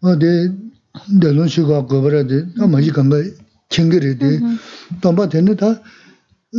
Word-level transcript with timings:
어 0.00 0.18
데, 0.18 0.52
데론 1.20 1.48
시가 1.48 1.86
거버라데, 1.86 2.46
아마지 2.60 2.90
간가 2.92 3.16
칭거리데, 3.68 4.40
담바 5.00 5.28
되는 5.28 5.56
다 5.56 5.82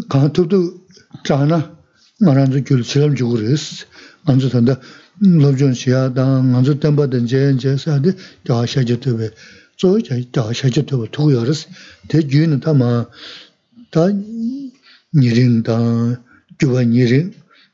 강토도 0.10 0.86
자나 1.24 1.78
말한도 2.20 2.64
줄 2.64 2.84
시험 2.84 3.16
주고 3.16 3.34
그랬어. 3.34 3.86
안주 4.26 4.50
산다. 4.50 4.80
로전 5.20 5.74
시야다. 5.74 6.42
안주 6.56 6.80
담바든 6.80 7.28
제제 7.28 7.78
사데 7.78 8.12
다샤저도 8.46 9.16
왜. 9.16 9.32
저자 9.78 10.16
다샤저도 10.32 11.08
두고 11.12 11.34
열었어. 11.34 11.70
대주는 12.08 12.60
다마 12.60 13.06
다 13.92 14.08
니링다. 15.16 16.22
주가 16.58 16.84
니링. 16.84 17.32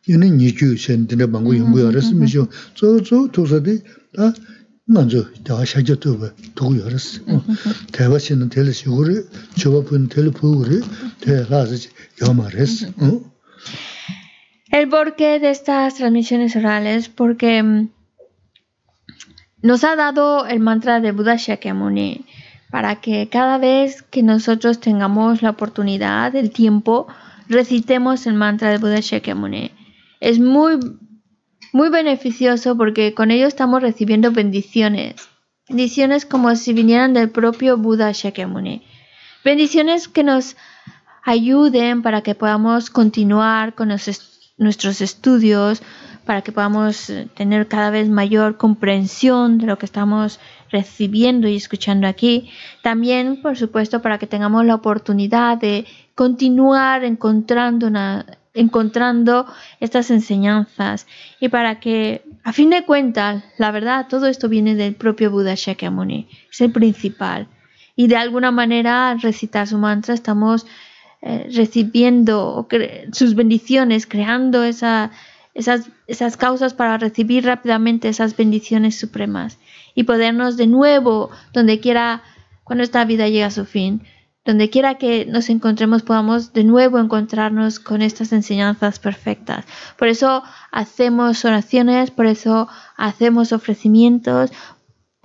얘는 0.09 0.37
니주 0.37 0.77
센데 0.77 1.15
방고 1.31 1.57
연구 1.57 1.81
열었어. 1.81 2.13
미죠. 2.13 2.49
저저 2.75 3.29
도서데 3.31 3.79
다 4.14 4.32
먼저 4.84 5.24
다샤저도 5.44 6.18
왜 6.20 6.30
두고 6.54 6.78
열었어. 6.80 7.20
대화시는 7.92 8.48
될 8.48 8.72
시고를 8.72 9.28
저번 9.58 10.08
될 10.08 10.30
부고를 10.30 10.82
대라지 11.20 11.90
요말했어. 12.22 12.88
어? 12.96 13.38
El 14.70 14.88
porqué 14.90 15.40
de 15.40 15.50
estas 15.50 15.94
transmisiones 15.94 16.54
orales, 16.56 17.08
porque 17.08 17.62
mm, 17.62 17.90
nos 19.62 19.82
ha 19.84 19.96
dado 19.96 20.46
el 20.46 20.60
mantra 20.60 21.00
de 21.00 21.12
Buda 21.12 21.36
Shakyamuni 21.36 22.24
para 22.70 23.00
que 23.00 23.28
cada 23.28 23.56
vez 23.58 24.02
que 24.02 24.22
nosotros 24.22 24.78
tengamos 24.78 25.42
la 25.42 25.50
oportunidad, 25.50 26.36
el 26.36 26.50
tiempo, 26.50 27.08
recitemos 27.48 28.26
el 28.26 28.34
mantra 28.34 28.70
de 28.70 28.78
Buda 28.78 29.00
Shakyamuni. 29.00 29.70
Es 30.20 30.38
muy, 30.38 30.78
muy 31.73 31.89
beneficioso 31.89 32.77
porque 32.77 33.13
con 33.13 33.31
ello 33.31 33.47
estamos 33.47 33.81
recibiendo 33.81 34.31
bendiciones. 34.31 35.15
Bendiciones 35.67 36.25
como 36.25 36.55
si 36.55 36.71
vinieran 36.71 37.13
del 37.13 37.29
propio 37.29 37.77
Buda 37.77 38.11
Shakyamuni. 38.13 38.83
Bendiciones 39.43 40.07
que 40.07 40.23
nos 40.23 40.55
ayuden 41.23 42.01
para 42.01 42.21
que 42.21 42.35
podamos 42.35 42.89
continuar 42.89 43.73
con 43.73 43.89
nuestros 43.89 45.01
estudios 45.01 45.81
para 46.25 46.41
que 46.41 46.51
podamos 46.51 47.09
eh, 47.09 47.27
tener 47.35 47.67
cada 47.67 47.89
vez 47.89 48.09
mayor 48.09 48.57
comprensión 48.57 49.57
de 49.57 49.67
lo 49.67 49.77
que 49.77 49.85
estamos 49.85 50.39
recibiendo 50.71 51.47
y 51.47 51.55
escuchando 51.55 52.07
aquí. 52.07 52.49
También, 52.81 53.41
por 53.41 53.57
supuesto, 53.57 54.01
para 54.01 54.17
que 54.17 54.27
tengamos 54.27 54.65
la 54.65 54.75
oportunidad 54.75 55.57
de 55.57 55.85
continuar 56.15 57.03
encontrando, 57.03 57.89
encontrando 58.53 59.47
estas 59.79 60.11
enseñanzas 60.11 61.07
y 61.39 61.49
para 61.49 61.79
que, 61.79 62.23
a 62.43 62.53
fin 62.53 62.69
de 62.69 62.85
cuentas, 62.85 63.43
la 63.57 63.71
verdad, 63.71 64.07
todo 64.07 64.27
esto 64.27 64.49
viene 64.49 64.75
del 64.75 64.95
propio 64.95 65.31
Buda 65.31 65.55
Shakyamuni, 65.55 66.27
es 66.51 66.61
el 66.61 66.71
principal. 66.71 67.47
Y 67.95 68.07
de 68.07 68.15
alguna 68.15 68.51
manera, 68.51 69.09
al 69.09 69.21
recitar 69.21 69.67
su 69.67 69.77
mantra, 69.77 70.13
estamos 70.13 70.65
eh, 71.21 71.47
recibiendo 71.53 72.67
sus 73.11 73.35
bendiciones, 73.35 74.07
creando 74.07 74.63
esa, 74.63 75.11
esas, 75.53 75.89
esas 76.07 76.37
causas 76.37 76.73
para 76.73 76.97
recibir 76.97 77.45
rápidamente 77.45 78.09
esas 78.09 78.35
bendiciones 78.35 78.99
supremas 78.99 79.59
y 79.95 80.03
podernos 80.03 80.57
de 80.57 80.67
nuevo, 80.67 81.29
donde 81.53 81.79
quiera, 81.79 82.23
cuando 82.63 82.83
esta 82.83 83.05
vida 83.05 83.29
llega 83.29 83.47
a 83.47 83.51
su 83.51 83.65
fin, 83.65 84.03
donde 84.45 84.69
quiera 84.69 84.95
que 84.95 85.25
nos 85.25 85.49
encontremos, 85.49 86.03
podamos 86.03 86.51
de 86.51 86.63
nuevo 86.63 86.99
encontrarnos 86.99 87.79
con 87.79 88.01
estas 88.01 88.33
enseñanzas 88.33 88.99
perfectas. 88.99 89.65
Por 89.97 90.09
eso 90.09 90.43
hacemos 90.71 91.45
oraciones, 91.45 92.11
por 92.11 92.25
eso 92.25 92.67
hacemos 92.97 93.53
ofrecimientos, 93.53 94.51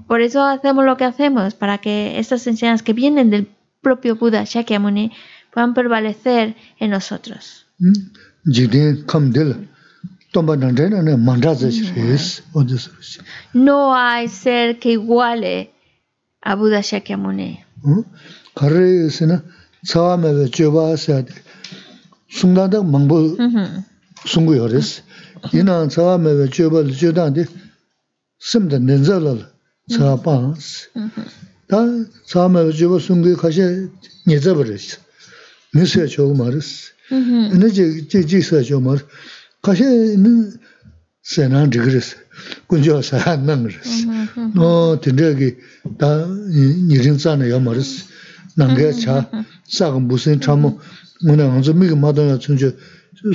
por 0.06 0.20
eso 0.20 0.44
hacemos 0.44 0.84
lo 0.84 0.96
que 0.96 1.04
hacemos, 1.04 1.54
para 1.54 1.78
que 1.78 2.18
estas 2.18 2.46
enseñanzas 2.46 2.84
que 2.84 2.92
vienen 2.92 3.30
del 3.30 3.48
propio 3.80 4.16
Buda 4.16 4.44
Shakyamuni 4.44 5.12
puedan 5.52 5.74
prevalecer 5.74 6.56
en 6.78 6.90
nosotros. 6.90 7.66
No 13.52 13.96
hay 13.96 14.28
ser 14.28 14.78
que 14.78 14.92
iguale 14.92 15.72
a 16.40 16.54
Buda 16.54 16.80
Shakyamuni. 16.82 17.64
kari 18.58 19.06
isi 19.06 19.24
na 19.26 19.36
tsawa 19.86 20.16
mewe 20.22 20.44
jeba 20.54 20.96
sayade 20.96 21.32
sungdandak 22.36 22.84
mangbo 22.92 23.16
sungu 24.30 24.52
yoris. 24.60 25.02
Ina 25.52 25.86
tsawa 25.92 26.18
mewe 26.18 26.48
jeba 26.54 26.82
li 26.82 26.92
jodandi 27.00 27.42
simda 28.38 28.78
nenza 28.78 29.16
lala 29.24 29.46
tsawa 29.90 30.16
paansi. 30.24 30.90
Ta 31.70 31.78
tsawa 32.26 32.48
mewe 32.48 32.72
jeba 32.78 32.96
sungu 33.06 33.36
kashi 33.36 33.62
nyeza 34.26 34.54
baris. 34.58 34.98
Nisaya 35.74 36.08
chogu 36.08 36.34
maris. 36.34 36.68
Ina 37.54 37.66
jiksa 38.30 38.64
chogu 38.66 38.82
maris. 38.86 39.04
Kashi 39.64 39.84
ina 40.16 40.30
senan 41.22 41.70
digiris. 41.70 42.16
kunjiwa 42.68 43.02
saya 43.02 43.36
nangiris. 43.36 44.06
No 44.54 44.96
tindayagi 44.96 45.56
ta 45.98 46.26
nirin 46.88 47.16
tsana 47.18 47.44
ya 47.46 47.58
maris. 47.60 48.04
nāngyā 48.58 48.92
chā, 48.98 49.16
sāka 49.70 50.00
mūsīn 50.02 50.42
chāmo, 50.42 50.74
ngā 51.22 51.36
ngānsu 51.38 51.74
mīka 51.78 51.98
mātāngā 51.98 52.38
chūnchū, 52.42 52.72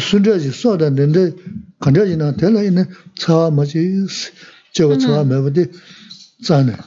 sūnchāchī 0.08 0.52
sōdā 0.56 0.90
nindē, 0.94 1.26
kānchāchī 1.84 2.18
nā 2.20 2.32
tēlā 2.40 2.66
inā 2.70 2.86
cāwā 3.20 3.50
māchī, 3.56 3.84
chāwā 4.76 5.00
cāwā 5.04 5.24
mē 5.28 5.42
bādī, 5.48 5.68
cāne, 6.48 6.78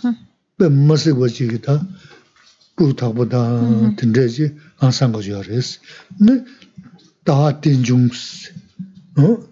bē 0.61 0.71
māsī 0.73 1.15
guā 1.17 1.31
chī 1.33 1.49
kī 1.53 1.61
tā, 1.67 1.79
bū 2.77 2.93
tāqbō 3.01 3.29
tā 3.33 3.43
tīndēchī, 4.01 4.51
ā 4.81 4.93
sāngā 4.93 5.23
chī 5.25 5.35
yā 5.35 5.43
rēs. 5.49 5.77
Nē, 6.21 6.41
tāwā 7.29 7.53
tīnchūng 7.65 8.09
sī, 8.17 8.57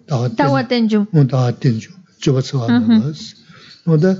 tāwā 0.09 0.65
tīnchūng, 0.71 1.09
tāwā 1.33 1.55
tīnchūng, 1.61 1.97
chāwā 2.21 2.45
cāwā 2.49 2.81
mē 2.81 3.01
bās. 3.05 3.25
Nō 3.85 3.97
tā, 4.01 4.13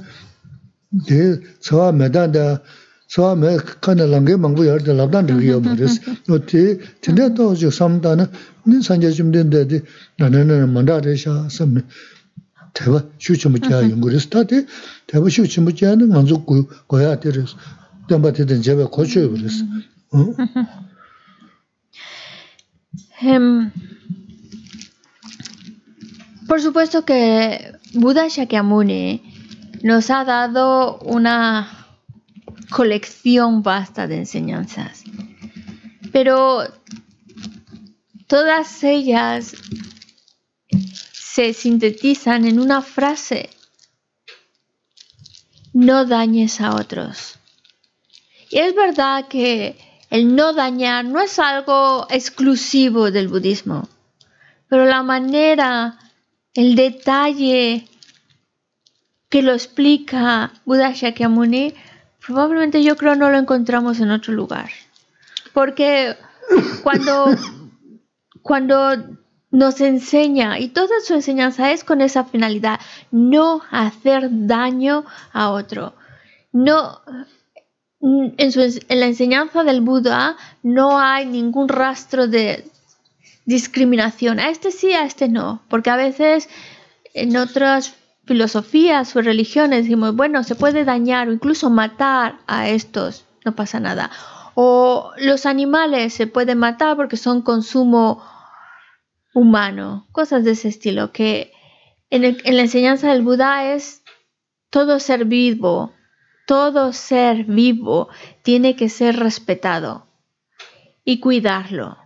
tē 1.10 1.22
cāwā 1.66 1.92
mē 1.98 2.10
tā 2.14 2.26
소아 3.08 3.36
매 3.36 3.58
칸에 3.58 4.08
랑게 4.08 4.36
망고 4.36 4.66
여르데 4.66 4.94
랍단 4.94 5.28
되기요 5.28 5.62
버스 5.62 6.02
노티 6.28 6.80
텐데도 7.02 7.56
저 7.56 7.70
삼다는 7.70 8.26
니 8.68 8.82
산제 8.82 9.12
좀 9.12 9.32
된데디 9.32 9.82
나는 10.18 10.74
만다데샤 10.74 11.50
섬 11.50 11.82
대바 12.74 13.04
슈츠 13.20 13.48
묻자 13.48 13.90
연구를 13.90 14.20
스타디 14.20 14.66
대바 15.08 15.30
슈츠 15.30 15.60
묻자는 15.62 16.10
만족 16.10 16.46
고야 16.88 17.20
되레스 17.20 17.56
담바티든 18.10 18.62
제베 18.62 18.86
고쳐 18.86 19.30
버스 19.30 19.64
음 20.14 20.36
Por 26.48 26.62
supuesto 26.62 27.04
que 27.06 27.74
Buda 27.96 28.30
Shakyamuni 28.30 29.22
nos 29.82 30.12
ha 30.12 30.24
dado 30.24 31.00
una 31.00 31.85
colección 32.70 33.64
vasta 33.64 34.08
de 34.08 34.18
enseñanzas, 34.18 35.04
pero 36.12 36.64
todas 38.28 38.84
ellas 38.84 39.56
se 41.14 41.54
sintetizan 41.54 42.46
en 42.46 42.60
una 42.60 42.82
frase, 42.82 43.50
no 45.74 46.06
dañes 46.06 46.62
a 46.62 46.76
otros. 46.76 47.38
Y 48.50 48.60
es 48.60 48.74
verdad 48.74 49.28
que 49.28 49.78
el 50.10 50.36
no 50.36 50.54
dañar 50.54 51.04
no 51.04 51.20
es 51.20 51.40
algo 51.40 52.08
exclusivo 52.10 53.12
del 53.12 53.28
budismo, 53.28 53.90
pero 54.70 54.86
la 54.86 55.04
manera, 55.04 56.00
el 56.54 56.76
detalle 56.76 57.86
que 59.30 59.42
lo 59.42 59.52
explica 59.52 60.54
Buda 60.64 60.94
Shakyamuni, 60.94 61.74
probablemente 62.26 62.84
yo 62.84 62.96
creo 62.96 63.16
no 63.16 63.30
lo 63.30 63.38
encontramos 63.38 64.00
en 64.00 64.12
otro 64.12 64.34
lugar. 64.34 64.70
Porque 65.54 66.16
cuando, 66.84 67.28
cuando 68.42 69.18
nos 69.52 69.82
enseña, 69.82 70.60
y 70.60 70.70
toda 70.70 71.00
su 71.02 71.14
enseñanza 71.14 71.72
es 71.72 71.84
con 71.84 72.02
esa 72.02 72.26
finalidad, 72.26 72.80
no 73.12 73.62
hacer 73.72 74.28
daño 74.30 75.06
a 75.32 75.52
otro. 75.52 75.94
No, 76.52 77.02
Mm, 78.06 78.34
en, 78.38 79.00
la 79.00 79.08
enseñanza 79.08 79.64
del 79.64 79.82
Buda 79.82 80.38
no 80.62 81.00
hay 81.00 81.26
ningún 81.26 81.68
rastro 81.68 82.28
de 82.28 82.64
discriminación. 83.46 84.40
A 84.40 84.50
este 84.50 84.70
sí, 84.70 84.94
a 84.94 85.06
este 85.06 85.28
no. 85.28 85.64
Porque 85.70 85.90
a 85.90 85.96
veces 85.96 86.48
en 87.16 87.36
otras 87.36 87.96
filosofías 88.26 89.16
o 89.16 89.22
religiones 89.22 89.84
decimos, 89.84 90.16
bueno, 90.16 90.44
se 90.44 90.56
puede 90.56 90.84
dañar 90.84 91.28
o 91.28 91.34
incluso 91.34 91.70
matar 91.70 92.40
a 92.48 92.70
estos, 92.70 93.26
no 93.44 93.56
pasa 93.56 93.80
nada. 93.80 94.10
O 94.56 95.12
los 95.18 95.46
animales 95.46 96.14
se 96.14 96.28
pueden 96.28 96.58
matar 96.58 96.96
porque 96.96 97.18
son 97.18 97.42
consumo 97.42 98.24
humano, 99.34 100.08
cosas 100.12 100.44
de 100.44 100.52
ese 100.52 100.70
estilo, 100.70 101.12
que 101.12 101.52
en 102.10 102.56
la 102.56 102.62
enseñanza 102.62 103.12
del 103.12 103.22
Buda 103.22 103.74
es 103.74 104.02
todo 104.70 105.00
ser 105.00 105.26
vivo, 105.26 105.94
todo 106.48 106.94
ser 106.94 107.44
vivo 107.46 108.10
tiene 108.44 108.76
que 108.76 108.90
ser 108.90 109.18
respetado 109.18 110.08
y 111.04 111.20
cuidarlo 111.20 111.98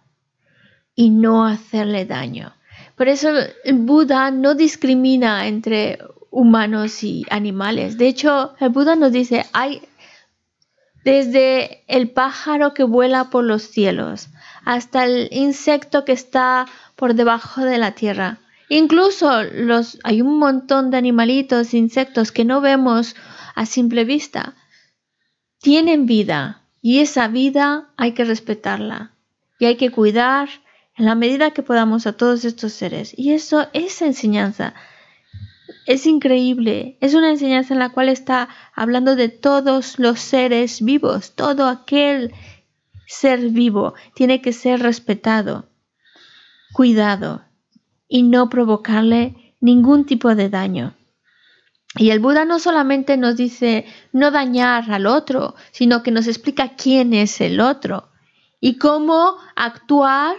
y 0.96 1.10
no 1.12 1.46
hacerle 1.46 2.06
daño. 2.06 2.54
Por 3.00 3.08
eso 3.08 3.30
el 3.64 3.76
Buda 3.76 4.30
no 4.30 4.56
discrimina 4.56 5.48
entre 5.48 6.00
humanos 6.32 7.02
y 7.02 7.26
animales. 7.30 7.98
De 7.98 8.10
hecho, 8.10 8.56
el 8.60 8.72
Buda 8.72 8.98
nos 8.98 9.14
dice, 9.14 9.46
hay 9.54 9.82
desde 11.06 11.86
el 11.88 12.10
pájaro 12.10 12.74
que 12.74 12.84
vuela 12.84 13.30
por 13.30 13.46
los 13.46 13.64
cielos 13.64 14.28
hasta 14.66 15.06
el 15.06 15.30
insecto 15.32 16.04
que 16.04 16.12
está 16.12 16.66
por 16.98 17.14
debajo 17.14 17.64
de 17.64 17.78
la 17.78 17.92
tierra. 17.94 18.40
Incluso 18.68 19.44
los, 19.44 19.98
hay 20.04 20.22
un 20.22 20.38
montón 20.38 20.92
de 20.92 20.98
animalitos, 20.98 21.74
insectos 21.74 22.34
que 22.34 22.44
no 22.44 22.60
vemos 22.60 23.16
a 23.56 23.66
simple 23.66 24.04
vista. 24.04 24.56
Tienen 25.62 26.06
vida 26.06 26.64
y 26.82 27.00
esa 27.00 27.30
vida 27.30 27.92
hay 27.96 28.12
que 28.12 28.26
respetarla 28.26 29.14
y 29.58 29.68
hay 29.68 29.78
que 29.78 29.90
cuidar 29.90 30.50
en 31.00 31.06
la 31.06 31.16
medida 31.16 31.52
que 31.52 31.64
podamos 31.64 32.06
a 32.08 32.14
todos 32.14 32.44
estos 32.44 32.74
seres. 32.74 33.14
Y 33.18 33.32
eso, 33.32 33.68
esa 33.72 34.06
enseñanza, 34.06 34.74
es 35.86 36.06
increíble. 36.06 36.98
Es 37.00 37.14
una 37.14 37.30
enseñanza 37.32 37.74
en 37.74 37.80
la 37.80 37.90
cual 37.90 38.10
está 38.10 38.50
hablando 38.76 39.16
de 39.16 39.30
todos 39.30 39.98
los 39.98 40.20
seres 40.20 40.82
vivos. 40.84 41.36
Todo 41.36 41.68
aquel 41.68 42.34
ser 43.08 43.40
vivo 43.50 43.94
tiene 44.14 44.42
que 44.42 44.52
ser 44.52 44.82
respetado, 44.82 45.70
cuidado 46.74 47.46
y 48.10 48.24
no 48.24 48.50
provocarle 48.50 49.56
ningún 49.62 50.06
tipo 50.06 50.36
de 50.36 50.50
daño. 50.50 50.96
Y 51.96 52.10
el 52.10 52.20
Buda 52.20 52.44
no 52.44 52.60
solamente 52.60 53.16
nos 53.16 53.38
dice 53.38 53.86
no 54.12 54.32
dañar 54.32 54.92
al 54.92 55.08
otro, 55.08 55.56
sino 55.72 56.04
que 56.04 56.12
nos 56.12 56.28
explica 56.28 56.76
quién 56.76 57.14
es 57.14 57.40
el 57.40 57.62
otro 57.62 58.10
y 58.60 58.78
cómo 58.78 59.38
actuar 59.56 60.36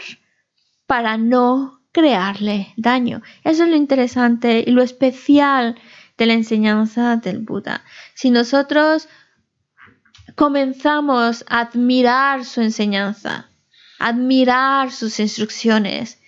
para 0.90 1.16
no 1.16 1.84
crearle 1.92 2.74
daño. 2.76 3.22
Eso 3.44 3.62
es 3.62 3.70
lo 3.70 3.76
interesante 3.76 4.64
y 4.66 4.72
lo 4.72 4.82
especial 4.82 5.76
de 6.18 6.26
la 6.26 6.32
enseñanza 6.32 7.14
del 7.14 7.38
Buda. 7.38 7.84
Si 8.14 8.32
nosotros 8.32 9.08
comenzamos 10.34 11.44
a 11.48 11.60
admirar 11.60 12.44
su 12.44 12.60
enseñanza, 12.60 13.50
admirar 14.00 14.90
sus 14.90 15.20
instrucciones, 15.20 16.20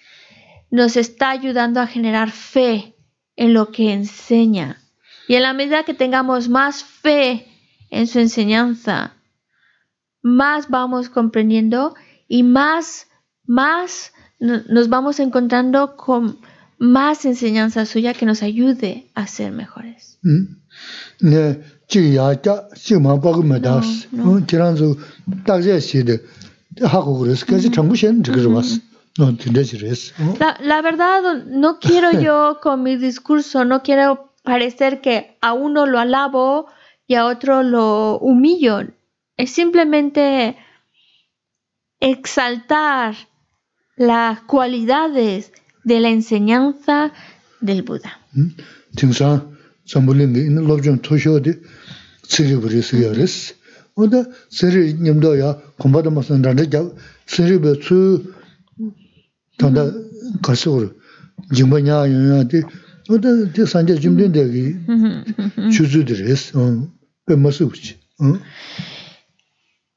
nos 0.70 0.96
está 0.96 1.30
ayudando 1.30 1.80
a 1.80 1.88
generar 1.88 2.30
fe 2.30 2.94
en 3.34 3.54
lo 3.54 3.72
que 3.72 3.92
enseña. 3.92 4.80
Y 5.26 5.34
en 5.34 5.42
la 5.42 5.54
medida 5.54 5.82
que 5.82 5.94
tengamos 5.94 6.48
más 6.48 6.84
fe 6.84 7.48
en 7.90 8.06
su 8.06 8.20
enseñanza, 8.20 9.16
más 10.22 10.68
vamos 10.70 11.08
comprendiendo 11.08 11.96
y 12.28 12.44
más, 12.44 13.08
más 13.44 14.12
nos 14.42 14.88
vamos 14.88 15.20
encontrando 15.20 15.96
con 15.96 16.38
más 16.78 17.24
enseñanza 17.24 17.86
suya 17.86 18.12
que 18.12 18.26
nos 18.26 18.42
ayude 18.42 19.06
a 19.14 19.26
ser 19.28 19.52
mejores. 19.52 20.18
La, 30.60 30.82
verdad, 30.82 31.44
no 31.46 31.78
quiero 31.78 32.10
yo 32.20 32.58
con 32.60 32.82
mi 32.82 32.96
discurso, 32.96 33.64
no 33.64 33.82
quiero 33.82 34.34
parecer 34.42 35.00
que 35.00 35.36
a 35.40 35.52
uno 35.52 35.86
lo 35.86 36.00
alabo 36.00 36.66
y 37.06 37.14
a 37.14 37.26
otro 37.26 37.62
lo 37.62 38.18
humillo. 38.18 38.80
Es 39.36 39.52
simplemente 39.52 40.56
exaltar 42.00 43.14
degi 64.30 64.76
chuzu 65.74 66.02
di 66.02 66.14
res. 66.14 66.52
Pe 67.24 67.34
masu 67.36 67.66
uchi. 67.66 67.94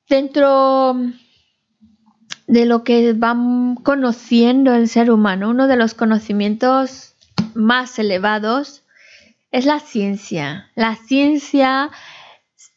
Dentro 0.08 0.96
de 2.48 2.66
lo 2.66 2.84
que 2.84 3.14
van 3.14 3.76
conociendo 3.76 4.74
el 4.74 4.88
ser 4.88 5.12
humano, 5.12 5.50
uno 5.50 5.68
de 5.68 5.76
los 5.76 5.94
conocimientos 5.94 7.16
más 7.54 7.98
elevados 8.00 8.84
es 9.52 9.66
la 9.66 9.80
ciencia. 9.80 10.70
La 10.76 10.96
ciencia 10.96 11.90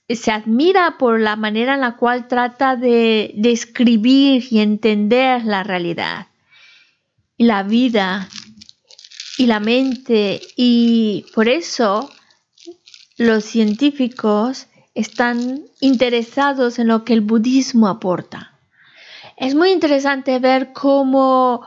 se 0.09 0.31
admira 0.31 0.97
por 0.99 1.21
la 1.21 1.37
manera 1.37 1.75
en 1.75 1.81
la 1.81 1.97
cual 1.97 2.29
trata 2.29 2.77
de 2.77 3.33
describir 3.35 4.47
y 4.51 4.61
entender 4.61 5.45
la 5.45 5.63
realidad, 5.63 6.29
y 7.37 7.45
la 7.45 7.63
vida 7.63 8.29
y 9.37 9.47
la 9.47 9.61
mente. 9.61 10.41
Y 10.57 11.27
por 11.35 11.49
eso 11.49 12.11
los 13.19 13.45
científicos 13.45 14.67
están 14.95 15.63
interesados 15.81 16.79
en 16.79 16.89
lo 16.89 17.05
que 17.05 17.13
el 17.13 17.21
budismo 17.21 17.89
aporta. 17.89 18.58
Es 19.41 19.55
muy 19.55 19.71
interesante 19.71 20.39
ver 20.39 20.73
cómo 20.73 21.65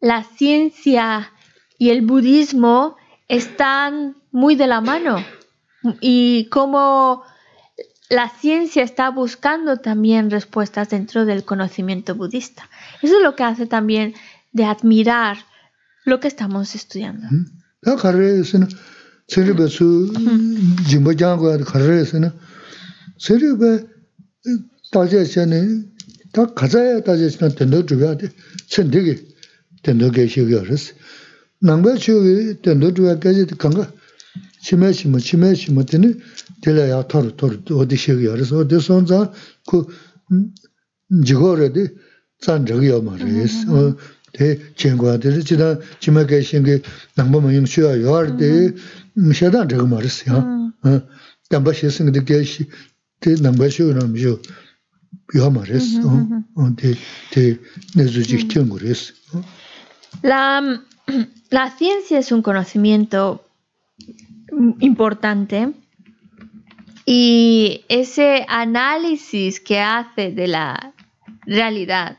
la 0.00 0.22
ciencia 0.22 1.32
y 1.78 1.90
el 1.90 2.02
budismo 2.02 2.96
están 3.28 4.16
muy 4.30 4.54
de 4.54 4.66
la 4.66 4.80
mano 4.80 5.24
y 6.00 6.46
cómo 6.50 7.22
la 8.08 8.28
ciencia 8.28 8.82
está 8.82 9.10
buscando 9.10 9.78
también 9.78 10.30
respuestas 10.30 10.90
dentro 10.90 11.24
del 11.24 11.44
conocimiento 11.44 12.14
budista. 12.14 12.68
Eso 13.02 13.16
es 13.16 13.22
lo 13.22 13.34
que 13.34 13.44
hace 13.44 13.66
también 13.66 14.14
de 14.52 14.64
admirar 14.64 15.38
lo 16.04 16.20
que 16.20 16.28
estamos 16.28 16.74
estudiando. 16.74 17.26
다 26.36 26.44
가자에 26.52 27.00
따지시면 27.02 27.54
된도 27.54 27.86
줘야 27.86 28.14
돼. 28.14 28.28
천되게 28.68 29.24
된도 29.82 30.10
계시고요. 30.10 30.64
그래서 30.64 30.92
남과 31.62 31.96
지역이 31.96 32.60
된도 32.60 32.92
줘야 32.92 33.18
까지 33.18 33.46
간가 33.46 33.90
심해 34.60 34.92
심어 34.92 35.18
심해 35.18 35.54
심어 35.54 35.84
되니 35.86 36.12
될야 36.60 37.06
토르 37.08 37.36
토르 37.36 37.60
어디 37.70 37.96
시역이 37.96 38.26
그래서 38.26 38.58
어디 38.58 38.78
손자 38.80 39.32
그 39.66 39.86
지거래디 41.24 41.88
짠 42.42 42.66
적이요 42.66 43.00
말이에요. 43.00 43.44
어 43.70 43.96
제과들이 44.76 45.42
지난 45.42 45.80
지마 46.00 46.26
계신 46.26 46.64
게 46.64 46.82
남범은 47.14 47.54
용수야 47.54 47.98
요할때 48.02 48.74
미셔다 49.14 49.68
저거 49.68 49.86
말이야. 49.86 50.36
어 50.84 51.02
담바시 51.48 51.88
쓴게 51.88 52.24
계시 52.24 52.68
대 53.20 53.34
남바시 53.40 53.84
오는 53.84 54.12
미죠. 54.12 54.38
La, 60.22 60.82
la 61.50 61.70
ciencia 61.76 62.18
es 62.18 62.32
un 62.32 62.42
conocimiento 62.42 63.44
importante 64.80 65.72
y 67.04 67.84
ese 67.88 68.44
análisis 68.48 69.60
que 69.60 69.80
hace 69.80 70.32
de 70.32 70.48
la 70.48 70.92
realidad 71.44 72.18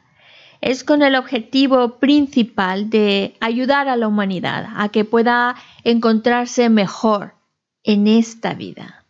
es 0.62 0.84
con 0.84 1.01
el 1.01 1.16
objetivo 1.16 2.00
principal 2.00 2.89
de 2.89 3.36
ayudar 3.39 3.89
a 3.89 3.96
la 3.96 4.08
humanidad 4.08 4.68
a 4.75 4.89
que 4.89 5.06
pueda 5.06 5.56
encontrarse 5.84 6.70
mejor 6.70 7.36
en 7.84 8.08
esta 8.08 8.54
vida. 8.54 9.06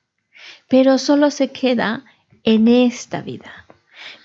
Pero 0.67 0.97
solo 0.97 1.31
se 1.31 1.51
queda 1.51 2.03
en 2.43 2.67
esta 2.67 3.21
vida. 3.21 3.66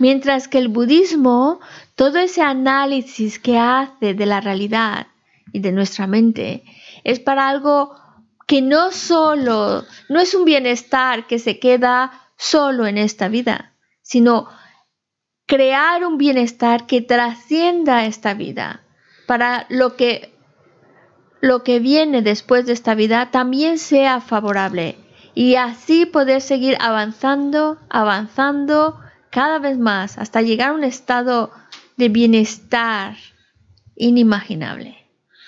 Mientras 0.03 0.49
que 0.49 0.59
el 0.59 0.67
budismo, 0.67 1.61
todo 1.95 2.19
ese 2.19 2.43
análisis 2.43 3.39
que 3.39 3.57
hace 3.57 4.15
de 4.15 4.27
la 4.27 4.41
realidad 4.41 5.07
y 5.53 5.61
de 5.61 5.71
nuestra 5.71 6.09
mente, 6.09 6.65
es 7.05 7.21
para 7.21 7.49
algo 7.49 7.95
que 8.49 8.63
no 8.63 8.91
solo, 8.91 9.85
no 10.09 10.19
es 10.19 10.35
un 10.35 10.45
bienestar 10.45 11.29
que 11.29 11.39
se 11.39 11.61
queda 11.61 12.11
solo 12.37 12.89
en 12.89 12.99
esta 12.99 13.29
vida, 13.29 13.75
sino 14.03 14.49
crear 15.47 16.05
un 16.05 16.19
bienestar 16.19 16.87
que 16.87 17.01
trascienda 17.01 18.05
esta 18.05 18.35
vida, 18.35 18.83
para 19.29 19.67
lo 19.69 19.95
que 19.95 20.35
lo 21.41 21.63
que 21.63 21.79
viene 21.79 22.23
después 22.23 22.67
de 22.67 22.73
esta 22.73 22.97
vida 22.97 23.31
también 23.31 23.79
sea 23.79 24.21
favorable 24.21 24.97
y 25.33 25.55
así 25.55 26.07
poder 26.07 26.41
seguir 26.41 26.77
avanzando, 26.81 27.79
avanzando 27.89 28.99
cada 29.33 29.59
vez 29.59 29.79
más 29.79 30.19
hasta 30.19 30.43
llegar 30.43 30.69
a 30.71 30.75
un 30.75 30.85
estado 30.85 31.51
de 31.97 32.09
bienestar 32.09 33.17
inimaginable, 33.97 34.97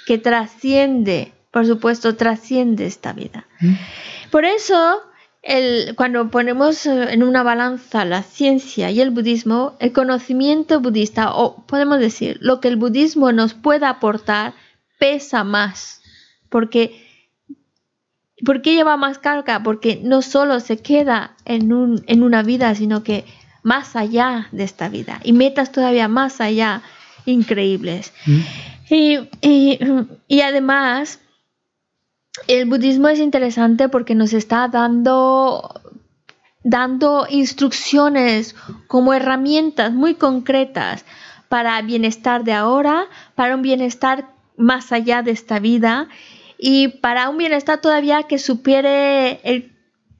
que 0.06 0.18
trasciende, 0.18 1.32
por 1.50 1.66
supuesto, 1.66 2.16
trasciende 2.16 2.86
esta 2.86 3.12
vida. 3.12 3.46
¿Mm? 3.60 3.74
Por 4.30 4.44
eso, 4.44 5.00
el- 5.42 5.94
cuando 5.96 6.30
ponemos 6.30 6.86
eh, 6.86 7.12
en 7.12 7.22
una 7.22 7.42
balanza 7.42 8.04
la 8.04 8.22
ciencia 8.22 8.90
y 8.90 9.00
el 9.00 9.10
budismo, 9.10 9.76
el 9.80 9.92
conocimiento 9.92 10.80
budista, 10.80 11.34
o 11.34 11.64
podemos 11.66 12.00
decir, 12.00 12.38
lo 12.40 12.60
que 12.60 12.68
el 12.68 12.76
budismo 12.76 13.32
nos 13.32 13.54
pueda 13.54 13.88
aportar, 13.88 14.54
pesa 14.98 15.44
más. 15.44 16.00
Porque, 16.48 17.02
¿Por 18.44 18.62
qué 18.62 18.74
lleva 18.74 18.96
más 18.96 19.18
carga? 19.18 19.62
Porque 19.62 20.00
no 20.02 20.20
solo 20.20 20.60
se 20.60 20.78
queda 20.78 21.36
en, 21.44 21.72
un, 21.72 22.02
en 22.06 22.22
una 22.22 22.42
vida, 22.42 22.74
sino 22.74 23.02
que 23.02 23.24
más 23.64 23.96
allá 23.96 24.46
de 24.52 24.62
esta 24.62 24.88
vida 24.88 25.20
y 25.24 25.32
metas 25.32 25.72
todavía 25.72 26.06
más 26.06 26.40
allá 26.40 26.82
increíbles. 27.26 28.12
¿Mm? 28.26 28.40
Y, 28.90 29.18
y- 29.40 29.78
y 30.28 30.40
además, 30.42 31.18
el 32.46 32.66
budismo 32.68 33.08
es 33.08 33.18
interesante 33.18 33.88
porque 33.88 34.14
nos 34.14 34.32
está 34.32 34.68
dando, 34.68 35.80
dando 36.62 37.26
instrucciones 37.30 38.54
como 38.86 39.14
herramientas 39.14 39.92
muy 39.92 40.14
concretas 40.14 41.04
para 41.48 41.80
bienestar 41.82 42.44
de 42.44 42.52
ahora, 42.52 43.06
para 43.34 43.54
un 43.54 43.62
bienestar 43.62 44.28
más 44.56 44.92
allá 44.92 45.22
de 45.22 45.30
esta 45.30 45.58
vida 45.58 46.08
y 46.58 46.88
para 46.88 47.28
un 47.28 47.38
bienestar 47.38 47.80
todavía 47.80 48.24
que 48.24 48.38
supiere 48.38 49.40
el- 49.44 49.72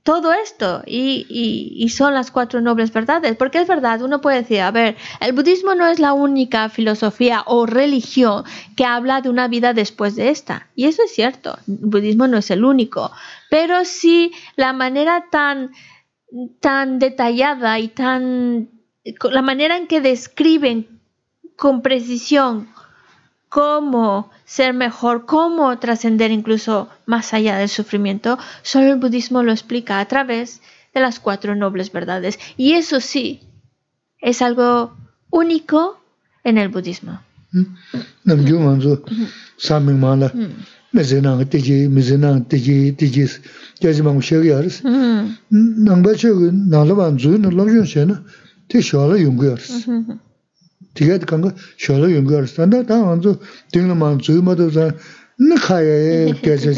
todo 0.05 0.35
esto 0.35 0.83
y, 0.87 1.89
son 1.89 2.15
las 2.15 2.31
cuatro 2.31 2.61
nobles 2.61 2.93
verdades. 2.93 3.37
Porque 3.37 3.59
es 3.59 3.67
verdad, 3.67 4.03
uno 4.03 4.21
puede 4.21 4.43
decir, 4.43 4.61
a 4.61 4.71
ver, 4.71 4.97
el 5.21 5.33
budismo 5.33 5.75
no 5.75 5.87
es 5.87 5.99
la 5.99 6.13
única 6.13 6.69
filosofía 6.69 7.43
o 7.47 7.67
religión 7.67 8.45
que 8.77 8.85
habla 8.85 9.23
de 9.23 9.31
una 9.31 9.49
vida 9.49 9.73
después 9.73 10.15
de 10.15 10.29
esta. 10.29 10.69
Y 10.77 10.85
eso 10.85 11.03
es 11.05 11.13
cierto, 11.13 11.59
el 11.67 11.79
budismo 11.81 12.29
no 12.29 12.37
es 12.37 12.51
el 12.51 12.65
único. 12.65 13.11
Pero 13.49 13.85
sí 13.85 14.33
la 14.57 14.75
manera 14.75 15.25
tan, 15.31 15.73
tan 16.61 16.99
detallada 16.99 17.79
y 17.79 17.89
tan... 17.89 18.69
la 19.31 19.43
manera 19.43 19.79
en 19.79 19.87
que 19.87 20.03
describen 20.03 21.01
con 21.57 21.81
precisión 21.81 22.69
cómo 23.55 24.33
ser 24.45 24.75
mejor, 24.75 25.27
cómo 25.27 25.79
trascender 25.79 26.33
incluso 26.33 26.89
más 27.07 27.33
allá 27.33 27.57
del 27.57 27.69
sufrimiento, 27.69 28.37
solo 28.63 28.87
el 28.93 28.99
budismo 28.99 29.45
lo 29.45 29.53
explica 29.53 30.01
a 30.01 30.07
través 30.07 30.61
de 30.93 31.01
las 31.01 31.21
cuatro 31.21 31.55
nobles 31.55 31.93
verdades. 31.93 32.41
Y 32.57 32.73
eso 32.73 32.99
sí, 32.99 33.43
es 34.21 34.43
algo 34.43 34.97
único 35.31 36.01
en 36.43 36.59
el 36.59 36.69
budismo. 36.69 37.21
되게 50.95 51.19
간거 51.19 51.53
쇼로 51.79 52.15
연결했었는데 52.15 52.87
다 52.87 53.03
먼저 53.03 53.39
등만 53.73 54.21
주마도 54.21 54.71
자 54.71 54.95
나카에 55.39 56.33
계속 56.43 56.75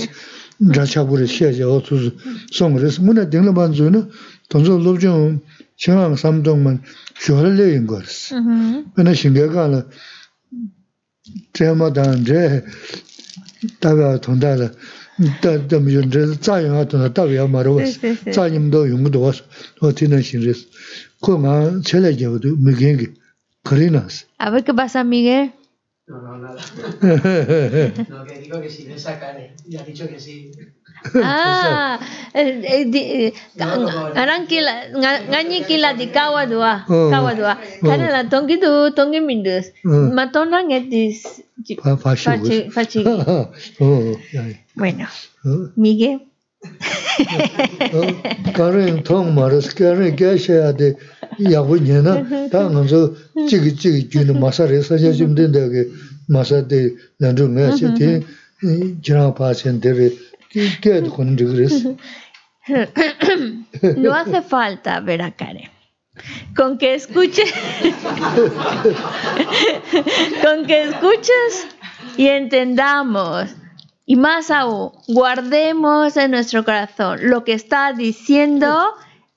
자차부를 0.75 1.27
시야제 1.27 1.63
어투스 1.63 2.17
송그레스 2.53 3.01
문에 3.03 3.29
등만 3.29 3.75
주는 3.75 4.09
돈조 4.49 4.79
롭좀 4.79 5.41
중앙 5.77 6.17
삼동만 6.17 6.83
쇼를 7.21 7.57
내인 7.57 7.87
거스 7.87 8.35
근데 8.95 9.15
신경가는 9.15 9.83
제마단제 11.53 12.65
다가 13.81 14.21
돈다라 14.21 14.71
다 15.43 15.67
담윤제 15.67 16.41
자영아 16.41 16.87
돈다 16.87 17.13
다가 17.13 17.47
말어 17.49 17.77
자님도 18.33 18.89
용도 18.89 19.33
어디는 19.81 20.23
신레스 20.23 20.67
그만 21.21 21.83
제례제도 21.83 22.41
무경기 22.57 23.09
A 24.39 24.51
ver 24.51 24.65
qué 24.65 24.73
pasa, 24.75 25.05
Miguel. 25.05 25.53
No, 26.77 26.89
no, 26.89 27.19
nada. 27.19 27.33
No, 28.15 28.27
que 28.29 28.41
digo 28.41 28.61
que 28.63 28.71
si 28.71 28.85
le 28.87 28.99
sacan, 28.99 29.39
eh, 29.39 29.57
y 29.69 29.77
ha 29.77 29.85
dicho 29.85 30.09
que 30.09 30.19
sí. 30.19 30.49
Ah, 31.23 31.99
ngarang 34.15 34.47
kila 34.47 34.75
nga- 35.01 35.23
ngani 35.31 35.65
kila 35.69 35.95
di 35.99 36.07
kawa 36.13 36.47
dua, 36.47 36.85
kawa 37.11 37.33
dua. 37.35 37.55
Kana 37.83 38.07
la 38.13 38.23
tongi 38.29 38.57
tu 38.61 38.71
tongi 38.97 39.21
mindus. 39.21 39.73
Matona 40.17 40.63
ngetis. 40.63 41.43
Fachi- 42.25 42.69
fachi. 42.71 43.01
Bueno, 44.77 45.07
oh 45.45 45.73
Miguel. 45.77 46.21
No 63.97 64.15
hace 64.15 64.43
falta 64.43 65.01
ver 65.01 65.23
a 65.23 65.31
Karen. 65.31 65.71
Con 66.57 66.79
que 66.79 66.95
escuches, 66.95 67.53
con 70.43 70.67
que 70.67 70.85
escuches 70.85 71.67
y 72.17 72.29
entendamos, 72.29 73.55
y 74.07 74.15
más 74.15 74.53
aún, 74.53 74.93
guardemos 75.09 76.17
en 76.17 76.31
nuestro 76.31 76.65
corazón 76.65 77.19
lo 77.29 77.43
que 77.43 77.53
está 77.53 77.93
diciendo 77.93 78.79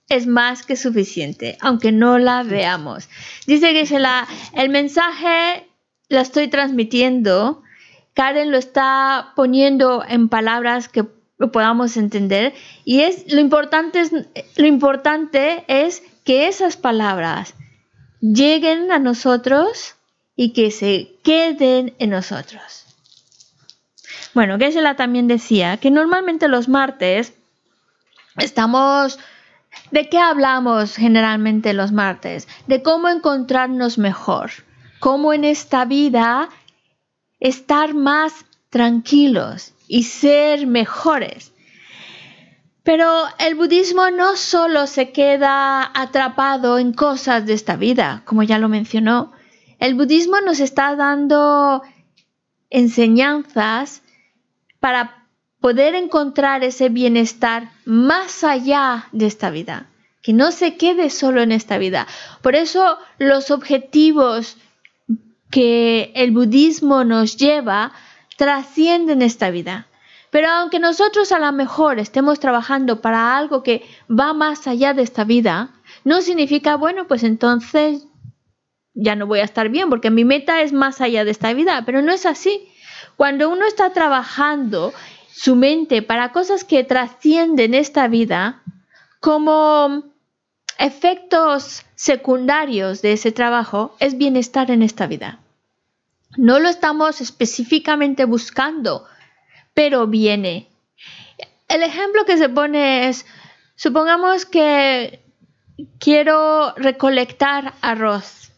es 0.08 0.28
más 0.28 0.64
que 0.64 0.76
suficiente, 0.76 1.58
aunque 1.60 1.92
no 1.92 2.20
la 2.20 2.44
veamos. 2.44 3.10
Dice 3.48 3.74
que 3.74 3.88
se 3.88 4.00
la, 4.00 4.28
el 4.54 4.70
mensaje 4.70 5.68
lo 6.08 6.20
estoy 6.20 6.48
transmitiendo, 6.48 7.64
Karen 8.14 8.52
lo 8.52 8.58
está 8.58 9.34
poniendo 9.36 10.04
en 10.08 10.30
palabras 10.30 10.88
que 10.88 11.04
podamos 11.52 11.98
entender 11.98 12.54
y 12.86 13.02
es 13.02 13.32
lo 13.32 13.40
importante 13.40 14.02
es 14.02 14.12
lo 14.12 14.68
importante 14.68 15.64
es 15.68 16.04
que 16.26 16.48
esas 16.48 16.76
palabras 16.76 17.56
lleguen 18.20 18.92
a 18.92 19.00
nosotros 19.00 19.96
y 20.36 20.54
que 20.54 20.70
se 20.72 21.16
queden 21.24 21.96
en 21.98 22.10
nosotros. 22.10 22.89
Bueno, 24.34 24.58
Geshe-la 24.58 24.96
también 24.96 25.28
decía 25.28 25.78
que 25.78 25.92
normalmente 25.92 26.48
los 26.48 26.68
martes 26.70 27.34
estamos 28.38 29.20
¿De 29.92 30.10
qué 30.10 30.20
hablamos 30.20 30.96
generalmente 30.96 31.74
los 31.74 31.92
martes? 31.92 32.48
De 32.68 32.82
cómo 32.84 33.10
encontrarnos 33.10 33.98
mejor, 33.98 34.52
cómo 35.00 35.34
en 35.34 35.46
esta 35.46 35.86
vida 35.86 36.50
estar 37.40 37.94
más 37.94 38.46
tranquilos 38.70 39.74
y 39.88 40.04
ser 40.04 40.68
mejores. 40.68 41.54
Pero 42.84 43.24
el 43.40 43.56
budismo 43.56 44.10
no 44.12 44.36
solo 44.36 44.88
se 44.88 45.12
queda 45.12 45.92
atrapado 45.94 46.80
en 46.80 46.94
cosas 46.94 47.46
de 47.46 47.54
esta 47.54 47.76
vida, 47.76 48.22
como 48.26 48.44
ya 48.44 48.58
lo 48.60 48.70
mencionó. 48.70 49.32
El 49.80 49.96
budismo 49.96 50.42
nos 50.42 50.60
está 50.60 50.96
dando 50.96 51.82
enseñanzas 52.70 54.04
para 54.80 55.28
poder 55.60 55.96
encontrar 55.96 56.64
ese 56.64 56.90
bienestar 56.90 57.72
más 57.86 58.44
allá 58.44 59.08
de 59.12 59.26
esta 59.26 59.50
vida, 59.50 59.88
que 60.22 60.34
no 60.34 60.52
se 60.52 60.78
quede 60.78 61.10
solo 61.10 61.42
en 61.42 61.52
esta 61.52 61.78
vida. 61.78 62.08
Por 62.42 62.56
eso 62.56 62.98
los 63.18 63.52
objetivos 63.52 64.58
que 65.52 66.12
el 66.16 66.32
budismo 66.32 67.04
nos 67.04 67.38
lleva 67.38 67.92
trascienden 68.38 69.22
esta 69.22 69.50
vida. 69.50 69.88
Pero 70.32 70.48
aunque 70.50 70.80
nosotros 70.80 71.32
a 71.32 71.40
lo 71.40 71.52
mejor 71.52 72.00
estemos 72.00 72.40
trabajando 72.40 73.02
para 73.02 73.36
algo 73.36 73.64
que 73.64 73.84
va 74.10 74.34
más 74.34 74.68
allá 74.68 74.94
de 74.94 75.02
esta 75.02 75.24
vida, 75.24 75.72
no 76.04 76.22
significa, 76.22 76.76
bueno, 76.76 77.08
pues 77.08 77.24
entonces 77.24 78.06
ya 78.94 79.16
no 79.16 79.26
voy 79.26 79.40
a 79.40 79.44
estar 79.44 79.70
bien 79.70 79.90
porque 79.90 80.12
mi 80.12 80.26
meta 80.26 80.62
es 80.62 80.72
más 80.72 81.02
allá 81.02 81.26
de 81.26 81.32
esta 81.32 81.54
vida, 81.54 81.84
pero 81.86 82.02
no 82.02 82.12
es 82.12 82.26
así. 82.26 82.69
Cuando 83.20 83.50
uno 83.50 83.66
está 83.66 83.90
trabajando 83.90 84.94
su 85.30 85.58
mente 85.58 86.02
para 86.02 86.32
cosas 86.32 86.64
que 86.64 86.86
trascienden 86.86 87.74
esta 87.74 88.08
vida, 88.08 88.64
como 89.20 90.06
efectos 90.78 91.84
secundarios 91.96 93.02
de 93.02 93.12
ese 93.12 93.34
trabajo 93.34 93.94
es 94.00 94.18
bienestar 94.18 94.72
en 94.72 94.84
esta 94.84 95.06
vida. 95.06 95.40
No 96.38 96.60
lo 96.60 96.70
estamos 96.70 97.20
específicamente 97.20 98.24
buscando, 98.24 99.06
pero 99.74 100.08
viene. 100.08 100.70
El 101.68 101.84
ejemplo 101.84 102.24
que 102.24 102.38
se 102.38 102.48
pone 102.48 103.10
es, 103.10 103.26
Supongamos 103.76 104.46
que 104.46 105.20
quiero 106.00 106.74
recolectar 106.78 107.74
arroz. 107.82 108.54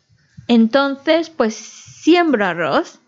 Entonces, 0.48 1.32
pues 1.32 1.56
siembro 1.56 2.46
arroz. 2.46 3.01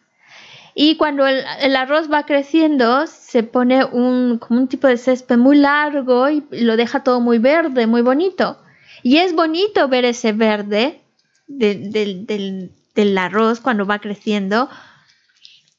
Y 0.76 0.98
cuando 0.98 1.28
el, 1.28 1.76
arroz 1.76 2.12
va 2.12 2.26
creciendo, 2.26 3.06
se 3.08 3.44
pone 3.44 3.86
un, 3.86 4.40
como 4.40 4.60
un 4.62 4.68
tipo 4.68 4.88
de 4.88 4.98
césped 4.98 5.38
muy 5.38 5.58
largo 5.58 6.30
y 6.30 6.44
lo 6.52 6.76
deja 6.78 7.04
todo 7.04 7.20
muy 7.20 7.38
verde, 7.38 7.86
muy 7.88 8.02
bonito. 8.02 8.58
Y 9.04 9.18
es 9.18 9.34
bonito 9.36 9.88
ver 9.88 10.06
ese 10.06 10.32
verde 10.32 11.02
de- 11.48 11.76
del- 11.76 12.26
del, 12.26 12.72
del 12.96 13.18
arroz 13.18 13.60
cuando 13.60 13.86
va 13.86 14.00
creciendo. 14.00 14.70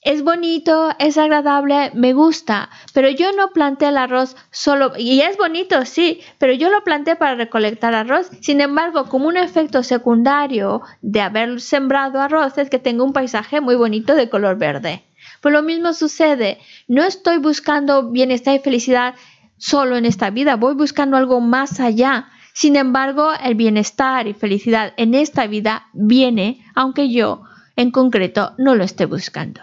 Es 0.04 0.23
bonito, 0.23 0.90
es 0.99 1.16
agradable, 1.16 1.90
me 1.94 2.12
gusta, 2.12 2.68
pero 2.92 3.08
yo 3.08 3.32
no 3.32 3.52
planté 3.52 3.87
el 3.87 3.96
arroz 3.96 4.37
solo, 4.50 4.92
y 4.99 5.23
es 5.23 5.38
bonito, 5.38 5.87
sí, 5.87 6.20
pero 6.37 6.52
yo 6.52 6.68
lo 6.68 6.84
planté 6.84 7.16
para 7.16 7.37
recolectar 7.37 7.94
arroz. 7.94 8.30
Sin 8.42 8.61
embargo, 8.61 9.06
como 9.06 9.28
un 9.28 9.38
efecto 9.38 9.82
secundario 9.82 10.82
de 11.00 11.23
haber 11.23 11.58
sembrado 11.62 12.20
arroz 12.20 12.58
es 12.58 12.68
que 12.68 12.78
tengo 12.78 13.02
un 13.02 13.14
paisaje 13.14 13.62
muy 13.62 13.76
bonito 13.76 14.14
de 14.14 14.28
color 14.28 14.58
verde. 14.58 15.04
Pues 15.40 15.54
lo 15.54 15.62
mismo 15.62 15.94
sucede, 15.94 16.58
no 16.87 17.02
estoy 17.02 17.38
buscando 17.38 18.11
bienestar 18.11 18.56
y 18.56 18.58
felicidad 18.58 19.14
solo 19.56 19.96
en 19.96 20.04
esta 20.04 20.28
vida, 20.28 20.56
voy 20.56 20.75
buscando 20.75 21.16
algo 21.16 21.40
más 21.40 21.80
allá. 21.80 22.28
Sin 22.52 22.76
embargo, 22.76 23.30
el 23.42 23.54
bienestar 23.54 24.28
y 24.28 24.34
felicidad 24.34 24.92
en 24.99 25.14
esta 25.14 25.46
vida 25.46 25.87
viene, 25.94 26.62
aunque 26.75 27.11
yo 27.11 27.44
en 27.75 27.90
concreto 27.90 28.52
no 28.58 28.75
lo 28.75 28.84
esté 28.84 29.06
buscando. 29.06 29.62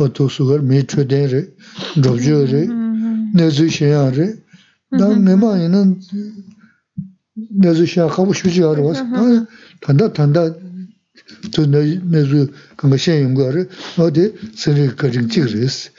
oto 0.00 0.28
sugar 0.28 0.60
me 0.62 0.82
chöden 0.90 1.26
re, 1.32 1.40
robjo 2.04 2.38
re, 2.52 2.62
nezu 3.34 3.68
sheyan 3.76 4.10
re. 4.16 4.26
Da 4.98 5.06
mema 5.08 5.50
inan 5.66 5.88
nezu 7.62 7.86
sheyan 7.86 8.10
kabu 8.10 8.32
shuji 8.34 8.62
ar 8.64 8.78
was. 8.80 8.98
Tanda 9.80 10.12
tanda 10.12 10.42
tu 11.52 11.60
nezu 11.66 12.48
kanga 12.76 12.98
shen 12.98 13.22
yungu 13.24 13.42
ar 13.48 13.54
re, 13.54 13.62
odi 13.98 14.24
seni 14.56 14.88
kajin 15.00 15.28
chik 15.28 15.46
res. 15.54 15.90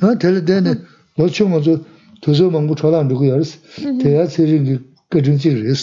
Da 0.00 0.16
tele 0.18 0.40
dene, 0.46 0.72
locho 1.18 1.48
mazo 1.48 1.84
tuzo 2.22 2.50
mangu 2.50 2.74
cholan 2.76 3.08
dhugu 3.08 3.24
yaris, 3.32 3.58
teya 4.00 4.28
seni 4.28 4.78
kajin 5.10 5.38
chik 5.42 5.56
res. 5.64 5.82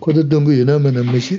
Koda 0.00 0.22
dungu 0.22 0.52
yunan 0.52 0.80
menan 0.82 1.06
meshi. 1.12 1.36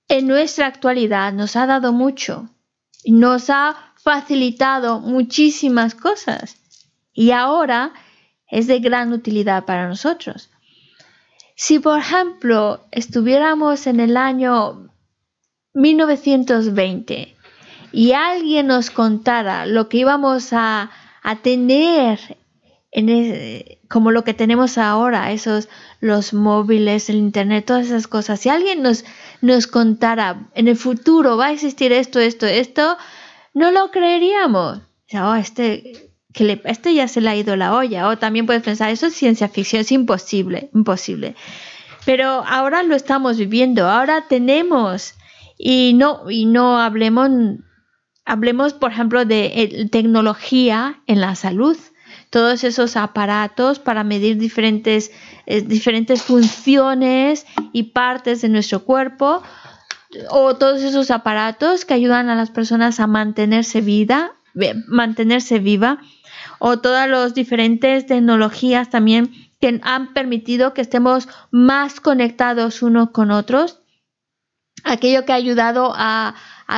en 0.07 0.27
nuestra 0.27 0.67
actualidad 0.67 1.33
nos 1.33 1.55
ha 1.55 1.65
dado 1.65 1.93
mucho. 1.93 2.49
Nos 3.05 3.49
ha 3.49 3.75
facilitado 3.95 4.99
muchísimas 4.99 5.95
cosas. 5.95 6.57
Y 7.13 7.31
ahora 7.31 7.93
es 8.49 8.67
de 8.67 8.79
gran 8.79 9.13
utilidad 9.13 9.65
para 9.65 9.87
nosotros. 9.87 10.49
Si, 11.55 11.79
por 11.79 11.99
ejemplo, 11.99 12.85
estuviéramos 12.91 13.87
en 13.87 13.99
el 13.99 14.15
año 14.15 14.89
1920 15.77 17.35
y 17.91 18.11
alguien 18.13 18.67
nos 18.67 18.89
contara 18.89 19.65
lo 19.65 19.89
que 19.89 19.97
íbamos 19.97 20.51
a, 20.51 20.89
a 21.21 21.35
tener 21.37 22.19
en 22.91 23.09
e- 23.09 23.79
como 23.87 24.11
lo 24.11 24.23
que 24.23 24.33
tenemos 24.33 24.77
ahora, 24.79 25.31
esos 25.31 25.69
los 26.01 26.33
móviles, 26.33 27.09
el 27.09 27.17
internet, 27.17 27.65
todas 27.65 27.85
esas 27.85 28.07
cosas. 28.07 28.39
Si 28.39 28.49
alguien 28.49 28.81
nos, 28.81 29.05
nos 29.41 29.67
contara 29.67 30.49
en 30.55 30.67
el 30.67 30.75
futuro 30.75 31.37
va 31.37 31.47
a 31.47 31.51
existir 31.51 31.91
esto, 31.91 32.19
esto, 32.19 32.47
esto, 32.47 32.97
no 33.53 33.71
lo 33.71 33.91
creeríamos. 33.91 34.79
Oh, 35.13 35.35
este, 35.35 36.11
que 36.33 36.59
este 36.65 36.95
ya 36.95 37.07
se 37.07 37.21
le 37.21 37.29
ha 37.29 37.35
ido 37.35 37.55
la 37.55 37.75
olla. 37.75 38.07
O 38.09 38.17
también 38.17 38.47
puedes 38.47 38.63
pensar, 38.63 38.89
eso 38.89 39.05
es 39.05 39.13
ciencia 39.13 39.47
ficción, 39.47 39.81
es 39.81 39.91
imposible, 39.91 40.69
imposible. 40.73 41.35
Pero 42.03 42.43
ahora 42.47 42.81
lo 42.83 42.95
estamos 42.95 43.37
viviendo, 43.37 43.87
ahora 43.87 44.25
tenemos 44.27 45.13
y 45.57 45.93
no 45.95 46.29
y 46.29 46.45
no 46.45 46.79
hablemos 46.79 47.29
hablemos 48.25 48.73
por 48.73 48.91
ejemplo 48.91 49.25
de 49.25 49.45
eh, 49.55 49.89
tecnología 49.89 51.01
en 51.07 51.21
la 51.21 51.35
salud, 51.35 51.77
todos 52.29 52.63
esos 52.63 52.95
aparatos 52.97 53.79
para 53.79 54.03
medir 54.03 54.37
diferentes 54.37 55.11
eh, 55.45 55.61
diferentes 55.61 56.21
funciones 56.23 57.45
y 57.73 57.83
partes 57.83 58.41
de 58.41 58.49
nuestro 58.49 58.83
cuerpo 58.83 59.41
o 60.29 60.55
todos 60.55 60.81
esos 60.81 61.11
aparatos 61.11 61.85
que 61.85 61.93
ayudan 61.93 62.29
a 62.29 62.35
las 62.35 62.49
personas 62.49 62.99
a 62.99 63.07
mantenerse 63.07 63.81
vida, 63.81 64.33
ve- 64.53 64.75
mantenerse 64.87 65.59
viva 65.59 65.99
o 66.59 66.79
todas 66.79 67.09
las 67.09 67.33
diferentes 67.33 68.05
tecnologías 68.05 68.89
también 68.89 69.31
que 69.59 69.79
han 69.83 70.13
permitido 70.13 70.73
que 70.73 70.81
estemos 70.81 71.27
más 71.51 71.99
conectados 71.99 72.81
unos 72.81 73.09
con 73.11 73.31
otros, 73.31 73.79
aquello 74.87 75.25
que 75.25 75.33
ha 75.33 75.35
ayudado 75.35 75.93
a, 75.95 76.35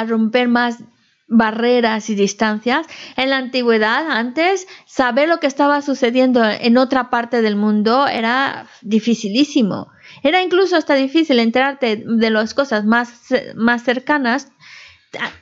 romper 0.08 0.48
más 0.48 0.84
barreras 1.28 2.10
y 2.10 2.16
distancias. 2.16 2.88
En 3.16 3.30
la 3.30 3.38
antigüedad, 3.38 4.10
antes, 4.10 4.68
saber 4.86 5.30
lo 5.30 5.40
que 5.40 5.48
estaba 5.48 5.82
sucediendo 5.82 6.44
en 6.44 6.78
otra 6.78 7.10
parte 7.10 7.42
del 7.42 7.56
mundo 7.56 8.08
era 8.08 8.68
dificilísimo. 8.82 9.92
Era 10.24 10.42
incluso 10.42 10.76
hasta 10.76 10.96
difícil 10.96 11.40
enterarte 11.40 12.04
de 12.06 12.30
las 12.30 12.54
cosas 12.54 12.86
más, 12.86 13.34
más 13.56 13.84
cercanas 13.84 14.52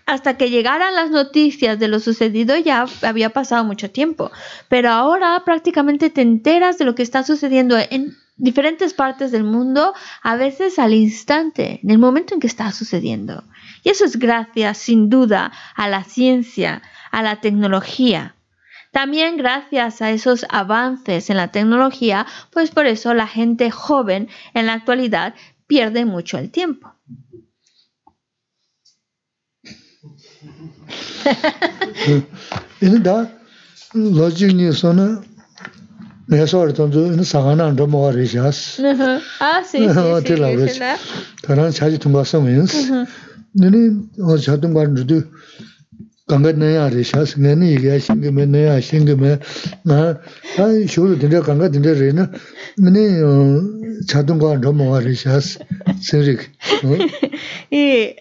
hasta 0.05 0.37
que 0.37 0.49
llegaran 0.49 0.95
las 0.95 1.11
noticias 1.11 1.77
de 1.77 1.89
lo 1.89 1.99
sucedido 1.99 2.57
ya 2.57 2.85
había 3.01 3.31
pasado 3.31 3.63
mucho 3.63 3.91
tiempo. 3.91 4.31
Pero 4.69 4.89
ahora 4.89 5.41
prácticamente 5.45 6.09
te 6.09 6.21
enteras 6.21 6.77
de 6.77 6.85
lo 6.85 6.95
que 6.95 7.03
está 7.03 7.23
sucediendo 7.23 7.77
en 7.77 8.15
diferentes 8.37 8.93
partes 8.93 9.31
del 9.31 9.43
mundo, 9.43 9.93
a 10.21 10.35
veces 10.35 10.79
al 10.79 10.93
instante, 10.93 11.79
en 11.83 11.89
el 11.89 11.97
momento 11.97 12.33
en 12.33 12.39
que 12.39 12.47
está 12.47 12.71
sucediendo. 12.71 13.43
Y 13.83 13.89
eso 13.89 14.05
es 14.05 14.17
gracias, 14.17 14.77
sin 14.77 15.09
duda, 15.09 15.51
a 15.75 15.89
la 15.89 16.03
ciencia, 16.03 16.81
a 17.11 17.21
la 17.23 17.41
tecnología. 17.41 18.35
También 18.91 19.37
gracias 19.37 20.01
a 20.01 20.11
esos 20.11 20.45
avances 20.49 21.29
en 21.29 21.37
la 21.37 21.51
tecnología, 21.51 22.25
pues 22.51 22.71
por 22.71 22.85
eso 22.87 23.13
la 23.13 23.27
gente 23.27 23.69
joven 23.69 24.29
en 24.53 24.65
la 24.65 24.73
actualidad 24.73 25.35
pierde 25.67 26.05
mucho 26.05 26.37
el 26.37 26.51
tiempo. 26.51 26.93
내가 36.29 36.45
서울 36.45 36.73
던주 36.73 37.23
사가나 37.23 37.67
안 37.67 37.75
넘어가 37.75 38.11
리샤스. 38.11 38.81
아, 39.39 39.63
시. 39.63 39.87
다른 41.43 41.71
자주 41.71 41.97
좀 41.99 42.13
봤어 42.13 42.41
면스. 42.41 43.05
너는 43.53 44.03
어 44.21 44.37
자동 44.37 44.73
관주도 44.73 45.21
강가내야 46.27 46.89
리샤스 46.89 47.39
내는 47.39 47.67
얘기야 47.69 47.97
신경에 47.99 48.45
내야 48.45 48.79
신경에 48.81 49.39
나 49.85 50.19
아니 50.59 50.85
쇼로 50.85 51.17
된다 51.17 51.41
강가 51.41 51.71
된다 51.71 51.91
레는 51.91 52.27
너네 52.77 53.21
어 53.21 53.61
자동 54.07 54.37
관 54.37 54.59
넘어가 54.59 54.99
리샤스 54.99 55.59
세릭. 56.01 56.39
예. 57.73 58.15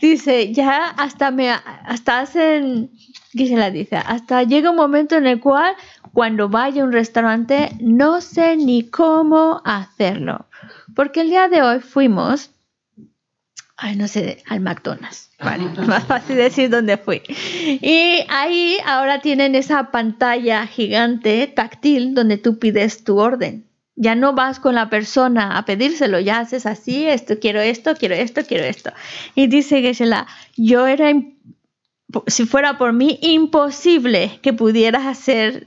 Dice, 0.00 0.52
ya 0.52 0.84
hasta 0.84 1.30
me 1.30 1.50
hasta 1.50 2.20
hacen, 2.20 2.90
¿qué 3.32 3.46
se 3.46 3.56
la 3.56 3.70
dice? 3.70 3.96
Hasta 3.96 4.42
llega 4.42 4.70
un 4.70 4.76
momento 4.76 5.16
en 5.16 5.26
el 5.26 5.40
cual 5.40 5.74
cuando 6.12 6.48
vaya 6.48 6.82
a 6.82 6.84
un 6.84 6.92
restaurante 6.92 7.70
no 7.80 8.20
sé 8.20 8.56
ni 8.56 8.88
cómo 8.88 9.62
hacerlo. 9.64 10.46
Porque 10.94 11.20
el 11.20 11.30
día 11.30 11.48
de 11.48 11.62
hoy 11.62 11.80
fuimos, 11.80 12.50
ay, 13.76 13.96
no 13.96 14.08
sé, 14.08 14.42
al 14.48 14.60
McDonald's. 14.60 15.30
Vale, 15.38 15.64
más 15.86 16.04
fácil 16.04 16.36
decir 16.36 16.70
dónde 16.70 16.96
fui. 16.96 17.22
Y 17.28 18.24
ahí 18.28 18.78
ahora 18.84 19.20
tienen 19.20 19.54
esa 19.54 19.90
pantalla 19.90 20.66
gigante, 20.66 21.46
táctil, 21.46 22.14
donde 22.14 22.38
tú 22.38 22.58
pides 22.58 23.04
tu 23.04 23.18
orden. 23.18 23.67
Ya 24.00 24.14
no 24.14 24.32
vas 24.32 24.60
con 24.60 24.76
la 24.76 24.88
persona 24.90 25.58
a 25.58 25.64
pedírselo, 25.64 26.20
ya 26.20 26.38
haces 26.38 26.66
así, 26.66 27.08
esto, 27.08 27.40
quiero 27.40 27.60
esto, 27.60 27.94
quiero 27.96 28.14
esto, 28.14 28.42
quiero 28.46 28.64
esto. 28.64 28.92
Y 29.34 29.48
dice 29.48 29.80
Geshe-la, 29.80 30.28
yo 30.56 30.86
era, 30.86 31.10
si 32.28 32.46
fuera 32.46 32.78
por 32.78 32.92
mí, 32.92 33.18
imposible 33.22 34.38
que 34.40 34.52
pudieras 34.52 35.04
hacer, 35.04 35.66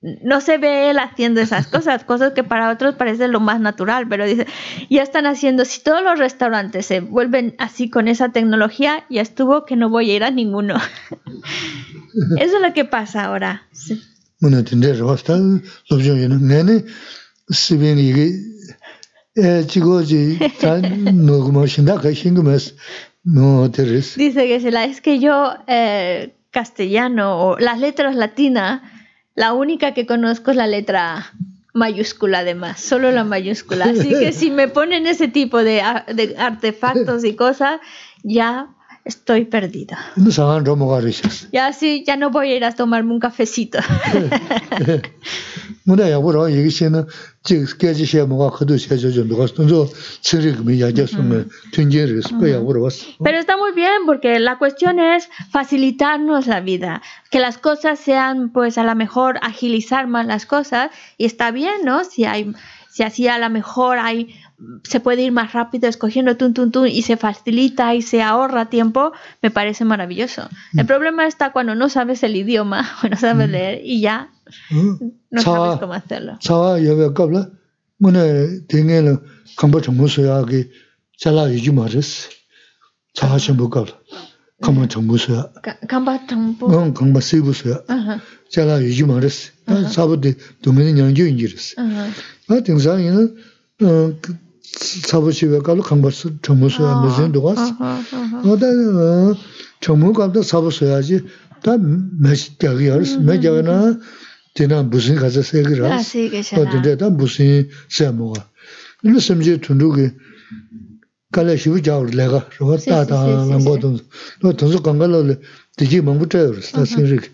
no 0.00 0.40
se 0.40 0.56
ve 0.56 0.88
él 0.88 0.98
haciendo 0.98 1.42
esas 1.42 1.66
cosas, 1.74 2.04
cosas 2.04 2.32
que 2.32 2.44
para 2.44 2.70
otros 2.70 2.94
parecen 2.94 3.32
lo 3.32 3.40
más 3.40 3.60
natural, 3.60 4.08
pero 4.08 4.24
dice, 4.24 4.46
ya 4.88 5.02
están 5.02 5.26
haciendo, 5.26 5.66
si 5.66 5.82
todos 5.82 6.02
los 6.02 6.18
restaurantes 6.18 6.86
se 6.86 7.00
vuelven 7.00 7.54
así 7.58 7.90
con 7.90 8.08
esa 8.08 8.30
tecnología, 8.30 9.04
ya 9.10 9.20
estuvo 9.20 9.66
que 9.66 9.76
no 9.76 9.90
voy 9.90 10.10
a 10.10 10.16
ir 10.16 10.24
a 10.24 10.30
ninguno. 10.30 10.76
Eso 12.38 12.56
es 12.56 12.62
lo 12.62 12.72
que 12.72 12.86
pasa 12.86 13.24
ahora. 13.24 13.66
Sí. 13.72 14.02
no 21.12 21.40
como 21.40 21.66
no 23.24 23.70
dice 24.16 24.46
que 24.46 24.60
se 24.60 24.70
la 24.70 24.84
es 24.84 25.00
que 25.00 25.18
yo 25.18 25.54
eh, 25.66 26.34
castellano 26.50 27.38
o 27.40 27.58
las 27.58 27.78
letras 27.78 28.16
latinas 28.16 28.82
la 29.34 29.52
única 29.52 29.92
que 29.92 30.06
conozco 30.06 30.50
es 30.50 30.56
la 30.56 30.66
letra 30.66 31.32
mayúscula 31.76 32.38
además, 32.38 32.80
solo 32.80 33.12
la 33.12 33.22
mayúscula. 33.22 33.84
Así 33.84 34.08
que 34.08 34.32
si 34.32 34.50
me 34.50 34.66
ponen 34.66 35.06
ese 35.06 35.28
tipo 35.28 35.58
de, 35.58 35.82
de 36.14 36.34
artefactos 36.38 37.22
y 37.22 37.36
cosas, 37.36 37.80
ya 38.22 38.74
Estoy 39.06 39.44
perdida. 39.44 40.00
Ya 41.52 41.72
sí, 41.72 42.02
ya 42.04 42.16
no 42.16 42.30
voy 42.30 42.50
a 42.50 42.56
ir 42.56 42.64
a 42.64 42.72
tomarme 42.72 43.12
un 43.12 43.20
cafecito. 43.20 43.78
Pero 53.22 53.38
está 53.38 53.56
muy 53.56 53.70
bien 53.70 54.06
porque 54.06 54.40
la 54.40 54.58
cuestión 54.58 54.98
es 54.98 55.28
facilitarnos 55.50 56.48
la 56.48 56.60
vida, 56.60 57.00
que 57.30 57.38
las 57.38 57.58
cosas 57.58 58.00
sean 58.00 58.50
pues 58.50 58.76
a 58.76 58.82
lo 58.82 58.96
mejor 58.96 59.38
agilizar 59.40 60.08
más 60.08 60.26
las 60.26 60.46
cosas 60.46 60.90
y 61.16 61.26
está 61.26 61.52
bien, 61.52 61.84
¿no? 61.84 62.02
Si 62.02 62.24
hay 62.24 62.52
si 62.96 63.02
así 63.02 63.28
a 63.28 63.38
lo 63.38 63.50
mejor 63.50 63.98
hay 63.98 64.34
se 64.84 65.00
puede 65.00 65.22
ir 65.22 65.32
más 65.32 65.52
rápido 65.52 65.88
escogiendo 65.88 66.36
tun, 66.36 66.54
tun, 66.54 66.70
tun 66.70 66.88
y 66.88 67.02
se 67.02 67.16
facilita 67.16 67.94
y 67.94 68.02
se 68.02 68.22
ahorra 68.22 68.70
tiempo, 68.70 69.12
me 69.42 69.50
parece 69.50 69.84
maravilloso. 69.84 70.48
Mm. 70.72 70.80
El 70.80 70.86
problema 70.86 71.26
está 71.26 71.52
cuando 71.52 71.74
no 71.74 71.88
sabes 71.88 72.22
el 72.22 72.36
idioma 72.36 72.88
o 73.04 73.08
no 73.08 73.16
sabes 73.16 73.48
mm. 73.48 73.52
leer 73.52 73.80
y 73.84 74.00
ya 74.00 74.30
mm. 74.70 74.94
no 75.30 75.42
sabes 75.42 75.78
cómo 75.78 75.92
hacerlo. 75.92 76.36
Chava, 76.40 76.78
yo 76.80 76.96
veo 76.96 77.12
que 77.12 77.22
habla. 77.22 77.50
Bueno, 77.98 78.20
tiene 78.68 78.98
el 78.98 79.20
campo 79.56 79.80
de 79.80 79.88
música 79.90 80.44
que 80.46 80.70
se 81.16 81.30
la 81.30 81.50
y 81.52 81.60
yo 81.60 81.72
más 81.72 81.94
es. 81.94 82.28
Chava, 83.14 83.36
yo 83.38 83.54
veo 83.54 83.70
que 83.70 83.78
habla. 83.78 83.94
No, 86.68 86.94
campo 86.94 87.20
de 87.20 87.40
música. 87.42 87.84
Y 88.80 88.94
yo 88.94 89.06
más 89.06 89.24
es. 89.24 89.52
Sabe 89.90 90.16
de 90.16 90.36
dominio 90.62 91.10
yo 91.10 91.26
ingres. 91.26 91.74
Ah, 91.76 92.60
tengo 92.64 92.80
sabe, 92.80 93.10
¿no? 93.10 93.28
sabu 95.08 95.32
shiwe 95.32 95.60
kalu 95.62 95.82
kangpa 95.82 96.10
chomu 96.42 96.70
suya 96.70 97.02
mizhin 97.02 97.32
duwas. 97.32 97.58
Oda 98.44 98.68
chomu 99.80 100.12
kapta 100.12 100.42
sabu 100.42 100.70
suya 100.70 101.02
ji 101.02 101.22
ta 101.62 101.76
mechi 101.78 102.50
gyagi 102.58 102.84
yaris, 102.90 103.16
me 103.18 103.38
gyagi 103.38 103.62
na 103.62 103.94
dina 104.54 104.82
busin 104.82 105.16
kaza 105.16 105.42
segi 105.42 105.74
ras, 105.74 106.14
o 106.58 106.64
dinde 106.64 106.96
ta 106.98 107.10
busin 107.10 107.68
suya 107.88 108.12
muwa. 108.12 108.42
Ili 109.04 109.20
simji 109.20 109.58
tundu 109.58 109.92
ki 109.94 110.10
kala 111.32 111.56
shivu 111.58 111.78
gyawar 111.80 112.10
lega, 112.14 112.44
rwa 112.60 112.76
ta 112.78 113.04
ta 113.04 113.16
nangu 113.46 113.78
tunzu, 113.78 114.02
tunzu 114.56 114.82
kanga 114.82 115.06
lo 115.06 115.22
digi 115.78 116.00
mangu 116.00 116.26
chayaris, 116.26 116.72
ta 116.72 116.84
sinri 116.86 117.18
ki. 117.20 117.28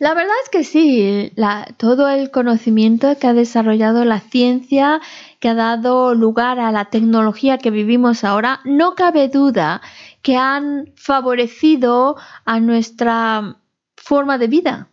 La 0.00 0.14
verdad 0.14 0.34
es 0.44 0.50
que 0.50 0.64
sí, 0.64 1.32
todo 1.76 2.08
el 2.08 2.30
conocimiento 2.30 3.18
que 3.18 3.26
ha 3.26 3.32
desarrollado 3.32 4.04
la 4.04 4.20
ciencia, 4.20 5.00
que 5.40 5.48
ha 5.48 5.54
dado 5.54 6.14
lugar 6.14 6.60
a 6.60 6.70
la 6.70 6.86
tecnología 6.86 7.58
que 7.58 7.70
vivimos 7.70 8.24
ahora, 8.24 8.60
no 8.64 8.94
cabe 8.94 9.28
duda 9.28 9.80
que 10.22 10.36
han 10.36 10.92
favorecido 10.96 12.16
a 12.44 12.60
nuestra 12.60 13.56
forma 13.96 14.38
de 14.38 14.46
vida. 14.46 14.88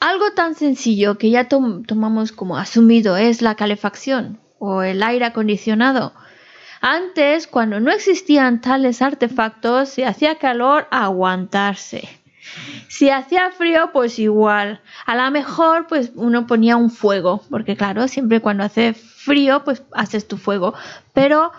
Algo 0.00 0.32
tan 0.32 0.54
sencillo 0.54 1.18
que 1.18 1.30
ya 1.30 1.48
tomamos 1.48 2.32
como 2.32 2.56
asumido 2.56 3.16
es 3.16 3.40
la 3.40 3.54
calefacción 3.54 4.40
o 4.58 4.82
el 4.82 5.02
aire 5.02 5.26
acondicionado. 5.26 6.12
Antes, 6.80 7.46
cuando 7.46 7.78
no 7.78 7.92
existían 7.92 8.60
tales 8.60 9.00
artefactos, 9.00 9.90
se 9.90 10.04
hacía 10.04 10.38
calor 10.38 10.88
aguantarse. 10.90 12.08
Si 12.88 13.10
hacía 13.10 13.50
frío, 13.50 13.90
pues 13.92 14.18
igual. 14.18 14.80
A 15.06 15.16
lo 15.16 15.30
mejor, 15.30 15.86
pues 15.86 16.12
uno 16.14 16.46
ponía 16.46 16.76
un 16.76 16.90
fuego, 16.90 17.42
porque 17.50 17.76
claro, 17.76 18.08
siempre 18.08 18.40
cuando 18.40 18.64
hace 18.64 18.94
frío, 18.94 19.64
pues 19.64 19.82
haces 19.92 20.26
tu 20.28 20.36
fuego. 20.36 20.74
Pero 21.12 21.52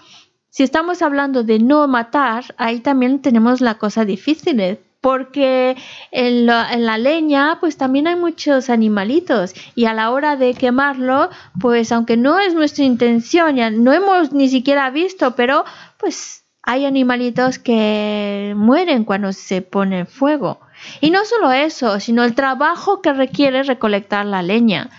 si 0.50 0.63
estamos 0.63 1.02
hablando 1.02 1.43
de 1.43 1.60
no 1.60 1.88
matar, 1.88 2.56
ahí 2.58 2.80
también 2.80 3.22
tenemos 3.22 3.62
la 3.62 3.76
cosa 3.76 4.06
difícil, 4.06 4.60
¿eh? 4.60 4.80
porque 5.04 5.76
en 6.12 6.46
la, 6.46 6.72
en 6.72 6.86
la 6.86 6.98
leña, 6.98 7.58
pues 7.60 7.76
también 7.76 8.08
hay 8.08 8.15
muchos 8.15 8.69
animalitos 8.69 9.54
y 9.76 9.84
a 9.84 9.93
la 9.93 10.12
hora 10.12 10.38
de 10.38 10.54
quemarlo, 10.54 11.30
pues 11.60 11.91
aunque 11.91 12.15
no 12.15 12.39
es 12.39 12.54
nuestra 12.54 12.86
intención, 12.86 13.58
ya 13.58 13.69
no 13.69 13.91
hemos 13.91 14.32
ni 14.32 14.48
siquiera 14.48 14.89
visto, 14.91 15.36
pero 15.36 15.65
pues 15.98 16.46
hay 16.62 16.86
animalitos 16.86 17.60
que 17.60 18.54
mueren 18.56 19.04
cuando 19.04 19.34
se 19.34 19.62
pone 19.62 20.06
fuego. 20.06 20.62
Y 21.02 21.12
no 21.12 21.26
solo 21.26 21.52
eso, 21.52 22.00
sino 22.00 22.24
el 22.24 22.36
trabajo 22.36 23.02
que 23.02 23.13
requiere 23.13 23.63
recolectar 23.63 24.26
la 24.26 24.41
leña. 24.41 24.89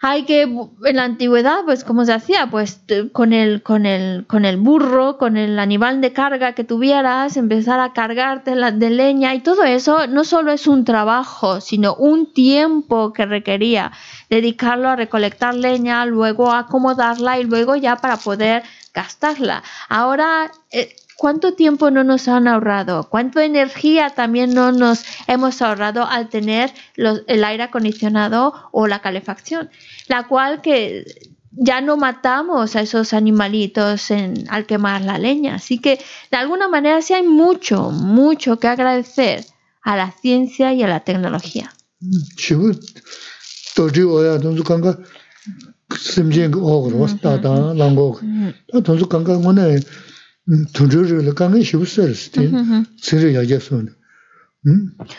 Hay 0.00 0.26
que, 0.26 0.42
en 0.42 0.96
la 0.96 1.02
antigüedad, 1.02 1.64
pues, 1.64 1.82
¿cómo 1.82 2.04
se 2.04 2.12
hacía? 2.12 2.48
Pues 2.50 2.82
con 3.12 3.32
el, 3.32 3.64
con 3.64 3.84
el, 3.84 4.26
con 4.28 4.44
el 4.44 4.56
burro, 4.56 5.18
con 5.18 5.36
el 5.36 5.58
animal 5.58 6.00
de 6.00 6.12
carga 6.12 6.52
que 6.52 6.62
tuvieras, 6.62 7.36
empezar 7.36 7.80
a 7.80 7.92
cargarte 7.92 8.54
de 8.54 8.90
leña 8.90 9.34
y 9.34 9.40
todo 9.40 9.64
eso 9.64 10.06
no 10.06 10.22
solo 10.22 10.52
es 10.52 10.68
un 10.68 10.84
trabajo, 10.84 11.60
sino 11.60 11.96
un 11.96 12.32
tiempo 12.32 13.12
que 13.12 13.26
requería 13.26 13.90
dedicarlo 14.30 14.88
a 14.88 14.94
recolectar 14.94 15.56
leña, 15.56 16.06
luego 16.06 16.52
a 16.52 16.60
acomodarla 16.60 17.40
y 17.40 17.44
luego 17.44 17.74
ya 17.74 17.96
para 17.96 18.18
poder 18.18 18.62
gastarla. 18.94 19.64
Ahora, 19.88 20.52
eh, 20.70 20.94
¿cuánto 21.18 21.52
tiempo 21.54 21.90
no 21.90 22.04
nos 22.04 22.28
han 22.28 22.46
ahorrado? 22.48 23.08
¿Cuánta 23.10 23.44
energía 23.44 24.10
también 24.10 24.54
no 24.54 24.70
nos 24.72 25.04
hemos 25.26 25.60
ahorrado 25.60 26.06
al 26.06 26.28
tener 26.28 26.72
los- 26.94 27.22
el 27.26 27.44
aire 27.44 27.64
acondicionado 27.64 28.54
o 28.72 28.86
la 28.86 29.00
calefacción? 29.00 29.68
La 30.06 30.28
cual 30.28 30.62
que 30.62 31.04
ya 31.50 31.80
no 31.80 31.96
matamos 31.96 32.76
a 32.76 32.80
esos 32.82 33.12
animalitos 33.12 34.12
al 34.48 34.64
quemar 34.66 35.02
la 35.02 35.18
leña. 35.18 35.56
Así 35.56 35.78
que 35.80 35.98
de 36.30 36.36
alguna 36.36 36.68
manera 36.68 37.02
sí 37.02 37.14
hay 37.14 37.26
mucho, 37.26 37.90
mucho 37.90 38.60
que 38.60 38.68
agradecer 38.68 39.44
a 39.82 39.96
la 39.96 40.12
ciencia 40.12 40.72
y 40.72 40.84
a 40.84 40.88
la 40.88 41.00
tecnología. 41.00 41.72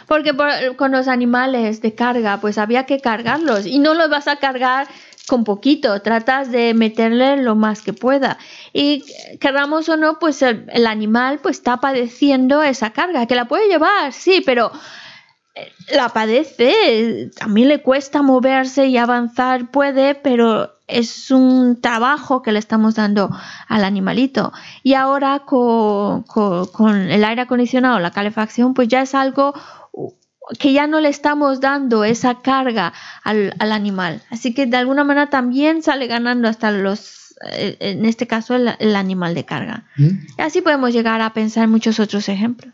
Porque 0.07 0.35
con 0.75 0.91
los 0.91 1.07
animales 1.07 1.81
de 1.81 1.95
carga, 1.95 2.39
pues 2.41 2.57
había 2.57 2.85
que 2.85 2.99
cargarlos 2.99 3.65
y 3.65 3.79
no 3.79 3.93
los 3.93 4.09
vas 4.09 4.27
a 4.27 4.37
cargar 4.37 4.87
con 5.27 5.43
poquito, 5.43 6.01
tratas 6.01 6.51
de 6.51 6.73
meterle 6.73 7.37
lo 7.37 7.55
más 7.55 7.81
que 7.81 7.93
pueda. 7.93 8.37
Y 8.73 9.05
queramos 9.39 9.87
o 9.87 9.95
no, 9.95 10.19
pues 10.19 10.41
el, 10.41 10.65
el 10.69 10.87
animal 10.87 11.39
pues 11.41 11.57
está 11.57 11.77
padeciendo 11.77 12.63
esa 12.63 12.91
carga, 12.91 13.27
que 13.27 13.35
la 13.35 13.47
puede 13.47 13.67
llevar, 13.67 14.11
sí, 14.11 14.41
pero 14.43 14.71
eh, 15.53 15.71
la 15.93 16.09
padece, 16.09 17.29
también 17.37 17.69
le 17.69 17.81
cuesta 17.81 18.23
moverse 18.23 18.87
y 18.87 18.97
avanzar, 18.97 19.69
puede, 19.69 20.15
pero 20.15 20.78
es 20.89 21.31
un 21.31 21.79
trabajo 21.81 22.41
que 22.41 22.51
le 22.51 22.59
estamos 22.59 22.95
dando 22.95 23.29
al 23.67 23.83
animalito. 23.83 24.51
Y 24.83 24.93
ahora 24.95 25.43
co- 25.45 26.23
co- 26.27 26.71
con, 26.71 26.95
el 26.95 27.23
aire 27.23 27.41
acondicionado, 27.43 27.99
la 27.99 28.11
calefacción, 28.11 28.73
pues 28.73 28.87
ya 28.87 29.01
es 29.01 29.13
algo 29.15 29.53
que 30.57 30.73
ya 30.73 30.87
no 30.87 30.99
le 30.99 31.09
estamos 31.09 31.59
dando 31.61 32.03
esa 32.03 32.41
carga 32.41 32.91
al, 33.23 33.53
al 33.59 33.71
animal. 33.71 34.21
Así 34.31 34.53
que 34.53 34.65
de 34.65 34.77
alguna 34.77 35.03
manera 35.03 35.29
también 35.29 35.83
sale 35.83 36.07
ganando 36.07 36.47
hasta 36.47 36.71
los, 36.71 37.35
eh, 37.51 37.77
en 37.79 38.03
este 38.05 38.25
caso, 38.25 38.55
el, 38.55 38.67
el 38.79 38.95
animal 38.95 39.35
de 39.35 39.45
carga. 39.45 39.85
음 39.99 40.25
Y 40.39 40.41
así 40.41 40.61
podemos 40.61 40.91
llegar 40.91 41.21
a 41.21 41.33
pensar 41.33 41.67
muchos 41.67 41.99
otros 41.99 42.27
ejemplos. 42.29 42.73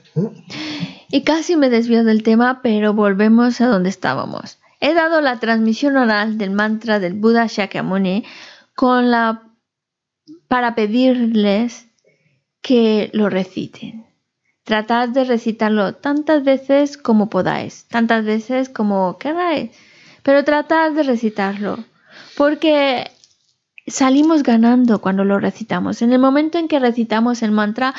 Y 1.10 1.24
casi 1.24 1.56
me 1.58 1.70
desvío 1.70 2.04
del 2.06 2.24
tema, 2.24 2.62
pero 2.64 2.94
volvemos 2.94 3.60
a 3.60 3.68
donde 3.68 3.90
estábamos. 3.90 4.60
He 4.80 4.94
dado 4.94 5.20
la 5.20 5.40
transmisión 5.40 5.98
oral 5.98 6.38
del 6.38 6.52
mantra 6.52 7.00
del 7.00 7.14
Buda 7.14 7.48
Shakyamuni 7.48 8.24
con 8.76 9.12
la 9.12 9.44
para 10.48 10.74
pedirles 10.74 11.88
que 12.62 13.10
lo 13.14 13.30
reciten. 13.30 14.06
Tratad 14.64 15.10
de 15.10 15.24
recitarlo 15.24 15.96
tantas 15.96 16.44
veces 16.44 16.98
como 16.98 17.30
podáis, 17.30 17.86
tantas 17.86 18.24
veces 18.24 18.70
como 18.70 19.18
queráis, 19.18 19.72
pero 20.24 20.44
tratad 20.44 20.92
de 20.92 21.04
recitarlo, 21.04 21.84
porque 22.38 23.10
salimos 23.88 24.44
ganando 24.44 25.02
cuando 25.02 25.26
lo 25.26 25.40
recitamos. 25.40 26.02
En 26.02 26.14
el 26.14 26.20
momento 26.20 26.58
en 26.58 26.68
que 26.68 26.80
recitamos 26.80 27.42
el 27.42 27.52
mantra, 27.52 27.96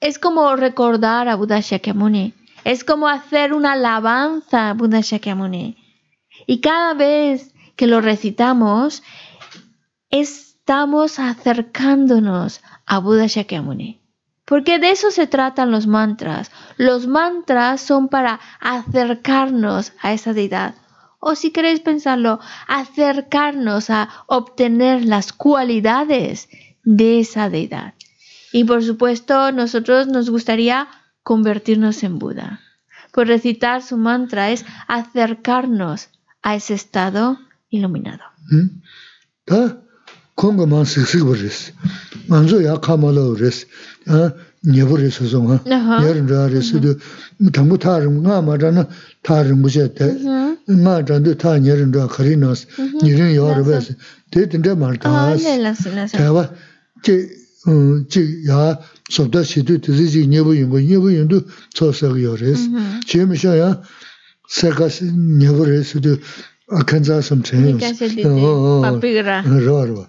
es 0.00 0.18
como 0.18 0.54
recordar 0.56 1.28
a 1.28 1.34
Buda 1.34 1.60
Shakyamuni. 1.60 2.34
Es 2.64 2.84
como 2.84 3.08
hacer 3.08 3.52
una 3.52 3.72
alabanza 3.72 4.70
a 4.70 4.74
Buda 4.74 5.00
Shakyamuni. 5.00 5.76
Y 6.46 6.60
cada 6.60 6.94
vez 6.94 7.54
que 7.76 7.86
lo 7.86 8.00
recitamos, 8.00 9.02
estamos 10.10 11.18
acercándonos 11.18 12.60
a 12.86 12.98
Buda 12.98 13.26
Shakyamuni. 13.26 14.00
Porque 14.44 14.78
de 14.78 14.90
eso 14.90 15.10
se 15.10 15.26
tratan 15.26 15.70
los 15.70 15.86
mantras. 15.86 16.50
Los 16.76 17.06
mantras 17.06 17.80
son 17.80 18.08
para 18.08 18.40
acercarnos 18.60 19.92
a 20.02 20.12
esa 20.12 20.34
deidad. 20.34 20.74
O 21.18 21.34
si 21.34 21.50
queréis 21.50 21.80
pensarlo, 21.80 22.40
acercarnos 22.68 23.88
a 23.88 24.10
obtener 24.26 25.06
las 25.06 25.32
cualidades 25.32 26.50
de 26.82 27.20
esa 27.20 27.48
deidad. 27.48 27.94
Y 28.52 28.64
por 28.64 28.84
supuesto, 28.84 29.50
nosotros 29.50 30.06
nos 30.06 30.28
gustaría 30.28 30.88
convertirnos 31.22 32.02
en 32.02 32.18
Buda. 32.18 32.60
Pues 33.12 33.26
recitar 33.26 33.82
su 33.82 33.96
mantra 33.96 34.50
es 34.50 34.66
acercarnos 34.86 36.10
a 36.42 36.54
ese 36.54 36.74
estado 36.74 37.38
iluminado. 37.70 38.24
공거 40.34 40.66
만 40.66 40.84
쓰쓰고 40.84 41.26
버렸어. 41.26 41.72
만조 42.28 42.64
야 42.64 42.74
카마로 42.80 43.34
버렸어. 43.34 43.66
아, 44.08 44.32
녀버렸어 44.66 45.26
좀. 45.28 45.58
예를 46.04 46.26
들어서도 46.26 46.94
당부 47.52 47.78
타는 47.78 48.22
거 48.22 48.42
말하나 48.42 48.88
타는 49.22 49.60
무제 49.60 49.94
때. 49.94 50.16
나 50.66 51.04
전도 51.04 51.36
타 51.36 51.62
예를 51.62 51.90
들어 51.90 52.08
거리나스. 52.08 52.66
이런 53.04 53.34
여러 53.34 53.62
버스. 53.62 53.94
대든데 54.30 54.74
말다. 54.74 55.10
아, 55.10 55.36
제가 55.36 56.54
제 57.02 57.28
제야 58.08 58.78
소다 59.10 59.42
시도 59.42 59.80
드지 59.80 60.26
녀버인 60.26 60.68
거 60.70 60.80
녀버인도 60.80 61.42
초석이 61.74 62.24
요레스. 62.24 62.70
제미셔야 63.06 63.82
세가스 64.48 65.04
녀버렸어도 65.04 66.16
kanzaa 66.68 67.20
sam 67.22 67.42
chayi 67.42 67.72
rwa 69.64 69.84
rwa 69.86 70.04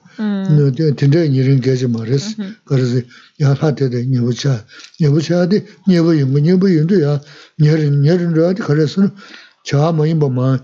tindayi 0.95 1.29
nirin 1.29 1.59
gaji 1.59 1.87
ma 1.87 2.03
res 2.05 2.35
karasi 2.67 3.05
yaa 3.39 3.55
hati 3.59 3.89
de 3.89 4.05
nyebu 4.05 4.31
chaa 4.33 4.63
nyebu 4.99 5.19
chaa 5.21 5.45
di 5.45 5.61
nyebu 5.87 6.13
yungu 6.13 6.39
nyebu 6.39 6.67
yungu 6.67 6.95
yaa 6.95 7.19
nirin 7.59 7.99
nirin 8.01 8.33
rwa 8.33 8.53
di 8.55 8.61
karasi 8.61 9.01
chaa 9.67 9.91
ma 9.91 10.07
yinba 10.07 10.29
maa 10.29 10.59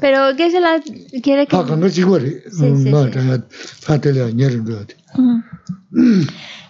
Pero, 0.00 0.36
¿qué 0.36 0.50
se 0.50 0.60
la 0.60 0.80
quiere 1.22 1.46
que.? 1.46 1.56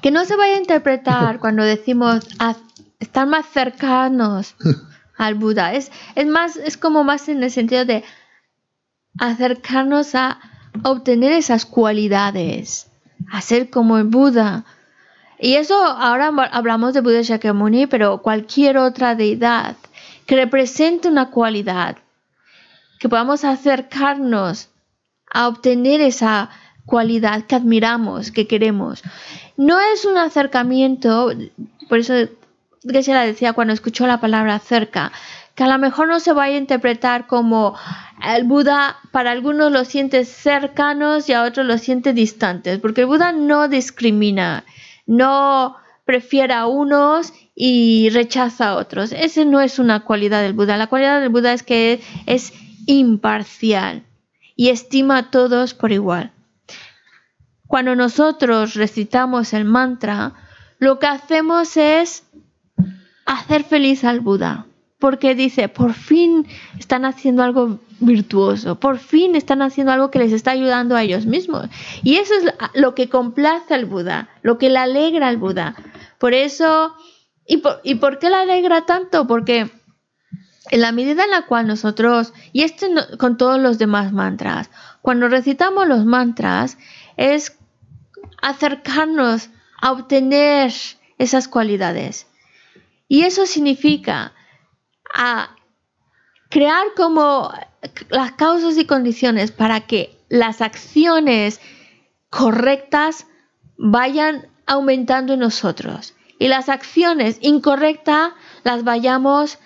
Que 0.03 0.11
no 0.13 0.25
se 0.25 0.37
vaya 0.37 0.55
a 0.55 0.59
interpretar 0.59 1.39
cuando 1.41 1.65
decimos 1.65 2.25
a- 2.39 2.57
estar 3.01 3.27
más 3.27 3.47
cercanos 3.53 4.55
al 5.17 5.35
Buda. 5.35 5.75
Es, 5.75 5.91
es 6.15 6.27
más, 6.27 6.57
es 6.57 6.77
como 6.77 7.03
más 7.05 7.29
en 7.29 7.43
el 7.43 7.51
sentido 7.51 7.85
de 7.85 8.05
acercarnos 9.19 10.15
a 10.15 10.39
obtener 10.85 11.33
esas 11.33 11.67
cualidades, 11.67 12.87
a 13.31 13.41
ser 13.41 13.71
como 13.71 13.99
el 13.99 14.05
Buda. 14.05 14.65
Y 15.41 15.55
eso 15.55 15.75
ahora 15.75 16.33
hablamos 16.53 16.95
de 16.95 17.01
Buda 17.01 17.23
Shakyamuni, 17.23 17.87
pero 17.87 18.19
cualquier 18.23 18.79
otra 18.79 19.15
deidad 19.15 19.77
que 20.27 20.37
represente 20.37 21.09
una 21.09 21.31
cualidad, 21.31 21.97
que 22.99 23.09
podamos 23.09 23.45
acercarnos 23.45 24.69
a 25.31 25.49
obtener 25.49 26.01
esa 26.01 26.51
cualidad 26.85 27.45
que 27.45 27.55
admiramos, 27.55 28.31
que 28.31 28.47
queremos. 28.47 29.03
No 29.57 29.79
es 29.81 30.05
un 30.05 30.17
acercamiento, 30.17 31.31
por 31.89 31.99
eso 31.99 32.15
Geshe 32.83 33.13
la 33.13 33.25
decía 33.25 33.53
cuando 33.53 33.75
escuchó 33.75 34.07
la 34.07 34.21
palabra 34.21 34.59
cerca, 34.59 35.13
que 35.55 35.65
a 35.65 35.69
lo 35.69 35.79
mejor 35.79 36.09
no 36.09 36.21
se 36.21 36.33
vaya 36.33 36.55
a 36.55 36.61
interpretar 36.61 37.27
como 37.27 37.77
el 38.25 38.45
Buda 38.45 38.97
para 39.11 39.33
algunos 39.33 39.73
lo 39.73 39.85
siente 39.85 40.25
cercanos 40.25 41.29
y 41.29 41.33
a 41.33 41.43
otros 41.43 41.67
lo 41.67 41.79
siente 41.79 42.13
distantes, 42.13 42.79
porque 42.79 43.03
el 43.03 43.07
Buda 43.09 43.33
no 43.33 43.69
discrimina, 43.69 44.65
no 45.09 45.77
prefiere 46.05 46.55
a 46.55 46.67
unos 46.67 47.33
y 47.57 48.11
rechaza 48.11 48.69
a 48.69 48.77
otros. 48.77 49.11
Ese 49.11 49.45
no 49.45 49.61
es 49.61 49.81
una 49.81 50.05
cualidad 50.05 50.43
del 50.43 50.53
Buda. 50.53 50.77
La 50.77 50.87
cualidad 50.87 51.21
del 51.21 51.31
Buda 51.31 51.53
es 51.53 51.65
que 51.65 52.01
es 52.27 52.53
imparcial 52.87 54.05
y 54.55 54.69
estima 54.69 55.19
a 55.19 55.31
todos 55.31 55.75
por 55.75 55.91
igual. 55.91 56.31
Cuando 57.67 57.97
nosotros 57.97 58.75
recitamos 58.75 59.53
el 59.53 59.65
mantra, 59.65 60.35
lo 60.79 60.99
que 60.99 61.07
hacemos 61.07 61.77
es 61.77 62.23
hacer 63.27 63.65
feliz 63.65 64.05
al 64.05 64.21
Buda, 64.21 64.67
porque 64.99 65.35
dice, 65.35 65.69
por 65.69 65.95
fin 65.95 66.47
están 66.79 67.05
haciendo 67.05 67.43
algo 67.43 67.79
virtuoso, 68.01 68.81
por 68.81 68.99
fin 68.99 69.37
están 69.37 69.63
haciendo 69.63 69.93
algo 69.93 70.11
que 70.11 70.19
les 70.19 70.33
está 70.33 70.51
ayudando 70.51 70.97
a 70.97 71.03
ellos 71.03 71.27
mismos. 71.27 71.69
Y 72.03 72.17
eso 72.17 72.35
es 72.35 72.53
lo 72.75 72.95
que 72.95 73.09
complace 73.09 73.75
al 73.75 73.85
Buda, 73.85 74.29
lo 74.43 74.59
que 74.59 74.71
le 74.71 74.79
alegra 74.79 75.29
al 75.29 75.37
Buda. 75.37 75.77
Por 76.19 76.35
eso, 76.35 76.95
¿y 77.47 77.59
por, 77.59 77.81
¿y 77.85 77.97
por 77.97 78.19
qué 78.19 78.29
le 78.29 78.37
alegra 78.37 78.87
tanto? 78.87 79.27
Porque 79.29 79.71
en 80.71 80.81
la 80.81 80.93
medida 80.93 81.25
en 81.25 81.31
la 81.31 81.47
cual 81.47 81.67
nosotros, 81.69 82.33
y 82.53 82.63
esto 82.63 82.87
con 83.19 83.37
todos 83.37 83.61
los 83.61 83.79
demás 83.79 84.13
mantras, 84.13 84.71
cuando 85.01 85.29
recitamos 85.29 85.87
los 85.87 86.05
mantras, 86.05 86.77
es 87.17 87.57
acercarnos 88.43 89.51
a 89.81 89.93
obtener 89.93 90.73
esas 91.19 91.47
cualidades. 91.47 92.27
Y 93.07 93.23
eso 93.23 93.47
significa 93.47 94.35
a 95.15 95.57
crear 96.51 96.87
como 96.97 97.53
las 98.11 98.33
causas 98.33 98.77
y 98.79 98.87
condiciones 98.87 99.53
para 99.53 99.81
que 99.81 100.19
las 100.29 100.61
acciones 100.61 101.61
correctas 102.31 103.27
vayan 103.77 104.49
aumentando 104.67 105.35
en 105.35 105.41
nosotros 105.41 106.15
y 106.39 106.49
las 106.49 106.69
acciones 106.69 107.39
incorrectas 107.41 108.33
las 108.65 108.85
vayamos 108.85 109.59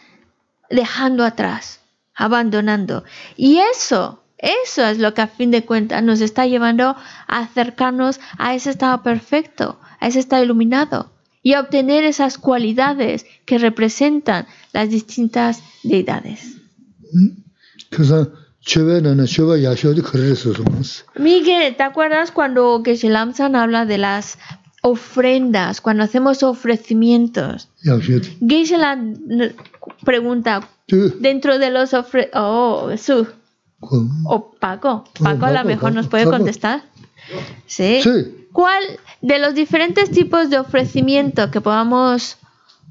dejando 0.71 1.25
atrás, 1.25 1.81
abandonando. 2.15 3.05
Y 3.37 3.59
eso, 3.59 4.23
eso 4.39 4.87
es 4.87 4.99
lo 4.99 5.13
que 5.15 5.23
a 5.23 5.27
fin 5.27 5.51
de 5.51 5.65
cuentas 5.65 6.03
nos 6.03 6.21
está 6.21 6.47
llevando 6.47 6.97
a 7.27 7.39
acercarnos 7.39 8.21
a 8.39 8.55
ese 8.55 8.71
estado 8.71 9.03
perfecto, 9.03 9.79
a 10.01 10.09
ese 10.09 10.21
estado 10.21 10.43
iluminado 10.43 11.13
y 11.43 11.55
a 11.55 11.61
obtener 11.61 12.05
esas 12.05 12.39
cualidades 12.39 13.27
que 13.45 13.59
representan 13.59 14.47
las 14.73 14.91
distintas 14.91 15.63
deidades. 15.83 16.57
Miguel, 21.17 21.77
¿te 21.77 21.83
acuerdas 21.83 22.31
cuando 22.31 22.83
Geshe 22.85 23.11
Lamsan 23.11 23.57
habla 23.57 23.87
de 23.87 23.99
las 23.99 24.39
ofrendas, 24.83 25.81
cuando 25.81 26.05
hacemos 26.05 26.43
ofrecimientos? 26.43 27.69
Geshe 28.41 28.79
pregunta, 30.05 30.69
dentro 31.21 31.59
de 31.59 31.71
los 31.71 31.95
ofre... 31.95 32.31
Oh, 32.35 32.91
o 34.25 34.53
Paco. 34.61 35.05
Paco 35.21 35.47
a 35.47 35.51
lo 35.51 35.65
mejor 35.65 35.93
nos 35.93 36.07
puede 36.07 36.25
contestar. 36.25 36.83
Sí. 37.67 38.01
¿Cuál 38.53 38.83
de 39.23 39.39
los 39.39 39.55
diferentes 39.55 40.11
tipos 40.11 40.51
de 40.51 40.59
ofrecimiento 40.59 41.51
que 41.51 41.61
podamos 41.61 42.37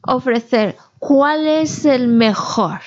ofrecer 0.01 0.75
¿Cuál 1.01 1.47
es 1.47 1.83
el 1.85 2.07
mejor? 2.07 2.79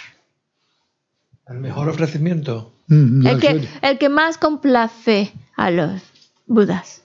El 1.49 1.59
mejor 1.59 1.89
ofrecimiento. 1.89 2.73
El, 2.89 3.99
que, 3.99 4.09
más 4.09 4.39
complace 4.39 5.33
a 5.57 5.73
los 5.73 6.01
budas. 6.47 7.03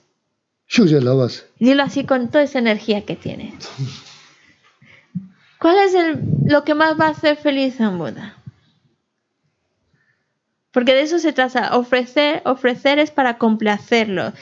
Dilo 1.58 1.82
así 1.82 2.04
con 2.04 2.28
toda 2.28 2.44
esa 2.44 2.60
energía 2.60 3.04
que 3.04 3.16
tiene. 3.16 3.52
¿Cuál 5.58 5.78
es 5.78 5.94
lo 6.44 6.62
que 6.62 6.74
más 6.74 6.98
va 6.98 7.06
a 7.06 7.10
hacer 7.10 7.36
feliz 7.36 7.80
a 7.80 7.88
un 7.88 7.98
Buda? 7.98 8.36
Porque 10.70 10.94
de 10.94 11.02
eso 11.02 11.18
se 11.18 11.32
trata. 11.32 11.76
Ofrecer, 11.76 13.00
es 13.00 13.10
para 13.10 13.36
complacerlo. 13.36 14.32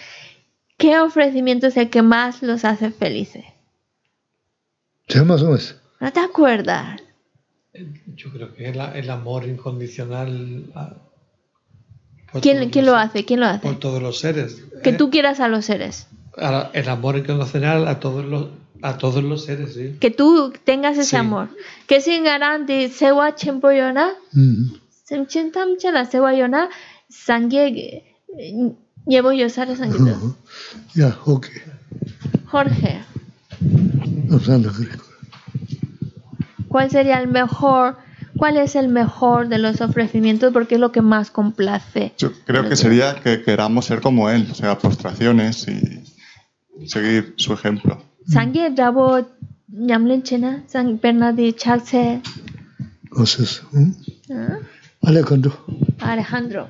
¿Qué 0.76 1.00
ofrecimiento 1.00 1.68
es 1.68 1.78
el 1.78 1.88
que 1.88 2.02
más 2.02 2.42
los 2.42 2.66
hace 2.66 2.90
felices? 2.90 3.46
¿No 6.00 6.12
te 6.12 6.20
acuerdas? 6.20 7.00
Yo 8.14 8.30
creo 8.32 8.54
que 8.54 8.68
es 8.68 8.76
el, 8.76 8.80
el 8.80 9.10
amor 9.10 9.46
incondicional. 9.46 10.70
Ah, 10.74 10.96
a, 12.32 12.40
¿Quién, 12.40 12.70
¿quién 12.70 12.86
los, 12.86 12.94
lo 12.94 13.00
hace? 13.00 13.24
¿Quién 13.24 13.40
lo 13.40 13.46
hace? 13.46 13.60
Por 13.60 13.78
todos 13.78 14.02
los 14.02 14.18
seres. 14.18 14.62
Que 14.82 14.90
eh, 14.90 14.94
tú 14.94 15.10
quieras 15.10 15.40
a 15.40 15.48
los 15.48 15.64
seres. 15.64 16.08
A, 16.36 16.70
el 16.72 16.88
amor 16.88 17.16
incondicional 17.16 17.88
a 17.88 18.00
todos 18.00 18.24
los 18.24 18.48
a 18.80 18.96
todos 18.96 19.24
los 19.24 19.44
seres, 19.44 19.74
sí. 19.74 19.96
Que 19.98 20.10
tú 20.10 20.52
tengas 20.64 20.96
ese 20.98 21.10
sí. 21.10 21.16
amor. 21.16 21.48
Que 21.88 22.00
sin 22.00 22.22
garante 22.22 22.88
se 22.90 23.10
va 23.10 23.34
tiempo 23.34 23.72
yona. 23.72 24.12
Mm. 24.32 24.74
Se 25.04 25.26
chentam 25.26 25.76
chala 25.78 26.04
se 26.04 26.18
yona 26.18 26.68
sangue 27.08 28.04
eh, 28.38 28.72
llevo 29.06 29.32
yo 29.32 29.48
sara 29.48 29.74
sangue. 29.74 29.98
Ya, 30.94 31.18
okay. 31.24 31.62
Jorge. 32.46 33.00
No, 33.60 34.38
no, 34.46 34.58
no, 34.58 35.07
cuál 36.68 36.90
sería 36.90 37.20
el 37.20 37.28
mejor, 37.28 37.96
cuál 38.36 38.56
es 38.56 38.76
el 38.76 38.88
mejor 38.88 39.48
de 39.48 39.58
los 39.58 39.80
ofrecimientos 39.80 40.52
porque 40.52 40.76
es 40.76 40.80
lo 40.80 40.92
que 40.92 41.02
más 41.02 41.30
complace. 41.30 42.12
Yo 42.18 42.32
creo 42.44 42.68
que 42.68 42.76
sería 42.76 43.16
que 43.16 43.42
queramos 43.42 43.86
ser 43.86 44.00
como 44.00 44.30
él, 44.30 44.46
o 44.50 44.54
sea, 44.54 44.78
postraciones 44.78 45.66
y 45.68 46.86
seguir 46.86 47.34
su 47.36 47.52
ejemplo. 47.52 48.02
Sangue 48.26 48.72
Rabo 48.76 49.26
Nyamlen 49.68 50.22
Chena, 50.22 50.64
Sang 50.66 51.00
Bernardi 51.00 51.52
Chakse. 51.52 52.20
Entonces, 53.04 53.62
¿Ah? 54.30 54.58
Alejandro. 55.02 55.52
Alejandro. 56.00 56.68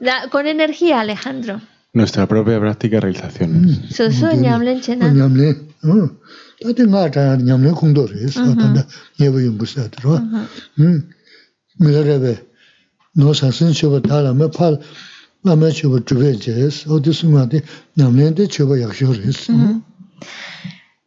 La, 0.00 0.28
con 0.28 0.46
energía, 0.46 1.00
Alejandro. 1.00 1.60
Nuestra 1.92 2.26
propia 2.26 2.58
práctica 2.58 2.96
y 2.96 3.00
realizaciones. 3.00 3.94
Soso 3.94 4.32
Nyamlen 4.32 4.80
Chena. 4.80 5.12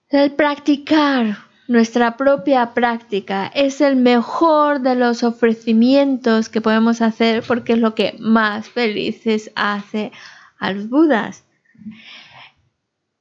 El 0.10 0.32
practicar 0.34 1.38
nuestra 1.68 2.16
propia 2.16 2.74
práctica 2.74 3.48
es 3.48 3.82
el 3.82 3.96
mejor 3.96 4.82
de 4.82 4.96
los 4.96 5.24
ofrecimientos 5.24 6.50
que 6.50 6.62
podemos 6.62 7.02
hacer 7.02 7.44
porque 7.48 7.74
es 7.74 7.80
lo 7.80 7.96
que 7.96 8.16
más 8.20 8.70
felices 8.70 9.52
hace 9.56 10.12
a 10.60 10.72
los 10.72 10.90
budas. 10.90 11.44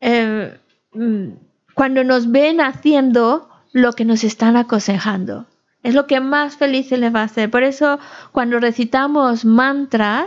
Eh, 0.00 0.58
mm, 0.92 1.28
cuando 1.74 2.04
nos 2.04 2.30
ven 2.30 2.60
haciendo 2.60 3.48
lo 3.72 3.92
que 3.92 4.04
nos 4.04 4.24
están 4.24 4.56
aconsejando, 4.56 5.46
es 5.82 5.94
lo 5.94 6.06
que 6.06 6.20
más 6.20 6.56
felices 6.56 6.98
les 6.98 7.14
va 7.14 7.20
a 7.20 7.24
hacer. 7.24 7.50
Por 7.50 7.62
eso 7.62 7.98
cuando 8.32 8.58
recitamos 8.58 9.44
mantras, 9.44 10.26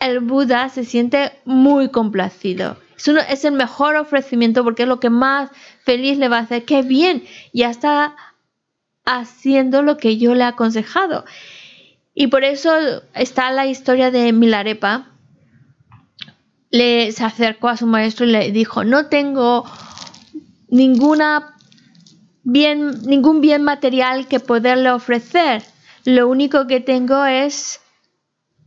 el 0.00 0.20
Buda 0.20 0.68
se 0.68 0.84
siente 0.84 1.32
muy 1.44 1.90
complacido. 1.90 2.76
Es, 2.96 3.08
es 3.08 3.44
el 3.44 3.52
mejor 3.52 3.96
ofrecimiento 3.96 4.64
porque 4.64 4.84
es 4.84 4.88
lo 4.88 5.00
que 5.00 5.10
más 5.10 5.50
feliz 5.84 6.18
le 6.18 6.28
va 6.28 6.38
a 6.38 6.42
hacer. 6.42 6.64
¡Qué 6.64 6.82
bien! 6.82 7.24
Ya 7.52 7.70
está 7.70 8.16
haciendo 9.04 9.82
lo 9.82 9.96
que 9.96 10.16
yo 10.16 10.34
le 10.34 10.44
he 10.44 10.46
aconsejado. 10.46 11.24
Y 12.14 12.28
por 12.28 12.44
eso 12.44 12.70
está 13.14 13.50
la 13.50 13.66
historia 13.66 14.10
de 14.10 14.32
Milarepa. 14.32 15.08
Le, 16.70 17.12
se 17.12 17.24
acercó 17.24 17.68
a 17.68 17.76
su 17.76 17.86
maestro 17.86 18.26
y 18.26 18.30
le 18.30 18.50
dijo, 18.50 18.84
no 18.84 19.06
tengo 19.06 19.64
ninguna 20.68 21.54
bien, 22.42 23.02
ningún 23.06 23.40
bien 23.40 23.62
material 23.62 24.28
que 24.28 24.40
poderle 24.40 24.90
ofrecer. 24.90 25.62
Lo 26.04 26.28
único 26.28 26.66
que 26.66 26.80
tengo 26.80 27.24
es 27.24 27.80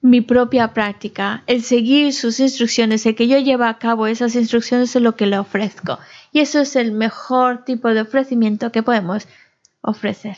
mi 0.02 0.22
propia 0.22 0.74
práctica, 0.74 1.44
el 1.48 1.62
seguir 1.62 2.14
sus 2.14 2.40
instrucciones, 2.40 3.06
el 3.06 3.16
que 3.16 3.28
yo 3.28 3.38
lleve 3.38 3.66
a 3.66 3.78
cabo 3.78 4.08
esas 4.08 4.36
instrucciones 4.36 4.96
es 4.96 5.02
lo 5.02 5.16
que 5.16 5.26
le 5.26 5.38
ofrezco. 5.38 6.00
Y 6.32 6.40
eso 6.40 6.62
es 6.62 6.76
el 6.76 6.92
mejor 6.92 7.66
tipo 7.66 7.90
de 7.90 8.02
ofrecimiento 8.02 8.72
que 8.72 8.84
podemos 8.84 9.28
ofrecer. 9.82 10.38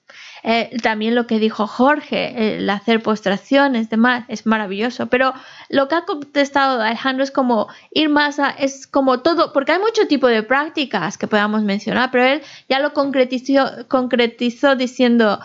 Eh, 0.43 0.77
también 0.81 1.13
lo 1.13 1.27
que 1.27 1.39
dijo 1.39 1.67
Jorge, 1.67 2.55
el 2.55 2.69
hacer 2.69 3.03
postraciones, 3.03 3.89
demás, 3.89 4.25
es 4.27 4.45
maravilloso. 4.45 5.07
Pero 5.07 5.33
lo 5.69 5.87
que 5.87 5.95
ha 5.95 6.05
contestado 6.05 6.81
Alejandro 6.81 7.23
es 7.23 7.31
como 7.31 7.67
ir 7.91 8.09
más 8.09 8.39
a, 8.39 8.49
es 8.49 8.87
como 8.87 9.21
todo, 9.21 9.53
porque 9.53 9.73
hay 9.73 9.79
mucho 9.79 10.07
tipo 10.07 10.27
de 10.27 10.43
prácticas 10.43 11.17
que 11.17 11.27
podamos 11.27 11.63
mencionar, 11.63 12.09
pero 12.11 12.25
él 12.25 12.41
ya 12.67 12.79
lo 12.79 12.93
concretizó, 12.93 13.87
concretizó 13.87 14.75
diciendo, 14.75 15.39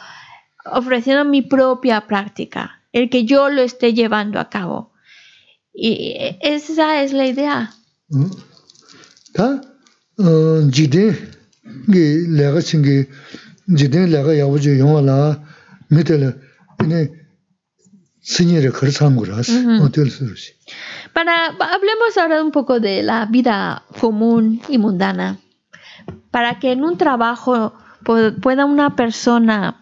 ofreciendo 0.65 1.25
mi 1.25 1.43
propia 1.43 2.07
práctica, 2.07 2.83
el 2.93 3.11
que 3.11 3.25
yo 3.25 3.51
lo 3.51 3.63
esté 3.63 3.93
llevando 3.93 4.41
a 4.41 4.49
cabo. 4.49 4.93
Y 5.75 6.15
eh, 6.19 6.39
esa 6.41 7.03
es 7.03 7.13
la 7.13 7.27
idea. 7.27 7.75
Mm-hmm. 19.51 19.81
Para, 21.13 21.47
hablemos 21.47 22.17
ahora 22.21 22.43
un 22.43 22.51
poco 22.51 22.81
de 22.81 23.03
la 23.03 23.27
vida 23.27 23.85
común 24.01 24.61
y 24.69 24.79
mundana. 24.79 25.39
Para 26.31 26.59
que 26.59 26.73
en 26.73 26.85
un 26.85 26.99
trabajo 26.99 27.75
pueda 28.43 28.65
una 28.65 28.95
persona... 28.97 29.81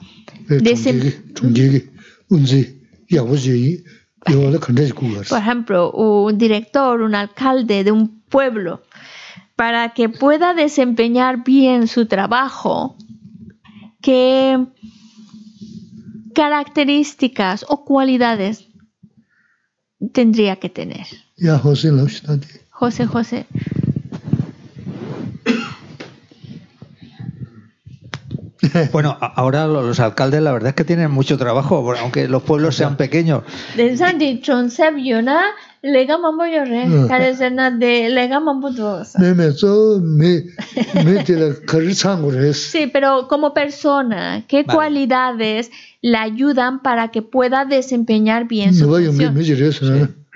Por 5.28 5.38
ejemplo, 5.38 5.90
un 5.92 6.38
director, 6.38 7.00
un 7.00 7.14
alcalde 7.14 7.84
de 7.84 7.92
un 7.92 8.22
pueblo, 8.22 8.82
para 9.56 9.94
que 9.94 10.08
pueda 10.08 10.54
desempeñar 10.54 11.44
bien 11.44 11.88
su 11.88 12.06
trabajo, 12.06 12.96
qué 14.04 14.62
características 16.34 17.64
o 17.68 17.84
cualidades 17.84 18.68
tendría 20.12 20.56
que 20.56 20.68
tener. 20.68 21.06
Ya 21.38 21.58
José. 21.58 21.90
José 22.70 23.06
José. 23.06 23.46
Bueno, 28.92 29.16
ahora 29.20 29.66
los 29.66 30.00
alcaldes 30.00 30.42
la 30.42 30.50
verdad 30.50 30.70
es 30.70 30.74
que 30.74 30.84
tienen 30.84 31.10
mucho 31.10 31.38
trabajo, 31.38 31.94
aunque 32.00 32.28
los 32.28 32.42
pueblos 32.42 32.74
sean 32.74 32.96
pequeños. 32.96 33.44
Den 35.83 35.93
Santi 35.93 36.07
Chonsep 36.07 36.09
Yona 36.09 36.09
Lega 36.09 36.17
mambo 36.17 36.45
yo 36.45 36.65
re. 36.65 36.85
Mm. 36.87 37.07
Carecena 37.07 37.71
de 37.71 38.09
lega 38.09 38.39
mambo 38.39 38.71
dos. 38.71 39.13
매매 39.17 39.51
저 39.55 39.99
매, 40.01 40.43
매들 41.05 41.65
거리 41.65 41.93
창고를 41.93 42.43
했어. 42.45 42.71
Sí, 42.71 42.87
pero 42.91 43.27
como 43.27 43.53
persona, 43.53 44.43
¿qué 44.47 44.63
Vale. 44.63 44.75
cualidades 44.75 45.71
le 46.01 46.17
ayudan 46.17 46.81
para 46.81 47.09
que 47.09 47.21
pueda 47.21 47.65
desempeñar 47.65 48.47
bien 48.47 48.73
su 48.73 48.85
누가 48.87 49.03
연기 49.03 49.25
función? 49.25 49.33
매질해서 49.35 49.85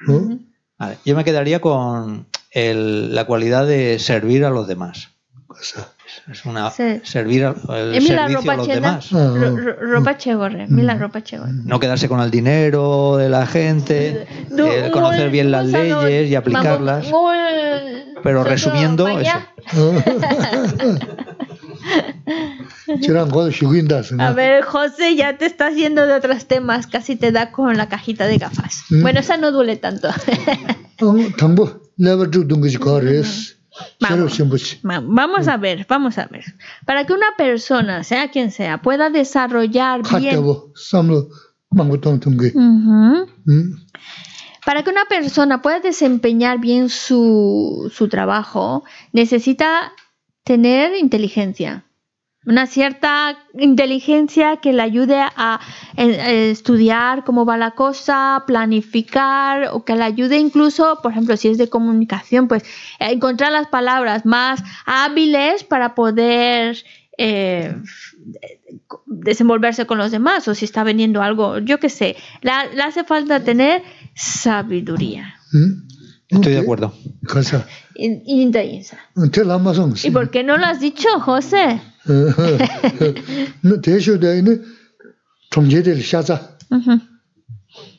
어? 0.07 0.39
Vale, 0.79 0.97
Yo 1.05 1.15
me 1.15 1.23
quedaría 1.23 1.59
con 1.59 2.25
el- 2.51 3.13
la 3.15 3.25
cualidad 3.25 3.65
de 3.67 3.99
servir 3.99 4.45
a 4.45 4.49
los 4.49 4.67
demás. 4.67 5.09
그래서 5.47 5.85
Es 6.30 6.44
una 6.44 6.70
servir 6.70 7.44
al 7.44 8.00
servicio 8.00 8.50
a 8.50 8.56
los 8.56 8.66
demás. 8.66 9.10
Ropa 9.10 10.16
chegorre, 10.16 10.66
ropa 10.98 11.22
chegorre. 11.22 11.52
No 11.64 11.80
quedarse 11.80 12.08
con 12.08 12.20
el 12.20 12.30
dinero 12.30 13.16
de 13.16 13.28
la 13.28 13.46
gente, 13.46 14.26
eh, 14.50 14.90
conocer 14.92 15.30
bien 15.30 15.50
las 15.50 15.66
leyes 15.66 16.30
y 16.30 16.34
aplicarlas. 16.34 17.06
Pero 18.22 18.44
resumiendo 18.44 19.08
eso. 19.08 19.30
A 24.18 24.32
ver, 24.32 24.64
José, 24.64 25.14
ya 25.14 25.36
te 25.36 25.46
estás 25.46 25.74
yendo 25.74 26.06
de 26.06 26.14
otros 26.14 26.46
temas, 26.46 26.86
casi 26.86 27.16
te 27.16 27.32
da 27.32 27.52
con 27.52 27.76
la 27.76 27.88
cajita 27.88 28.26
de 28.26 28.38
gafas. 28.38 28.84
Bueno, 28.90 29.20
esa 29.20 29.36
no 29.36 29.52
duele 29.52 29.76
tanto. 29.76 30.08
Vamos, 34.00 34.38
vamos, 34.82 35.48
a 35.48 35.56
ver, 35.56 35.86
vamos 35.88 36.18
a 36.18 36.26
ver. 36.26 36.44
Para 36.84 37.04
que 37.06 37.12
una 37.12 37.36
persona, 37.36 38.04
sea 38.04 38.30
quien 38.30 38.50
sea, 38.50 38.82
pueda 38.82 39.10
desarrollar 39.10 40.02
bien. 40.18 40.34
Uh 42.54 43.26
-huh. 43.46 43.86
Para 44.64 44.82
que 44.82 44.90
una 44.90 45.06
persona 45.06 45.62
pueda 45.62 45.80
desempeñar 45.80 46.58
bien 46.58 46.88
su, 46.88 47.90
su 47.94 48.08
trabajo, 48.08 48.84
necesita 49.12 49.92
tener 50.44 50.94
inteligencia 50.96 51.84
una 52.46 52.66
cierta 52.66 53.36
inteligencia 53.58 54.56
que 54.58 54.72
le 54.72 54.82
ayude 54.82 55.20
a 55.20 55.60
eh, 55.96 56.06
eh, 56.06 56.50
estudiar 56.50 57.24
cómo 57.24 57.44
va 57.44 57.56
la 57.56 57.72
cosa, 57.72 58.44
planificar 58.46 59.68
o 59.72 59.84
que 59.84 59.96
le 59.96 60.04
ayude 60.04 60.38
incluso, 60.38 61.00
por 61.02 61.12
ejemplo, 61.12 61.36
si 61.36 61.48
es 61.48 61.58
de 61.58 61.68
comunicación, 61.68 62.48
pues 62.48 62.64
encontrar 63.00 63.52
las 63.52 63.66
palabras 63.66 64.24
más 64.24 64.62
hábiles 64.86 65.64
para 65.64 65.94
poder 65.94 66.78
eh, 67.18 67.74
desenvolverse 69.06 69.86
con 69.86 69.98
los 69.98 70.10
demás 70.10 70.46
o 70.48 70.54
si 70.54 70.64
está 70.64 70.84
vendiendo 70.84 71.20
algo, 71.20 71.58
yo 71.58 71.78
qué 71.80 71.88
sé, 71.88 72.16
le, 72.42 72.52
hace 72.82 73.04
falta 73.04 73.42
tener 73.42 73.82
sabiduría. 74.14 75.34
Estoy 76.28 76.52
de 76.52 76.58
acuerdo. 76.60 76.94
Y 80.08 80.12
por 80.12 80.30
qué 80.30 80.44
no 80.44 80.56
lo 80.56 80.66
has 80.66 80.78
dicho, 80.78 81.08
José? 81.20 81.80
너 83.63 83.81
대쇼대는 83.81 84.63
총제들 85.51 86.01
샤자. 86.03 86.57
Ujú. 86.71 86.99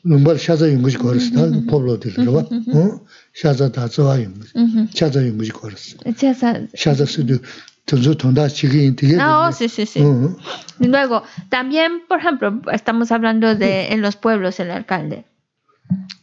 lumbar 0.05 0.37
샤자 0.37 0.71
연구지 0.71 0.97
거랬어. 0.97 1.31
다 1.35 1.65
포블로들 1.67 2.13
봐. 2.25 2.31
어? 2.39 2.99
샤자 3.33 3.71
다 3.71 3.87
좋아 3.87 4.21
연구지. 4.21 4.51
Ujú. 4.55 4.87
샤자 4.93 5.25
연구지 5.25 5.51
거랬어. 5.51 5.97
Ya 6.05 6.31
sa- 6.33 6.67
샤자 6.75 7.05
쓰도 7.05 7.39
전수 7.85 8.15
통다 8.17 8.47
지기 8.47 8.95
되게. 8.95 9.17
Ah, 9.19 9.45
oh, 9.47 9.51
sí, 9.51 9.65
sí, 9.69 9.83
sí. 9.85 10.01
어. 10.01 10.35
Y 10.79 10.87
luego, 10.87 11.23
también, 11.49 12.07
por 12.07 12.19
ejemplo, 12.19 12.61
estamos 12.73 13.11
hablando 13.11 13.55
de 13.55 13.91
en 13.93 14.01
los 14.01 14.15
pueblos, 14.15 14.59
el 14.59 14.71
alcalde. 14.71 15.25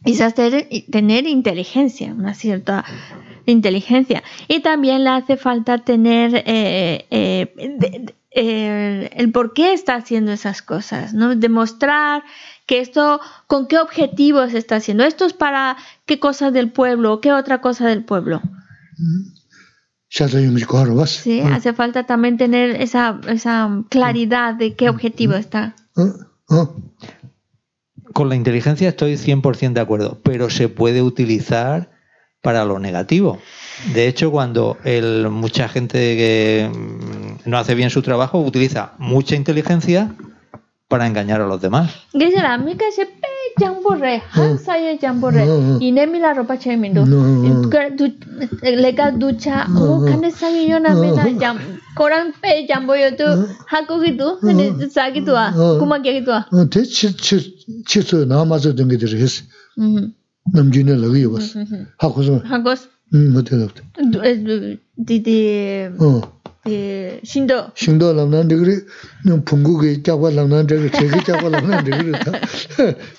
quizás 0.04 0.34
tener, 0.34 0.68
tener 0.90 1.26
inteligencia, 1.26 2.14
una 2.14 2.34
cierta 2.34 2.84
inteligencia. 3.46 4.22
Y 4.46 4.60
también 4.60 5.04
le 5.04 5.10
hace 5.10 5.36
falta 5.36 5.78
tener 5.78 6.34
eh, 6.46 7.06
eh, 7.10 7.94
eh, 8.30 9.10
el, 9.14 9.32
por 9.32 9.52
qué 9.52 9.72
está 9.72 9.94
haciendo 9.96 10.32
esas 10.32 10.62
cosas, 10.62 11.14
¿no? 11.14 11.34
Demostrar 11.34 12.22
que 12.66 12.80
esto, 12.80 13.20
con 13.46 13.66
qué 13.66 13.78
objetivo 13.78 14.46
se 14.48 14.58
está 14.58 14.76
haciendo. 14.76 15.04
Esto 15.04 15.24
es 15.24 15.32
para 15.32 15.76
qué 16.04 16.18
cosa 16.20 16.50
del 16.50 16.70
pueblo, 16.70 17.14
o 17.14 17.20
qué 17.20 17.32
otra 17.32 17.60
cosa 17.60 17.86
del 17.86 18.04
pueblo. 18.04 18.42
Sí, 21.22 21.40
hace 21.40 21.72
falta 21.72 22.04
también 22.04 22.38
tener 22.38 22.80
esa, 22.80 23.20
esa 23.28 23.84
claridad 23.90 24.54
de 24.54 24.74
qué 24.74 24.88
objetivo 24.88 25.34
está 25.34 25.74
con 28.18 28.28
la 28.28 28.34
inteligencia 28.34 28.88
estoy 28.88 29.12
100% 29.14 29.74
de 29.74 29.80
acuerdo, 29.80 30.18
pero 30.24 30.50
se 30.50 30.68
puede 30.68 31.02
utilizar 31.02 31.92
para 32.42 32.64
lo 32.64 32.80
negativo. 32.80 33.38
De 33.94 34.08
hecho, 34.08 34.32
cuando 34.32 34.76
el, 34.82 35.28
mucha 35.28 35.68
gente 35.68 35.98
que 36.16 36.68
no 37.44 37.58
hace 37.58 37.76
bien 37.76 37.90
su 37.90 38.02
trabajo 38.02 38.40
utiliza 38.40 38.94
mucha 38.98 39.36
inteligencia 39.36 40.16
para 40.88 41.06
engañar 41.06 41.40
a 41.42 41.46
los 41.46 41.60
demás. 41.60 41.92
jamboree, 43.56 44.22
hansaye 44.32 44.98
jamboree, 44.98 45.46
inemi 45.80 46.18
la 46.18 46.34
ropa 46.34 46.58
chemindo, 46.58 47.04
lega 48.62 49.10
ducha, 49.12 49.66
o 49.76 50.04
kane 50.04 50.30
sangi 50.30 50.68
yona 50.68 50.94
mena 50.94 51.24
jam, 51.38 51.58
koran 51.96 52.32
pe 52.40 52.66
jamboyo 52.68 53.16
tu, 53.16 53.24
hakugi 53.66 54.16
tu, 54.16 54.90
sagi 54.90 55.24
tu, 55.24 55.32
kumaki 55.78 56.24
tu. 56.24 56.68
Te 56.68 56.84
chir 56.84 57.16
chir 57.16 57.57
치 57.67 57.83
치 57.85 58.01
치서 58.01 58.25
남아서 58.25 58.75
된 58.75 58.87
게들 58.87 59.19
했어. 59.19 59.43
Mhm, 59.77 60.13
남준에 60.53 60.95
러기 60.95 61.25
왔어. 61.25 61.59
mhm. 61.59 61.87
하고서 61.97 62.41
Hakos, 62.43 62.87
음, 63.13 63.35
어때요? 63.35 63.67
du- 64.11 64.23
eh, 64.23 64.35
du- 64.43 64.77
di 64.97 65.21
di 65.21 65.89
어. 65.99 66.21
di 66.65 67.19
shindo. 67.23 67.71
신도 67.75 68.13
남난데 68.13 68.55
그래. 68.55 68.79
너 69.25 69.43
풍국에 69.43 70.01
잡아 70.03 70.29
남난데 70.31 70.75
그래. 70.77 70.91
제게 70.91 71.23
잡아 71.23 71.49
남난데 71.49 71.91
그래. 71.91 72.11
다. 72.19 72.31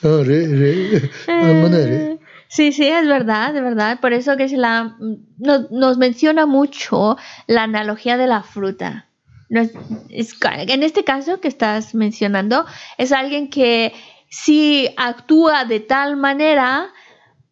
어, 0.08 0.22
레 0.24 0.46
레. 0.48 1.00
안만에 1.28 1.76
레. 1.86 2.18
Sí, 2.48 2.70
sí, 2.72 2.86
es 2.86 3.06
verdad, 3.08 3.52
de 3.52 3.60
verdad. 3.62 3.98
Por 4.00 4.12
eso 4.12 4.36
que 4.36 4.48
se 4.48 4.56
la, 4.56 4.96
nos, 5.38 5.70
nos 5.72 5.98
menciona 5.98 6.46
mucho 6.46 7.16
la 7.48 7.64
analogía 7.64 8.16
de 8.16 8.26
la 8.28 8.42
fruta. 8.42 9.06
No 9.50 9.60
es- 9.60 9.72
es 10.08 10.34
ca- 10.34 10.62
en 10.62 10.82
este 10.82 11.02
caso 11.04 11.40
que 11.40 11.48
estás 11.48 11.94
mencionando, 11.94 12.64
es 12.96 13.12
alguien 13.12 13.50
que 13.50 13.92
si 14.29 14.89
actúa 14.97 15.65
de 15.65 15.79
tal 15.79 16.15
manera 16.15 16.91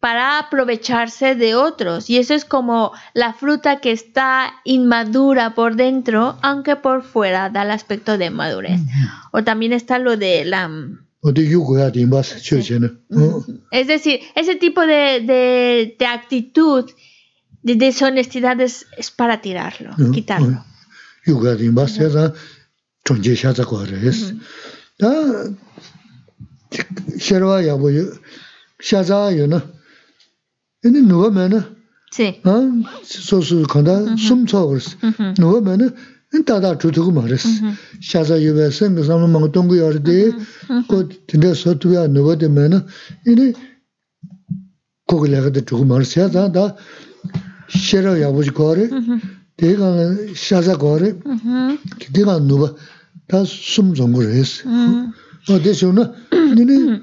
para 0.00 0.38
aprovecharse 0.38 1.34
de 1.34 1.54
otros. 1.54 2.08
Y 2.08 2.18
eso 2.18 2.34
es 2.34 2.44
como 2.44 2.92
la 3.14 3.32
fruta 3.32 3.80
que 3.80 3.90
está 3.90 4.54
inmadura 4.64 5.54
por 5.54 5.74
dentro, 5.74 6.38
aunque 6.42 6.76
por 6.76 7.02
fuera 7.02 7.50
da 7.50 7.62
el 7.62 7.72
aspecto 7.72 8.16
de 8.16 8.30
madurez. 8.30 8.80
O 9.32 9.42
también 9.42 9.72
está 9.72 9.98
lo 9.98 10.16
de 10.16 10.44
la... 10.44 10.70
Es 13.72 13.88
decir, 13.88 14.20
ese 14.36 14.54
tipo 14.54 14.82
de, 14.82 15.20
de, 15.20 15.96
de 15.98 16.06
actitud 16.06 16.88
de 17.62 17.74
deshonestidad 17.74 18.60
es, 18.60 18.86
para 19.16 19.40
tirarlo, 19.40 19.96
quitarlo. 20.12 20.46
Uh 20.46 20.50
mm-hmm. 20.50 20.64
-huh. 25.00 25.56
야 27.17 27.17
dim바스 27.17 27.17
해서 27.17 27.19
존재 27.19 27.19
샤자 27.19 27.19
거래스. 27.19 27.19
다 27.19 27.19
셔와 27.19 27.67
야보 27.67 27.91
샤자요나. 28.81 29.71
근데 30.81 31.01
누가 31.01 31.29
매나? 31.29 31.73
Sí. 32.13 32.41
어? 32.45 32.51
소수 33.03 33.63
간다 33.63 34.15
숨쳐 34.17 34.67
그랬어. 34.67 34.97
Ujú, 35.01 35.33
누가 35.35 35.61
매나? 35.61 35.89
다다 36.45 36.77
주두고 36.77 37.11
말했어. 37.11 37.47
샤자 38.01 38.41
유베 38.41 38.69
생그 38.71 39.03
사람 39.03 39.31
막 39.31 39.51
동구 39.51 39.77
열데 39.77 40.31
그 40.89 41.09
근데 41.27 41.53
서투야 41.53 42.07
누가 42.07 42.37
되면은 42.37 42.85
이네 43.27 43.53
고글레가 45.07 45.51
두고 45.51 45.85
말했어. 45.85 46.29
다 46.29 46.75
셔와 47.69 48.21
야보지 48.21 48.51
거래. 48.51 48.89
ujú, 48.89 49.19
내가 49.57 49.85
샤자 50.35 50.77
거래. 50.77 51.13
ujú, 51.13 51.77
내가 52.13 52.39
누가 52.39 52.75
다 53.27 53.43
숨좀 53.45 54.13
그랬어. 54.13 54.69
ujú. 54.69 55.09
어 55.49 55.59
대셔나 55.61 56.13
니네 56.55 57.01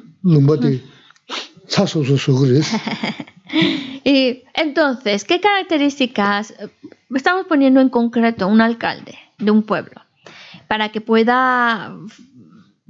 Y 4.07 4.43
entonces, 4.53 5.23
¿qué 5.23 5.41
características 5.41 6.51
eh, 6.51 6.69
estamos 7.15 7.47
poniendo 7.47 7.81
en 7.81 7.89
concreto 7.89 8.47
un 8.47 8.61
alcalde 8.61 9.17
de 9.39 9.49
un 9.49 9.63
pueblo 9.63 9.99
para 10.67 10.89
que 10.89 11.01
pueda, 11.01 11.95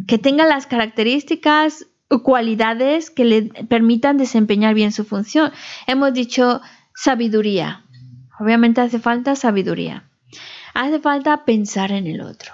que 0.07 0.17
tenga 0.17 0.45
las 0.45 0.67
características 0.67 1.87
o 2.09 2.21
cualidades 2.21 3.11
que 3.11 3.23
le 3.23 3.43
permitan 3.43 4.17
desempeñar 4.17 4.73
bien 4.73 4.91
su 4.91 5.05
función? 5.05 5.53
Hemos 5.87 6.13
dicho 6.13 6.61
sabiduría. 6.93 7.85
Obviamente 8.37 8.81
hace 8.81 8.99
falta 8.99 9.37
sabiduría. 9.37 10.03
Hace 10.73 10.99
falta 10.99 11.45
pensar 11.45 11.93
en 11.93 12.07
el 12.07 12.19
otro 12.19 12.51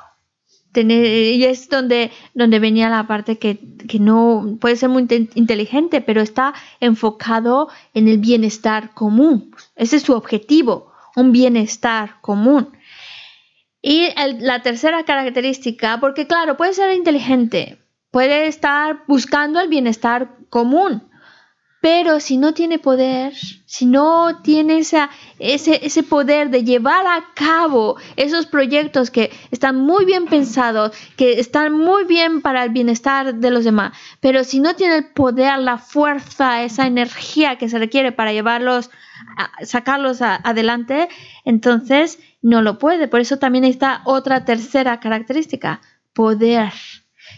tener, 0.71 1.05
y 1.05 1.43
es 1.45 1.69
donde, 1.69 2.11
donde 2.33 2.59
venía 2.59 2.89
la 2.89 3.07
parte 3.07 3.37
que, 3.37 3.59
que 3.87 3.99
no 3.99 4.57
puede 4.59 4.75
ser 4.75 4.89
muy 4.89 5.03
inte- 5.03 5.29
inteligente, 5.35 6.01
pero 6.01 6.21
está 6.21 6.53
enfocado 6.79 7.69
en 7.93 8.07
el 8.07 8.17
bienestar 8.17 8.93
común. 8.93 9.55
Ese 9.75 9.97
es 9.97 10.03
su 10.03 10.13
objetivo, 10.13 10.91
un 11.15 11.31
bienestar 11.31 12.21
común. 12.21 12.69
Y 13.81 14.07
el- 14.17 14.45
la 14.45 14.61
tercera 14.61 15.03
característica, 15.03 15.99
porque 15.99 16.27
claro, 16.27 16.55
puede 16.57 16.73
ser 16.73 16.91
inteligente, 16.95 17.79
puede 18.11 18.47
estar 18.47 19.03
buscando 19.07 19.59
el 19.59 19.69
bienestar 19.69 20.35
común, 20.49 21.03
pero 21.81 22.19
si 22.19 22.37
no 22.37 22.53
tiene 22.53 22.77
poder, 22.77 23.33
si 23.65 23.87
no 23.87 24.41
tiene 24.43 24.77
esa, 24.77 25.09
ese, 25.39 25.83
ese 25.83 26.03
poder 26.03 26.51
de 26.51 26.63
llevar 26.63 27.07
a 27.07 27.25
cabo 27.33 27.97
esos 28.15 28.45
proyectos 28.45 29.09
que 29.09 29.31
están 29.49 29.77
muy 29.77 30.05
bien 30.05 30.27
pensados, 30.27 30.91
que 31.17 31.39
están 31.39 31.73
muy 31.73 32.03
bien 32.05 32.41
para 32.43 32.63
el 32.63 32.69
bienestar 32.69 33.33
de 33.33 33.49
los 33.51 33.63
demás, 33.63 33.93
pero 34.19 34.43
si 34.43 34.59
no 34.59 34.75
tiene 34.75 34.97
el 34.97 35.07
poder, 35.13 35.57
la 35.57 35.79
fuerza, 35.79 36.61
esa 36.63 36.85
energía 36.85 37.57
que 37.57 37.67
se 37.67 37.79
requiere 37.79 38.11
para 38.11 38.31
llevarlos, 38.31 38.91
sacarlos 39.63 40.21
a- 40.21 40.35
adelante, 40.35 41.09
entonces 41.45 42.19
no 42.43 42.61
lo 42.61 42.77
puede. 42.77 43.07
Por 43.07 43.19
eso 43.21 43.37
también 43.37 43.63
está 43.65 44.01
otra 44.05 44.45
tercera 44.45 44.99
característica, 44.99 45.81
poder. 46.13 46.71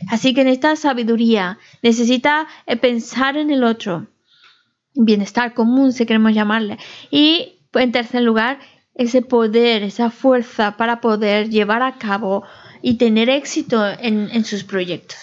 Así 0.10 0.34
que 0.34 0.44
necesita 0.44 0.76
sabiduría, 0.76 1.60
necesita 1.82 2.48
eh, 2.66 2.76
pensar 2.78 3.38
en 3.38 3.52
el 3.52 3.64
otro, 3.64 4.08
bienestar 4.96 5.54
común, 5.54 5.94
si 5.94 6.06
queremos 6.06 6.34
llamarle. 6.34 6.78
Y 7.12 7.60
en 7.74 7.92
tercer 7.92 8.22
lugar, 8.22 8.60
ese 8.96 9.22
poder, 9.22 9.84
esa 9.84 10.10
fuerza 10.10 10.78
para 10.78 11.02
poder 11.02 11.50
llevar 11.50 11.82
a 11.82 11.98
cabo 11.98 12.44
y 12.82 12.98
tener 12.98 13.30
éxito 13.30 13.84
en, 13.88 14.30
en 14.32 14.46
sus 14.46 14.64
proyectos. 14.64 15.18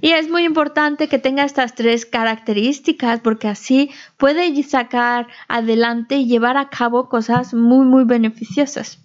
Y 0.00 0.12
es 0.12 0.30
muy 0.30 0.44
importante 0.44 1.06
que 1.06 1.18
tenga 1.18 1.44
estas 1.44 1.74
tres 1.74 2.06
características 2.06 3.20
porque 3.20 3.46
así 3.46 3.90
puede 4.16 4.62
sacar 4.62 5.26
adelante 5.48 6.16
y 6.16 6.26
llevar 6.26 6.56
a 6.56 6.70
cabo 6.70 7.10
cosas 7.10 7.52
muy, 7.52 7.84
muy 7.84 8.04
beneficiosas. 8.04 9.00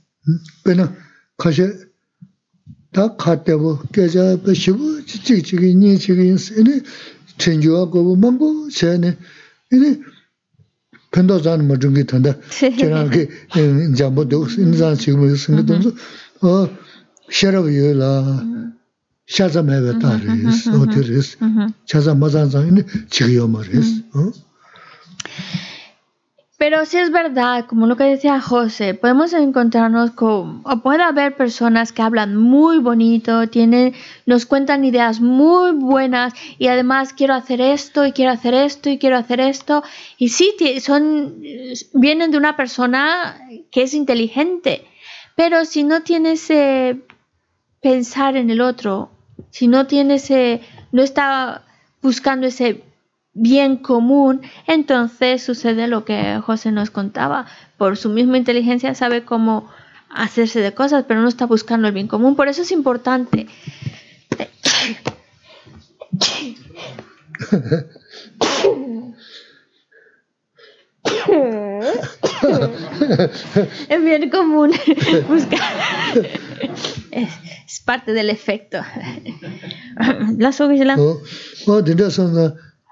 Bueno, 0.64 0.86
mm. 0.86 0.96
다 2.93 3.17
카테고 3.17 3.81
깨자 3.93 4.43
베시고 4.43 5.05
지지지기 5.05 5.75
니 5.77 5.99
지기 5.99 6.27
인세네 6.29 6.81
천주하고 7.39 8.17
망고 8.17 8.71
쟤네 8.71 9.17
이네 9.73 10.01
펜도잔 11.13 11.67
뭐 11.67 11.79
중기 11.79 12.05
탄다 12.05 12.37
제가게 12.51 13.29
잠보도 13.97 14.47
인자 14.47 14.95
지금 14.95 15.35
생각도 15.37 15.93
어 16.43 16.69
셔러비라 17.31 18.45
샤자메베 19.29 19.99
따르스 19.99 20.71
어디르스 20.71 21.37
Ujú. 21.41 21.73
샤자 21.87 22.15
마잔자네 22.15 22.85
지기요 23.11 23.49
말이스 23.49 24.05
어 24.15 24.33
Pero 26.64 26.86
sí 26.86 26.98
es 26.98 27.12
verdad, 27.12 27.66
como 27.66 27.88
lo 27.88 27.98
que 27.98 28.06
decía 28.06 28.40
José, 28.40 28.94
podemos 28.94 29.34
encontrarnos 29.34 30.12
con, 30.12 30.62
o 30.64 30.82
puede 30.82 31.04
haber 31.04 31.36
personas 31.36 31.92
que 31.92 32.02
hablan 32.02 32.38
muy 32.38 32.78
bonito, 32.78 33.50
tienen, 33.50 33.94
nos 34.26 34.46
cuentan 34.46 34.86
ideas 34.86 35.20
muy 35.20 35.74
buenas 35.74 36.34
y 36.58 36.68
además 36.68 37.12
quiero 37.12 37.34
hacer 37.34 37.60
esto 37.60 38.06
y 38.06 38.14
quiero 38.14 38.32
hacer 38.32 38.54
esto 38.54 38.90
y 38.90 38.98
quiero 38.98 39.18
hacer 39.18 39.42
esto. 39.42 39.84
Y 40.18 40.30
sí, 40.30 40.56
son, 40.80 41.42
vienen 41.92 42.32
de 42.32 42.38
una 42.38 42.56
persona 42.56 43.38
que 43.70 43.84
es 43.84 43.94
inteligente, 43.94 44.88
pero 45.36 45.66
si 45.66 45.84
no 45.84 46.04
tiene 46.04 46.32
ese 46.32 47.02
pensar 47.82 48.38
en 48.38 48.50
el 48.50 48.62
otro, 48.62 49.12
si 49.50 49.68
no 49.68 49.86
tiene 49.86 50.14
ese, 50.14 50.62
no 50.94 51.02
está 51.02 51.66
buscando 52.02 52.48
ese 52.48 52.86
bien 53.34 53.78
común, 53.78 54.42
entonces 54.68 55.44
sucede 55.44 55.88
lo 55.88 56.06
que 56.06 56.40
José 56.44 56.72
nos 56.72 56.90
contaba. 56.92 57.46
Por 57.78 57.98
su 57.98 58.10
misma 58.10 58.38
inteligencia 58.38 58.96
sabe 58.96 59.26
cómo 59.26 59.70
hacerse 60.10 60.60
de 60.60 60.74
cosas, 60.74 61.06
pero 61.08 61.22
no 61.22 61.28
está 61.28 61.46
buscando 61.46 61.88
el 61.88 61.94
bien 61.94 62.08
común. 62.08 62.36
Por 62.36 62.48
eso 62.48 62.62
es 62.62 62.72
importante. 62.72 63.48
El 73.90 74.02
bien 74.04 74.30
común 74.30 74.72
es, 77.12 77.30
es 77.68 77.80
parte 77.82 78.14
del 78.14 78.30
efecto. 78.30 78.80
La 80.38 80.52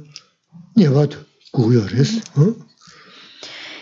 llevad 0.76 1.12
cuyores. 1.52 2.24
¿eh? 2.38 2.54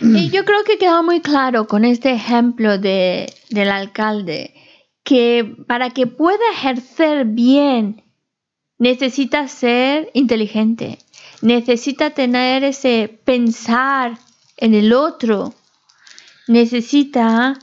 Y 0.02 0.30
yo 0.32 0.44
creo 0.46 0.64
que 0.66 0.78
queda 0.80 1.02
muy 1.04 1.22
claro 1.22 1.68
con 1.68 1.86
este 1.86 2.12
ejemplo 2.12 2.78
de, 2.80 3.32
del 3.52 3.70
alcalde 3.72 4.54
que 5.09 5.57
para 5.67 5.89
que 5.89 6.07
pueda 6.07 6.53
ejercer 6.53 7.25
bien 7.25 8.05
necesita 8.77 9.49
ser 9.49 10.11
inteligente, 10.13 10.99
necesita 11.41 12.11
tener 12.11 12.63
ese 12.63 13.19
pensar 13.25 14.19
en 14.59 14.75
el 14.75 14.93
otro, 14.93 15.55
necesita 16.47 17.59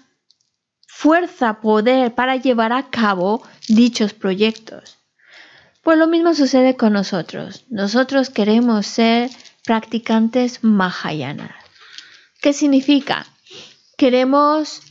fuerza, 0.88 1.62
poder 1.62 2.16
para 2.16 2.36
llevar 2.36 2.74
a 2.74 2.90
cabo 2.90 3.44
dichos 3.68 4.16
proyectos. 4.16 4.98
Pues 5.84 6.00
lo 6.00 6.08
mismo 6.08 6.34
sucede 6.34 6.76
con 6.76 6.94
nosotros. 6.94 7.66
Nosotros 7.70 8.32
queremos 8.32 8.88
ser 8.88 9.30
practicantes 9.64 10.64
Mahayana. 10.64 11.56
¿Qué 12.42 12.54
significa? 12.54 13.28
Queremos 13.98 14.82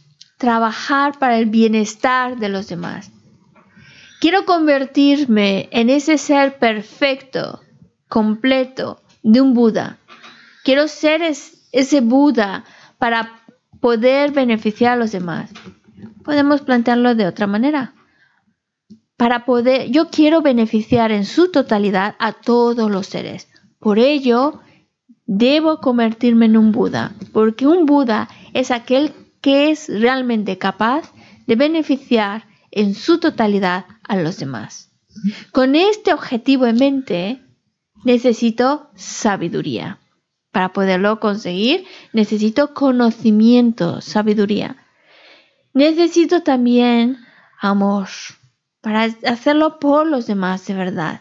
trabajar 0.45 1.19
para 1.19 1.39
el 1.39 1.47
bienestar 1.47 2.37
de 2.37 2.51
los 2.51 2.69
demás. 2.69 3.11
Quiero 4.21 4.45
convertirme 4.45 5.71
en 5.73 5.89
ese 5.89 6.19
ser 6.19 6.59
perfecto, 6.59 7.63
completo 8.11 9.01
de 9.23 9.41
un 9.41 9.55
Buda. 9.55 9.97
Quiero 10.63 10.87
ser 10.87 11.23
es- 11.23 11.67
ese 11.73 12.03
Buda 12.03 12.65
para 12.99 13.41
poder 13.81 14.33
beneficiar 14.33 14.93
a 14.93 14.97
los 14.97 15.13
demás. 15.13 15.51
Podemos 16.23 16.61
plantearlo 16.61 17.15
de 17.15 17.27
otra 17.27 17.47
manera. 17.47 17.95
Para 19.17 19.47
poder, 19.47 19.91
yo 19.91 20.11
quiero 20.11 20.43
beneficiar 20.43 21.11
en 21.11 21.25
su 21.25 21.51
totalidad 21.51 22.17
a 22.19 22.33
todos 22.35 22.91
los 22.91 23.07
seres. 23.07 23.49
Por 23.79 23.99
ello, 23.99 24.61
debo 25.25 25.81
convertirme 25.81 26.45
en 26.47 26.59
un 26.59 26.71
Buda, 26.71 27.13
porque 27.33 27.67
un 27.67 27.87
Buda 27.87 28.29
es 28.53 28.71
aquel 28.71 29.15
que 29.45 29.71
es 29.71 29.91
realmente 29.91 30.57
capaz 30.57 31.13
de 31.47 31.55
beneficiar 31.55 32.47
en 32.71 32.95
su 32.95 33.21
totalidad 33.21 33.85
a 34.03 34.17
los 34.17 34.39
demás. 34.39 34.91
Con 35.53 35.75
este 35.75 36.15
objetivo 36.15 36.65
en 36.65 36.77
mente, 36.77 37.43
necesito 38.07 38.89
sabiduría. 38.95 39.99
Para 40.51 40.73
poderlo 40.73 41.21
conseguir, 41.21 41.85
necesito 42.15 42.73
conocimiento, 42.73 44.01
sabiduría. 44.01 44.79
Necesito 45.75 46.43
también 46.43 47.19
amor 47.61 48.09
para 48.81 49.03
hacerlo 49.27 49.79
por 49.79 50.07
los 50.07 50.27
demás 50.27 50.67
de 50.67 50.73
verdad. 50.73 51.21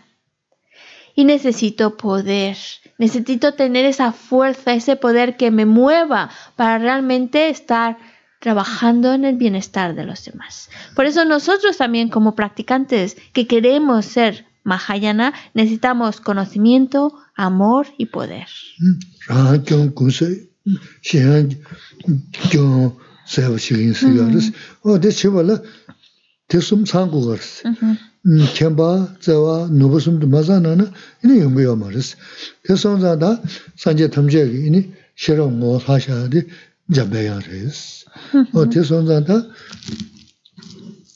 y 1.15 1.25
necesito 1.25 1.97
poder. 1.97 2.57
Necesito 2.97 3.53
tener 3.53 3.85
esa 3.85 4.13
fuerza, 4.13 4.73
ese 4.73 4.95
poder 4.95 5.35
que 5.37 5.51
me 5.51 5.65
mueva 5.65 6.29
para 6.55 6.79
realmente 6.79 7.49
estar 7.49 7.97
trabajando 8.43 9.13
en 9.13 9.23
el 9.23 9.37
bienestar 9.37 9.95
de 9.95 10.03
los 10.03 10.25
demás. 10.25 10.69
Por 10.95 11.05
eso 11.05 11.23
nosotros 11.23 11.77
también 11.77 12.09
como 12.09 12.35
practicantes 12.35 13.15
que 13.31 13.47
queremos 13.47 14.05
ser 14.05 14.45
Mahayana 14.65 15.33
necesitamos 15.53 16.19
conocimiento, 16.19 17.13
amor 17.35 17.87
y 17.97 18.07
poder. 18.07 18.47
잡아야 36.93 37.39
레스 37.39 38.05
어 38.53 38.69
대선자다 38.69 39.33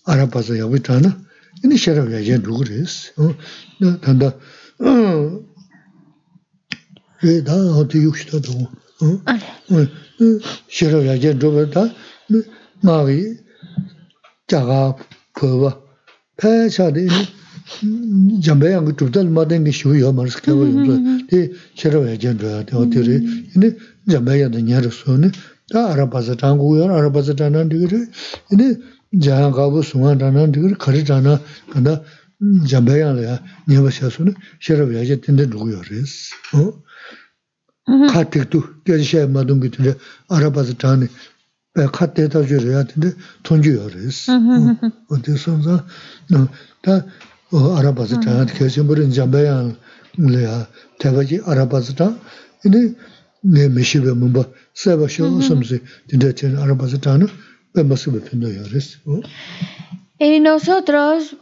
알아봐서 0.05 0.57
여기 0.59 0.81
타나 0.81 1.19
이니 1.63 1.77
셔라가 1.77 2.19
이제 2.19 2.37
누구레스 2.37 3.13
어? 3.17 3.35
단다. 4.01 4.27
어 4.27 5.41
그다 7.19 7.53
어디 7.75 7.97
육시다도 7.97 8.51
어? 8.53 9.21
셔라가 10.69 11.15
이제 11.15 11.33
누구다? 11.33 11.87
마위 12.83 13.23
자가 14.47 14.95
거와 15.33 15.81
패샤데 16.37 17.07
잠배양 18.43 18.85
그 18.85 18.95
두달 18.95 19.29
마된 19.29 19.63
게 19.65 19.71
쉬어요. 19.71 20.13
말스 20.13 20.41
개월 20.43 20.71
정도 20.71 20.93
이 21.35 21.51
셔라가 21.75 22.11
이제 22.11 22.31
누구야 22.33 22.63
어디리 22.71 23.51
이니 23.55 23.71
잠배야도 24.09 24.59
녀르소네. 24.61 25.31
다 25.71 25.91
알아봐서 25.91 26.35
당고요 26.35 26.85
알아봐서 26.85 27.35
다는 27.35 27.69
되게 27.69 27.87
근데 28.49 28.75
자한 29.21 29.51
가고 29.51 29.81
순한 29.81 30.17
다는 30.17 30.51
되게 30.51 30.73
거리잖아 30.73 31.39
근데 31.69 32.01
잠배야.야 32.69 33.43
네버셔서는 33.67 34.33
싫어 34.59 34.93
야제 34.93 35.21
텐데 35.21 35.45
누구요? 35.47 35.81
그래서 35.81 36.35
어? 36.55 38.07
카틱도 38.07 38.83
견시에 38.85 39.25
맞은 39.27 39.59
게 39.59 39.69
되게 39.71 39.95
알아봐서 40.29 40.73
다는 40.73 41.07
배 41.73 41.85
카테다 41.85 42.45
줘야 42.45 42.83
되는데 42.83 43.17
돈 43.43 43.61
줘요? 43.61 43.87
그래서 43.87 44.33
어.디선가 45.09 45.85
다 46.81 47.05
알아봐서 47.77 48.19
다는 48.19 48.45
계속 48.47 48.85
모르는 48.85 49.11
잠배야 49.11 49.73
내가 50.17 50.67
대가지 50.99 51.39
알아봐서 51.45 51.93
다 51.95 52.15
근데 52.61 52.93
내 53.41 53.69
메시베 53.69 54.11
뭔가 54.13 54.49
sī, 54.77 55.81
Y 60.19 60.39
nosotros, 60.39 61.35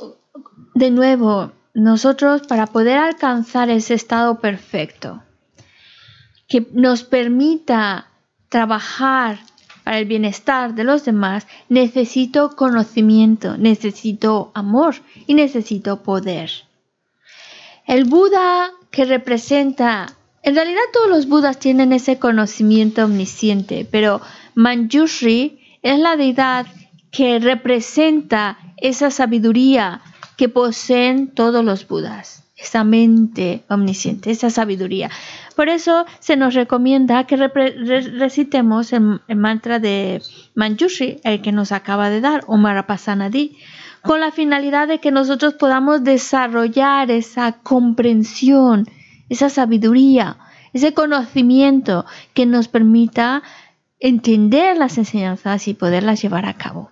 de 0.73 0.91
nuevo, 0.91 1.51
nosotros 1.73 2.43
para 2.47 2.67
poder 2.67 2.97
alcanzar 2.97 3.69
ese 3.69 3.93
estado 3.93 4.39
perfecto, 4.39 5.21
que 6.47 6.65
nos 6.71 7.03
permita 7.03 8.07
trabajar 8.49 9.39
para 9.83 9.99
el 9.99 10.05
bienestar 10.05 10.73
de 10.73 10.83
los 10.83 11.03
demás, 11.03 11.45
necesito 11.69 12.55
conocimiento, 12.55 13.57
necesito 13.57 14.51
amor 14.53 14.95
y 15.27 15.33
necesito 15.33 16.01
poder. 16.03 16.49
El 17.85 18.05
Buda 18.05 18.71
que 18.89 19.05
representa, 19.05 20.07
en 20.45 20.53
realidad 20.53 20.81
todos 20.93 21.09
los 21.09 21.27
Budas 21.27 21.57
tienen 21.57 21.91
ese 21.91 22.19
conocimiento 22.19 23.03
omnisciente, 23.03 23.87
pero 23.89 24.21
Manjushri 24.53 25.59
es 25.81 25.99
la 25.99 26.15
deidad 26.15 26.67
que 27.09 27.39
representa 27.39 28.59
esa 28.77 29.09
sabiduría 29.09 30.01
que 30.37 30.47
poseen 30.47 31.29
todos 31.29 31.65
los 31.65 31.87
Budas, 31.87 32.43
esa 32.55 32.83
mente 32.83 33.63
omnisciente, 33.69 34.29
esa 34.29 34.51
sabiduría. 34.51 35.09
Por 35.55 35.67
eso 35.67 36.05
se 36.19 36.37
nos 36.37 36.53
recomienda 36.53 37.25
que 37.25 37.37
recitemos 37.37 38.93
el, 38.93 39.21
mantra 39.35 39.79
de 39.79 40.21
Manjushri, 40.53 41.21
el 41.23 41.41
que 41.41 41.53
nos 41.53 41.71
acaba 41.71 42.11
de 42.11 42.21
dar, 42.21 42.43
Omarapasanadi, 42.45 43.57
con 44.03 44.19
la 44.19 44.31
finalidad 44.31 44.87
de 44.87 44.99
que 44.99 45.09
nosotros 45.09 45.55
podamos 45.55 46.03
desarrollar 46.03 47.09
esa 47.09 47.53
comprensión, 47.63 48.87
esa 49.29 49.49
sabiduría, 49.49 50.37
ese 50.73 50.93
conocimiento 50.93 52.05
que 52.33 52.45
nos 52.45 52.67
permita 52.67 53.43
entender 53.99 54.77
las 54.77 54.97
enseñanzas 54.97 55.67
y 55.67 55.73
poderlas 55.73 56.21
llevar 56.21 56.45
a 56.45 56.57
cabo. 56.57 56.91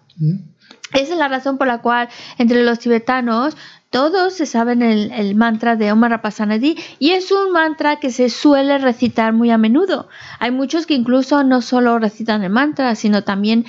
Esa 0.94 1.14
es 1.14 1.18
la 1.18 1.28
razón 1.28 1.58
por 1.58 1.68
la 1.68 1.82
cual 1.82 2.10
entre 2.38 2.64
los 2.64 2.80
tibetanos 2.80 3.58
todos 3.94 4.34
se 4.34 4.48
saben 4.48 4.82
el, 4.82 5.36
mantra 5.36 5.76
de 5.76 5.92
Om 5.92 6.06
Rapasanadi 6.06 6.76
y 6.98 7.12
es 7.12 7.32
un 7.32 7.52
mantra 7.52 7.98
que 7.98 8.10
se 8.10 8.30
suele 8.30 8.80
recitar 8.80 9.34
muy 9.34 9.52
a 9.52 9.60
menudo. 9.60 10.10
Hay 10.40 10.50
muchos 10.50 10.88
que 10.88 10.96
incluso 10.96 11.44
no 11.44 11.62
solo 11.62 12.00
recitan 12.00 12.44
el 12.44 12.50
mantra, 12.50 12.96
sino 12.96 13.24
también 13.24 13.66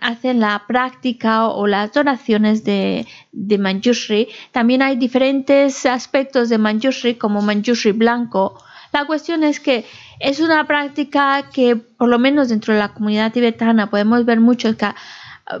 hacen 0.00 0.40
la 0.40 0.64
práctica 0.66 1.46
o, 1.46 1.66
las 1.66 1.94
oraciones 1.94 2.64
de, 2.64 3.06
de 3.32 3.58
Manjushri. 3.58 4.28
También 4.50 4.80
hay 4.80 4.96
diferentes 4.96 5.84
aspectos 5.84 6.48
de 6.48 6.56
Manjushri 6.56 7.16
como 7.16 7.42
Manjushri 7.42 7.92
blanco. 7.92 8.58
La 8.94 9.04
cuestión 9.04 9.44
es 9.44 9.60
que 9.60 9.84
es 10.20 10.40
una 10.40 10.66
práctica 10.66 11.50
que 11.52 11.76
por 11.76 12.08
lo 12.08 12.18
menos 12.18 12.48
dentro 12.48 12.72
de 12.72 12.80
la 12.80 12.94
comunidad 12.94 13.30
tibetana 13.30 13.90
podemos 13.90 14.24
ver 14.24 14.40
muchos 14.40 14.76
que 14.76 14.86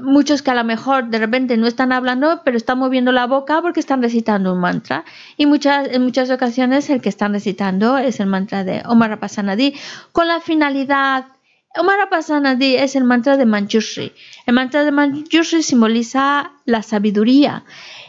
muchos 0.00 0.42
que 0.42 0.50
a 0.50 0.54
lo 0.54 0.64
mejor 0.64 1.08
de 1.08 1.18
repente 1.18 1.56
no 1.56 1.66
están 1.66 1.92
hablando, 1.92 2.40
pero 2.44 2.56
están 2.56 2.78
moviendo 2.78 3.12
la 3.12 3.26
boca 3.26 3.60
porque 3.60 3.80
están 3.80 4.02
recitando 4.02 4.52
un 4.52 4.60
mantra. 4.60 5.04
Y 5.36 5.46
muchas, 5.46 5.88
en 5.88 6.02
muchas 6.02 6.30
ocasiones 6.30 6.88
el 6.90 7.00
que 7.00 7.08
están 7.08 7.32
recitando 7.32 7.98
es 7.98 8.20
el 8.20 8.26
mantra 8.26 8.64
de 8.64 8.82
Omar 8.86 9.10
Rapasanadi, 9.10 9.74
con 10.12 10.28
la 10.28 10.40
finalidad. 10.40 11.26
Omar 11.76 11.98
Rapasanadi 11.98 12.76
es 12.76 12.96
el 12.96 13.04
mantra 13.04 13.36
de 13.36 13.46
Manjushri. 13.46 14.12
El 14.46 14.54
mantra 14.54 14.84
de 14.84 14.92
Manjushri 14.92 15.62
simboliza 15.62 16.52
la 16.64 16.82
sabiduría 16.82 17.64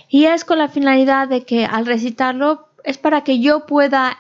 y 0.09 0.25
es 0.25 0.45
con 0.45 0.59
la 0.59 0.69
finalidad 0.69 1.27
de 1.27 1.43
que 1.43 1.65
al 1.65 1.85
recitarlo 1.85 2.69
es 2.83 2.97
para 2.97 3.21
que 3.21 3.39
yo 3.39 3.65
pueda 3.65 4.17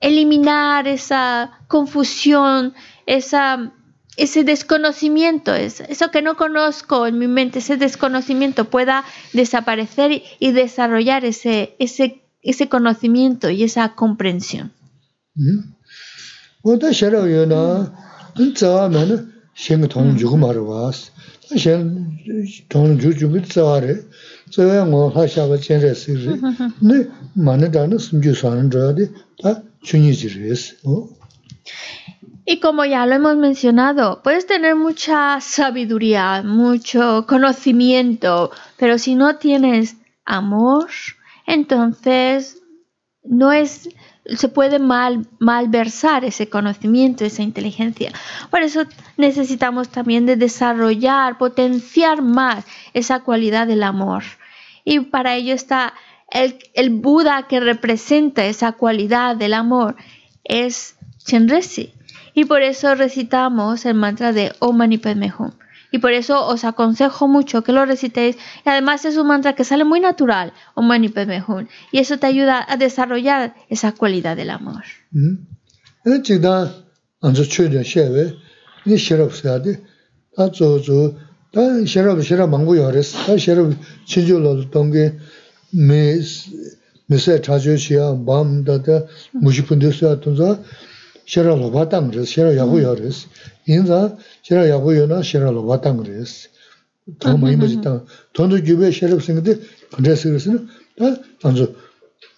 eliminar 0.00 0.86
esa 0.86 1.58
confusión, 1.66 2.74
esa 3.06 3.72
ese 4.18 4.42
desconocimiento, 4.42 5.54
eso 5.54 6.10
que 6.10 6.22
no 6.22 6.36
conozco 6.36 7.06
en 7.06 7.18
mi 7.18 7.28
mente, 7.28 7.60
ese 7.60 7.76
desconocimiento 7.76 8.64
pueda 8.66 9.04
desaparecer 9.32 10.22
y 10.40 10.52
desarrollar 10.52 11.24
ese, 11.24 11.76
ese, 11.78 12.22
ese 12.42 12.68
conocimiento 12.68 13.48
y 13.48 13.62
esa 13.62 13.94
comprensión. 13.94 14.72
Y 32.50 32.60
como 32.60 32.86
ya 32.86 33.04
lo 33.04 33.14
hemos 33.14 33.36
mencionado, 33.36 34.22
puedes 34.22 34.46
tener 34.46 34.74
mucha 34.74 35.38
sabiduría, 35.38 36.42
mucho 36.42 37.26
conocimiento, 37.28 38.50
pero 38.78 38.96
si 38.96 39.16
no 39.16 39.36
tienes 39.36 39.96
amor, 40.24 40.88
entonces 41.46 42.62
no 43.22 43.52
es 43.52 43.90
se 44.34 44.48
puede 44.48 44.78
mal 44.78 45.26
malversar 45.38 46.24
ese 46.24 46.48
conocimiento, 46.48 47.26
esa 47.26 47.42
inteligencia. 47.42 48.12
Por 48.48 48.62
eso 48.62 48.84
necesitamos 49.18 49.90
también 49.90 50.24
de 50.24 50.36
desarrollar, 50.36 51.36
potenciar 51.36 52.22
más 52.22 52.64
esa 52.94 53.20
cualidad 53.20 53.66
del 53.66 53.82
amor. 53.82 54.24
Y 54.84 55.00
para 55.00 55.34
ello 55.34 55.52
está 55.52 55.92
el, 56.30 56.58
el 56.72 56.88
Buda 56.88 57.46
que 57.46 57.60
representa 57.60 58.46
esa 58.46 58.72
cualidad 58.72 59.36
del 59.36 59.52
amor 59.52 59.96
es 60.44 60.96
Chenresi. 61.18 61.92
Y 62.33 62.45
por 62.45 62.61
eso 62.61 62.95
recitamos 62.95 63.85
el 63.85 63.95
mantra 63.95 64.33
de 64.33 64.53
Om 64.59 64.77
Mani 64.77 64.97
Padme 64.97 65.31
Hum. 65.37 65.51
Y 65.91 65.99
por 65.99 66.11
eso 66.11 66.47
os 66.47 66.63
aconsejo 66.63 67.27
mucho 67.27 67.63
que 67.63 67.71
lo 67.71 67.85
recitéis. 67.85 68.35
Y 68.65 68.69
además 68.69 69.05
es 69.05 69.17
un 69.17 69.27
mantra 69.27 69.53
que 69.53 69.63
sale 69.63 69.83
muy 69.83 69.99
natural, 69.99 70.53
Om 70.73 70.87
Mani 70.87 71.09
Padme 71.09 71.43
Hum. 71.47 71.67
Y 71.91 71.99
eso 71.99 72.17
te 72.17 72.27
ayuda 72.27 72.65
a 72.67 72.77
desarrollar 72.77 73.55
esa 73.69 73.91
cualidad 73.91 74.35
del 74.35 74.49
amor. 74.49 74.83
미세 87.07 87.41
차주시야 87.41 88.23
밤다다 88.25 89.05
무시푼데스야 89.33 90.19
돈자 90.19 90.61
shira 91.28 91.54
loba 91.54 91.84
tang 91.90 92.10
res, 92.10 92.30
shira 92.30 92.52
yagu 92.54 92.80
ya 92.80 92.94
res. 92.94 93.26
Inza 93.66 94.16
shira 94.42 94.62
yagu 94.66 94.92
ya 94.98 95.06
na 95.06 95.22
shira 95.22 95.50
loba 95.50 95.76
tang 95.82 96.02
res. 96.02 96.48
Tang 97.20 97.36
mm-hmm. 97.36 97.42
ma 97.42 97.52
imbaji 97.52 97.82
tang. 97.82 98.00
Tondo 98.32 98.56
gyube 98.58 98.88
shirab 98.90 99.20
singde 99.20 99.60
kandre 99.92 100.16
siris 100.16 100.46
na, 100.46 100.58
ta 100.96 101.20
anzo 101.48 101.74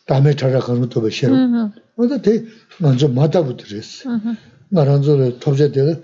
dame 0.08 0.34
chara 0.34 0.60
kanzu 0.60 0.88
toba 0.90 1.08
shirab. 1.08 1.72
Wada 1.96 2.18
mm-hmm. 2.18 2.22
te 2.22 2.32
nanzu 2.80 3.06
mata 3.14 3.42
budu 3.42 3.64
res. 3.70 4.02
Mm-hmm. 4.04 4.34
Nga 4.72 4.84
ranzo 4.84 5.16
le 5.16 5.38
tobja 5.38 5.68
dele, 5.68 6.02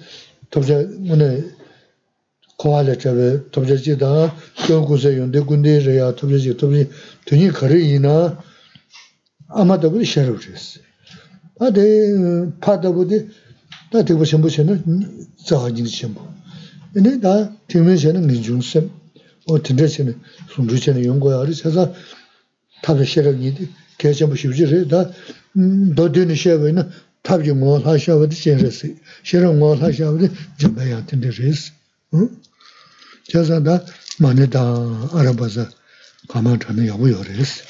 tobja 0.51 0.87
mune 1.09 1.28
kowa 2.57 2.82
le 2.82 2.95
chabe, 2.97 3.51
tobja 3.51 3.74
chi 3.82 3.97
da, 3.97 4.32
kyo 4.55 4.84
kuse 4.87 5.11
yonde 5.11 5.41
gunde 5.43 5.74
kunde 5.74 5.87
reya, 5.87 6.12
tobze 6.12 6.39
chi, 6.39 6.55
tobze 6.55 6.89
tuni 7.26 7.51
kari 7.51 7.95
ina, 7.97 8.39
ama 9.49 9.76
tobe 9.76 10.05
shirab 10.05 10.39
res. 10.39 10.78
아데 11.59 11.79
파다보디 12.59 13.29
다 13.91 14.03
되고 14.03 14.25
전부처는 14.25 15.27
자가진 15.45 15.86
전부. 15.86 16.27
근데 16.93 17.19
다 17.19 17.51
되면서는 17.67 18.27
민중심 18.27 18.89
어 19.47 19.61
진짜처는 19.61 20.19
순주처는 20.53 21.05
연구야 21.05 21.39
그래서 21.39 21.93
탑에 22.84 23.05
실력이디 23.05 23.69
개점 23.97 24.36
쉽지를 24.36 24.88
다 24.88 25.09
도드니 25.95 26.36
쉐베는 26.36 26.89
탑이 27.23 27.51
뭐 27.51 27.77
하셔도 27.79 28.27
진짜스. 28.29 28.95
실력 29.23 29.57
뭐 29.57 29.75
하셔도 29.75 30.27
좀해야 30.57 31.05
된다스. 31.05 31.71
응? 32.15 32.29
자자다 33.32 33.86
만에다 34.19 35.09
알아봐서 35.13 35.67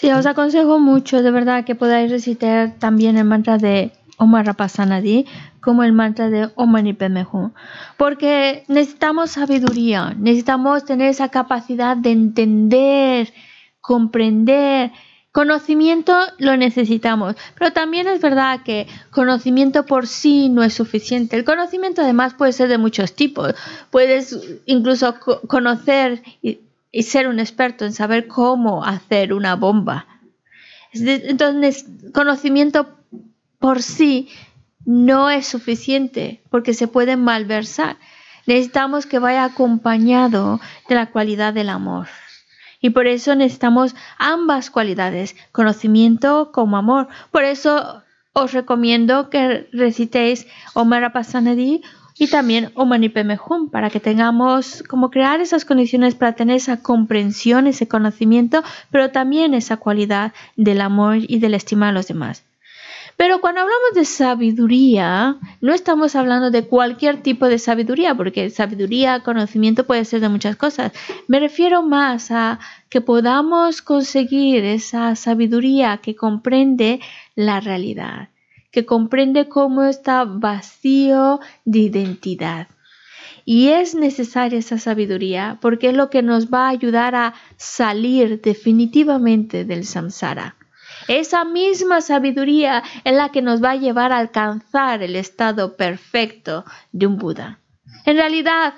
Sí, 0.00 0.10
os 0.10 0.26
aconsejo 0.26 0.78
mucho, 0.78 1.22
de 1.22 1.30
verdad, 1.30 1.64
que 1.64 1.74
podáis 1.74 2.10
recitar 2.10 2.74
también 2.78 3.16
el 3.16 3.24
mantra 3.24 3.58
de 3.58 3.92
Omarapasanadi 4.18 5.26
como 5.60 5.82
el 5.82 5.92
mantra 5.92 6.30
de 6.30 6.48
Omanipemehu, 6.54 7.52
porque 7.96 8.64
necesitamos 8.68 9.32
sabiduría, 9.32 10.14
necesitamos 10.16 10.84
tener 10.84 11.08
esa 11.08 11.28
capacidad 11.28 11.96
de 11.96 12.12
entender, 12.12 13.32
comprender. 13.80 14.92
Conocimiento 15.32 16.16
lo 16.38 16.56
necesitamos, 16.56 17.34
pero 17.58 17.72
también 17.72 18.06
es 18.06 18.22
verdad 18.22 18.60
que 18.64 18.86
conocimiento 19.10 19.84
por 19.84 20.06
sí 20.06 20.48
no 20.48 20.62
es 20.62 20.72
suficiente. 20.72 21.36
El 21.36 21.44
conocimiento 21.44 22.00
además 22.00 22.32
puede 22.32 22.52
ser 22.52 22.68
de 22.68 22.78
muchos 22.78 23.14
tipos. 23.14 23.54
Puedes 23.90 24.38
incluso 24.64 25.16
conocer 25.46 26.22
y 26.96 27.02
ser 27.02 27.28
un 27.28 27.40
experto 27.40 27.84
en 27.84 27.92
saber 27.92 28.26
cómo 28.26 28.82
hacer 28.82 29.34
una 29.34 29.54
bomba. 29.54 30.06
Entonces, 30.94 31.84
conocimiento 32.14 32.96
por 33.58 33.82
sí 33.82 34.30
no 34.86 35.28
es 35.28 35.46
suficiente 35.46 36.42
porque 36.48 36.72
se 36.72 36.88
puede 36.88 37.18
malversar. 37.18 37.98
Necesitamos 38.46 39.04
que 39.04 39.18
vaya 39.18 39.44
acompañado 39.44 40.58
de 40.88 40.94
la 40.94 41.10
cualidad 41.10 41.52
del 41.52 41.68
amor. 41.68 42.08
Y 42.80 42.88
por 42.88 43.06
eso 43.06 43.34
necesitamos 43.34 43.94
ambas 44.16 44.70
cualidades, 44.70 45.36
conocimiento 45.52 46.50
como 46.50 46.78
amor. 46.78 47.08
Por 47.30 47.44
eso 47.44 48.04
os 48.32 48.54
recomiendo 48.54 49.28
que 49.28 49.68
recitéis 49.70 50.46
Om 50.72 50.92
Rapasanadi 50.92 51.82
y 52.18 52.28
también 52.28 52.70
Om 52.74 52.88
Mani 52.88 53.08
Padme 53.08 53.38
Hum 53.38 53.68
para 53.68 53.90
que 53.90 54.00
tengamos 54.00 54.82
como 54.88 55.10
crear 55.10 55.40
esas 55.40 55.64
condiciones 55.64 56.14
para 56.14 56.32
tener 56.34 56.56
esa 56.56 56.82
comprensión, 56.82 57.66
ese 57.66 57.88
conocimiento, 57.88 58.62
pero 58.90 59.10
también 59.10 59.54
esa 59.54 59.76
cualidad 59.76 60.32
del 60.56 60.80
amor 60.80 61.18
y 61.20 61.38
del 61.38 61.54
estimar 61.54 61.90
a 61.90 61.92
los 61.92 62.08
demás. 62.08 62.44
Pero 63.16 63.40
cuando 63.40 63.62
hablamos 63.62 63.94
de 63.94 64.04
sabiduría, 64.04 65.36
no 65.62 65.72
estamos 65.72 66.14
hablando 66.14 66.50
de 66.50 66.66
cualquier 66.66 67.22
tipo 67.22 67.46
de 67.46 67.58
sabiduría, 67.58 68.14
porque 68.14 68.50
sabiduría, 68.50 69.20
conocimiento 69.20 69.86
puede 69.86 70.04
ser 70.04 70.20
de 70.20 70.28
muchas 70.28 70.56
cosas. 70.56 70.92
Me 71.26 71.40
refiero 71.40 71.82
más 71.82 72.30
a 72.30 72.58
que 72.90 73.00
podamos 73.00 73.80
conseguir 73.80 74.64
esa 74.64 75.16
sabiduría 75.16 75.98
que 75.98 76.14
comprende 76.14 77.00
la 77.34 77.60
realidad, 77.60 78.28
que 78.70 78.86
comprende 78.86 79.48
cómo 79.48 79.84
está 79.84 80.24
vacío 80.24 81.40
de 81.64 81.78
identidad. 81.80 82.68
Y 83.44 83.68
es 83.68 83.94
necesaria 83.94 84.58
esa 84.58 84.78
sabiduría 84.78 85.58
porque 85.60 85.90
es 85.90 85.94
lo 85.96 86.10
que 86.10 86.22
nos 86.22 86.48
va 86.48 86.66
a 86.66 86.70
ayudar 86.70 87.14
a 87.14 87.34
salir 87.56 88.40
definitivamente 88.40 89.64
del 89.64 89.84
samsara. 89.84 90.56
Esa 91.08 91.44
misma 91.44 92.00
sabiduría 92.00 92.82
es 93.04 93.14
la 93.14 93.28
que 93.30 93.42
nos 93.42 93.62
va 93.62 93.72
a 93.72 93.76
llevar 93.76 94.12
a 94.12 94.18
alcanzar 94.18 95.02
el 95.02 95.14
estado 95.14 95.76
perfecto 95.76 96.64
de 96.90 97.06
un 97.06 97.18
Buda. 97.18 97.60
En 98.04 98.16
realidad, 98.16 98.74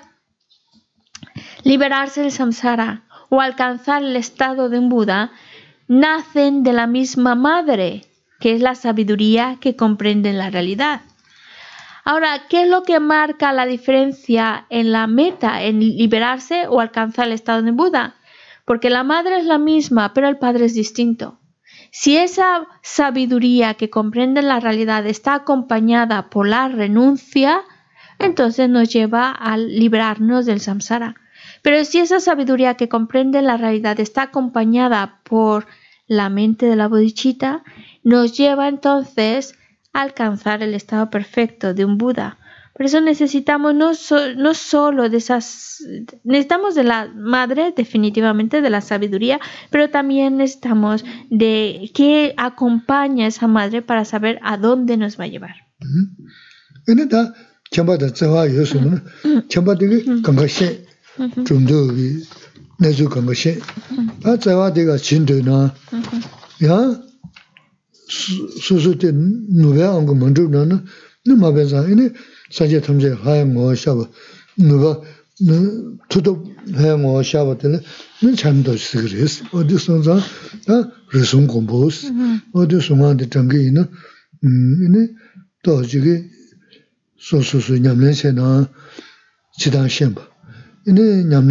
liberarse 1.63 2.21
del 2.21 2.31
samsara 2.31 3.03
o 3.29 3.41
alcanzar 3.41 4.03
el 4.03 4.15
estado 4.15 4.69
de 4.69 4.77
un 4.77 4.89
Buda 4.89 5.31
nacen 5.87 6.61
de 6.63 6.73
la 6.73 6.85
misma 6.85 7.33
madre, 7.33 8.03
que 8.39 8.53
es 8.53 8.61
la 8.61 8.75
sabiduría 8.75 9.57
que 9.59 9.75
comprende 9.75 10.33
la 10.33 10.49
realidad. 10.49 11.01
Ahora, 12.05 12.47
¿qué 12.49 12.63
es 12.63 12.69
lo 12.69 12.83
que 12.83 12.99
marca 12.99 13.53
la 13.53 13.65
diferencia 13.65 14.65
en 14.69 14.91
la 14.91 15.05
meta, 15.07 15.63
en 15.63 15.79
liberarse 15.79 16.67
o 16.67 16.79
alcanzar 16.79 17.27
el 17.27 17.33
estado 17.33 17.61
de 17.61 17.71
Buda? 17.71 18.15
Porque 18.65 18.89
la 18.89 19.03
madre 19.03 19.37
es 19.37 19.45
la 19.45 19.57
misma, 19.57 20.13
pero 20.13 20.27
el 20.27 20.37
padre 20.37 20.65
es 20.65 20.73
distinto. 20.73 21.39
Si 21.91 22.17
esa 22.17 22.67
sabiduría 22.81 23.73
que 23.73 23.89
comprende 23.89 24.41
la 24.41 24.59
realidad 24.59 25.05
está 25.07 25.33
acompañada 25.33 26.29
por 26.29 26.47
la 26.47 26.67
renuncia, 26.67 27.61
entonces 28.19 28.69
nos 28.69 28.89
lleva 28.89 29.31
a 29.31 29.57
librarnos 29.57 30.45
del 30.45 30.59
samsara. 30.59 31.15
Pero 31.61 31.83
si 31.85 31.99
esa 31.99 32.19
sabiduría 32.19 32.75
que 32.75 32.89
comprende 32.89 33.41
la 33.41 33.57
realidad 33.57 33.99
está 33.99 34.23
acompañada 34.23 35.19
por 35.23 35.65
la 36.09 36.27
mente 36.29 36.65
de 36.65 36.75
la 36.75 36.89
bodhicitta, 36.89 37.63
nos 38.03 38.37
lleva 38.37 38.67
entonces 38.67 39.55
a 39.93 40.01
alcanzar 40.01 40.61
el 40.63 40.73
estado 40.73 41.09
perfecto 41.09 41.73
de 41.73 41.85
un 41.85 41.97
Buda. 41.97 42.37
Por 42.75 42.85
eso 42.85 43.01
necesitamos 43.01 43.75
no, 43.75 43.93
so- 43.93 44.33
no 44.35 44.53
solo 44.53 45.09
de 45.09 45.17
esas, 45.17 45.83
necesitamos 46.23 46.75
de 46.75 46.83
la 46.85 47.07
madre, 47.13 47.73
definitivamente 47.75 48.61
de 48.61 48.69
la 48.69 48.81
sabiduría, 48.81 49.39
pero 49.69 49.89
también 49.89 50.37
necesitamos 50.37 51.03
de 51.29 51.91
que 51.93 52.33
acompaña 52.37 53.25
a 53.25 53.27
esa 53.27 53.47
madre 53.47 53.81
para 53.81 54.05
saber 54.05 54.39
a 54.43 54.57
dónde 54.57 54.95
nos 54.97 55.19
va 55.19 55.25
a 55.25 55.27
llevar. 55.27 55.55
ene 62.80 62.92
da 62.92 63.04
chambada 63.04 63.04
tsawa 63.04 63.04
yosu 63.04 63.14
no 63.14 63.34
chambada 63.34 63.34
ge 63.34 63.34
kanga 63.34 63.34
she 63.34 63.34
chumdo 63.34 63.34
gi 63.34 63.34
nezu 63.34 63.34
kanga 63.34 63.34
she 63.34 63.60
a 64.24 64.36
tsawa 64.38 64.70
de 64.70 64.84
ga 64.84 64.98
chindo 64.98 65.42
na 65.42 65.74
ya 66.58 67.04
su 68.08 68.78
su 68.78 68.96
te 68.96 69.12
nube 69.12 69.82
ang 69.82 70.18
mandu 70.18 70.48
na 70.48 70.64
na 70.64 70.82
nu 71.24 71.36
ma 71.36 71.50
be 71.50 71.64
za 71.64 71.84
ene 71.86 72.12
sanje 72.50 72.80
thamje 72.80 73.14
ha 73.22 73.44
ngo 73.44 73.74
sha 73.74 73.94
ba 73.94 74.08
nu 74.56 74.78
ba 74.78 75.00
nu 75.40 75.98
tudo 76.08 76.42
ha 76.76 76.96
ngo 76.96 77.22
sha 77.22 77.44
ba 77.44 77.54
de 77.54 77.80
nu 78.20 78.34
chamdo 78.34 78.76
sigres 78.76 79.42
odi 79.52 79.78
son 79.78 80.02
za 80.02 80.22
a 80.66 80.92
resung 81.12 81.46
kombos 81.46 82.04
odi 82.52 82.80
songa 82.80 83.14
de 83.14 83.28
tangi 83.28 83.70
na 83.70 83.88
ene 84.42 85.16
to 85.62 85.82
ji 85.82 86.00
ge 86.00 86.30
소소소 87.24 87.74
냠len 87.80 88.14
se 88.14 88.32
na 88.32 88.68
chidang 89.58 89.88
shen 89.88 90.12
ba. 90.12 90.22
Ine 90.86 91.24
냠 91.24 91.48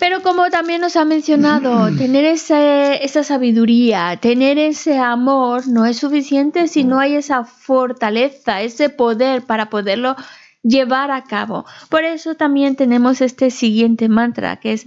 Pero 0.00 0.22
como 0.22 0.48
también 0.48 0.80
nos 0.80 0.94
ha 0.96 1.04
mencionado, 1.04 1.90
tener 1.96 2.24
ese- 2.24 3.04
esa 3.04 3.24
sabiduría, 3.24 4.16
tener 4.20 4.56
ese 4.56 4.96
amor 4.98 5.66
no 5.66 5.86
es 5.86 5.98
suficiente 5.98 6.68
si 6.68 6.84
no 6.84 7.00
hay 7.00 7.16
esa 7.16 7.44
fortaleza, 7.44 8.62
ese 8.62 8.90
poder 8.90 9.42
para 9.42 9.70
poderlo 9.70 10.14
llevar 10.62 11.10
a 11.10 11.24
cabo. 11.24 11.66
Por 11.88 12.04
eso 12.04 12.36
también 12.36 12.76
tenemos 12.76 13.20
este 13.20 13.50
siguiente 13.50 14.08
mantra 14.08 14.56
que 14.60 14.72
es 14.74 14.86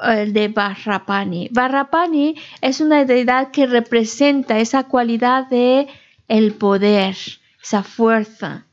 el 0.00 0.32
de 0.32 0.46
Varrapani. 0.48 1.48
Varrapani 1.52 2.36
es 2.60 2.80
una 2.80 3.04
deidad 3.04 3.50
que 3.50 3.66
representa 3.66 4.60
esa 4.60 4.84
cualidad 4.84 5.48
de 5.48 5.88
el 6.28 6.52
poder, 6.54 7.16
esa 7.62 7.82
fuerza. 7.82 8.66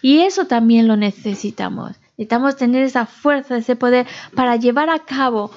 Y 0.00 0.20
eso 0.20 0.46
también 0.46 0.88
lo 0.88 0.96
necesitamos. 0.96 1.92
Necesitamos 2.16 2.56
tener 2.56 2.82
esa 2.82 3.06
fuerza, 3.06 3.56
ese 3.56 3.76
poder 3.76 4.06
para 4.34 4.56
llevar 4.56 4.90
a 4.90 5.00
cabo 5.00 5.50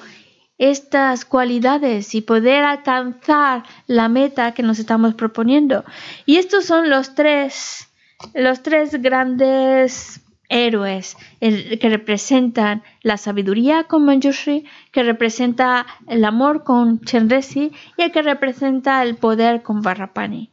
estas 0.58 1.24
cualidades 1.24 2.14
y 2.14 2.22
poder 2.22 2.64
alcanzar 2.64 3.64
la 3.86 4.08
meta 4.08 4.52
que 4.52 4.62
nos 4.62 4.78
estamos 4.78 5.14
proponiendo. 5.14 5.84
Y 6.24 6.36
estos 6.36 6.64
son 6.64 6.88
los 6.88 7.14
tres, 7.14 7.88
los 8.34 8.62
tres 8.62 9.02
grandes 9.02 10.20
héroes 10.48 11.16
que 11.40 11.88
representan 11.88 12.82
la 13.02 13.16
sabiduría 13.16 13.84
con 13.84 14.04
Manjushri, 14.04 14.64
que 14.92 15.02
representa 15.02 15.86
el 16.06 16.24
amor 16.24 16.64
con 16.64 17.00
Chenresi 17.00 17.72
y 17.98 18.02
el 18.02 18.12
que 18.12 18.22
representa 18.22 19.02
el 19.02 19.16
poder 19.16 19.62
con 19.62 19.82
Varrapani. 19.82 20.50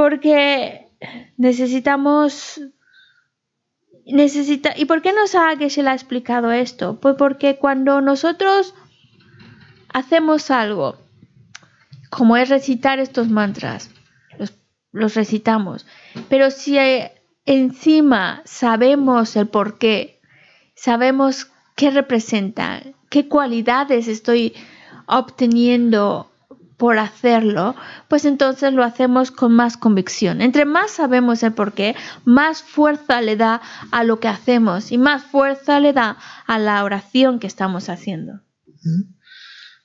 Porque 0.00 0.88
necesitamos 1.36 2.58
necesita 4.06 4.72
¿Y 4.74 4.86
por 4.86 5.02
qué 5.02 5.12
nos 5.12 5.34
ha 5.34 5.54
Geshe 5.58 5.86
ha 5.86 5.92
explicado 5.92 6.52
esto? 6.52 6.98
Pues 6.98 7.16
porque 7.18 7.56
cuando 7.56 8.00
nosotros 8.00 8.74
hacemos 9.92 10.50
algo, 10.50 10.96
como 12.08 12.38
es 12.38 12.48
recitar 12.48 12.98
estos 12.98 13.28
mantras, 13.28 13.90
los, 14.38 14.54
los 14.90 15.14
recitamos, 15.16 15.86
pero 16.30 16.50
si 16.50 16.78
eh, 16.78 17.12
encima 17.44 18.40
sabemos 18.46 19.36
el 19.36 19.48
por 19.48 19.76
qué, 19.76 20.22
sabemos 20.74 21.52
qué 21.76 21.90
representa, 21.90 22.82
qué 23.10 23.28
cualidades 23.28 24.08
estoy 24.08 24.54
obteniendo 25.04 26.29
por 26.80 26.98
hacerlo, 26.98 27.76
pues 28.08 28.24
entonces 28.24 28.72
lo 28.72 28.82
hacemos 28.82 29.30
con 29.30 29.52
más 29.52 29.76
convicción. 29.76 30.40
Entre 30.40 30.64
más 30.64 30.92
sabemos 30.92 31.42
el 31.42 31.52
por 31.52 31.74
qué, 31.74 31.94
más 32.24 32.62
fuerza 32.62 33.20
le 33.20 33.36
da 33.36 33.60
a 33.90 34.02
lo 34.02 34.18
que 34.18 34.28
hacemos 34.28 34.90
y 34.90 34.96
más 34.96 35.22
fuerza 35.22 35.78
le 35.78 35.92
da 35.92 36.16
a 36.46 36.58
la 36.58 36.82
oración 36.82 37.38
que 37.38 37.46
estamos 37.46 37.90
haciendo. 37.90 38.40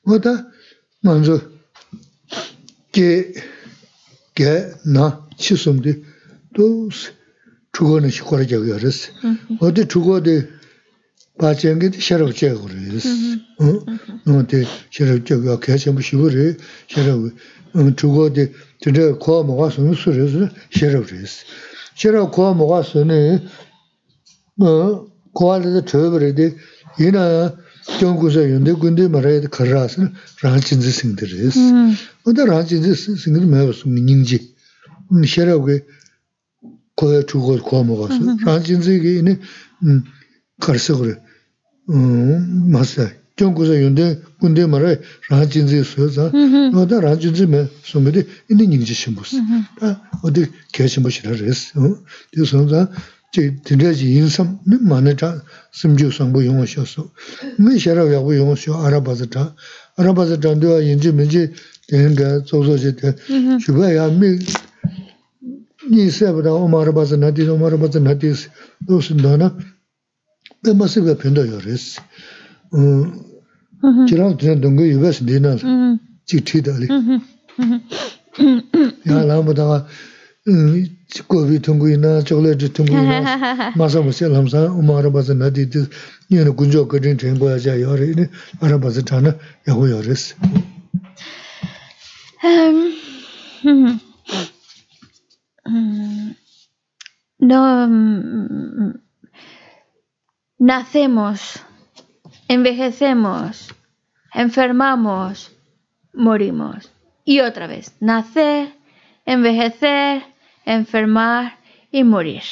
오다 0.05 0.47
바쟁게 11.38 11.90
셔럽 11.98 12.34
제거를 12.34 12.92
했어. 12.92 13.08
어? 13.60 13.84
너한테 14.26 14.64
셔럽 14.90 15.24
저기 15.24 15.48
개체 15.60 15.90
뭐 15.90 16.02
시고를 16.02 16.56
셔럽 16.88 17.32
어 17.72 17.94
죽어도 17.96 18.46
진짜 18.80 19.16
거 19.18 19.42
먹어서 19.44 19.82
무술에서 19.82 20.48
셔럽을 20.70 21.20
했어. 21.20 21.44
셔럽 21.96 22.32
거 22.32 22.54
먹어서는 22.54 23.46
뭐 24.56 25.10
고알에서 25.32 25.84
저버리데 25.84 26.56
이나 27.00 27.56
경구서 27.98 28.50
연대 28.50 28.72
군대 28.72 29.08
말아야 29.08 29.40
돼 29.40 29.46
가라서 29.48 30.02
란친지 30.42 30.90
생들이스 30.90 31.58
어디 32.26 32.44
란친지 32.44 32.94
생들 32.94 33.46
매서 33.46 33.88
닝지 33.88 34.54
셔럽게 35.26 35.84
거에 36.96 37.24
주고 37.26 37.56
거 37.58 37.82
먹어서 37.84 38.14
란친지게 38.44 39.18
이네 39.18 39.38
음 39.84 40.04
가르서 40.60 40.98
그래 40.98 41.12
음 41.12 41.23
맞아 41.86 43.10
경구서 43.36 43.82
연대 43.82 44.18
군대 44.38 44.66
말아야 44.66 44.96
란친지 45.30 45.82
써서 45.84 46.30
어디 46.74 46.94
란친지 46.94 47.46
매 47.46 47.66
소매데 47.82 48.24
이네 48.50 48.66
닝지 48.66 48.92
심부스 48.92 49.36
아 49.80 50.02
어디 50.22 50.46
계신 50.72 51.02
것이라 51.02 51.32
그랬어 51.32 51.80
어 51.80 51.96
그래서 52.32 52.88
제 53.32 53.56
드려지 53.64 54.12
인삼 54.12 54.58
많은 54.82 55.16
자 55.16 55.42
심지어 55.72 56.10
상부 56.10 56.44
용어셔서 56.44 57.10
뭐 57.58 57.78
셔라 57.78 58.12
야고 58.12 58.36
용어셔 58.36 58.74
알아봐서다 58.84 59.54
알아봐서 59.96 60.40
단도와 60.40 60.80
인지 60.82 61.12
민지 61.12 61.52
되는가 61.88 62.44
조조지 62.44 62.96
돼 62.96 63.14
주가야 63.64 64.08
미 64.08 64.38
니세보다 65.90 66.52
오마르바서 66.52 67.16
나디 67.16 67.48
오마르바서 67.48 68.00
나디 68.00 68.32
도스나나 68.86 69.56
dāma 70.65 70.89
sīpa 70.91 71.15
pindā 71.21 71.45
yorēs. 71.47 71.85
Chirāng 74.09 74.35
tīnā 74.41 74.57
dōnggā 74.63 74.89
yubās 74.89 75.21
dīnā 75.21 75.55
chīk 76.25 76.45
tī 76.49 76.61
dāli. 76.65 76.89
Yā 79.05 79.23
lāma 79.29 79.55
dāngā 79.57 79.79
kōvī 80.45 81.57
tōnggū 81.65 81.87
yinā, 81.93 82.11
chokolētī 82.27 82.69
tōnggū 82.77 82.97
yinā, 83.01 83.71
māsā 83.79 84.01
mūsī 84.05 84.27
lāṃsā 84.29 84.65
umā 84.69 84.99
ārabāsā 85.01 85.33
nā 85.37 85.49
dī 85.53 85.65
dī 85.73 85.81
yinā 86.33 86.51
guñjō 86.59 86.85
kādhīn 86.91 87.17
chēng 87.21 87.39
guyā 87.41 87.57
chā 87.61 87.73
yorē, 87.79 88.11
yinā 88.11 88.25
ārabāsā 88.61 89.01
chāna 89.05 89.33
yahu 89.67 89.89
yorēs. 89.89 90.33
No, 97.45 97.61
nacemos, 100.57 101.63
envejecemos, 102.47 103.73
enfermamos, 104.33 105.51
morimos. 106.13 106.91
Y 107.23 107.39
otra 107.39 107.67
vez, 107.67 107.95
nacer, 107.99 108.73
envejecer, 109.25 110.23
enfermar 110.65 111.57
y 111.91 112.03
morir. 112.03 112.43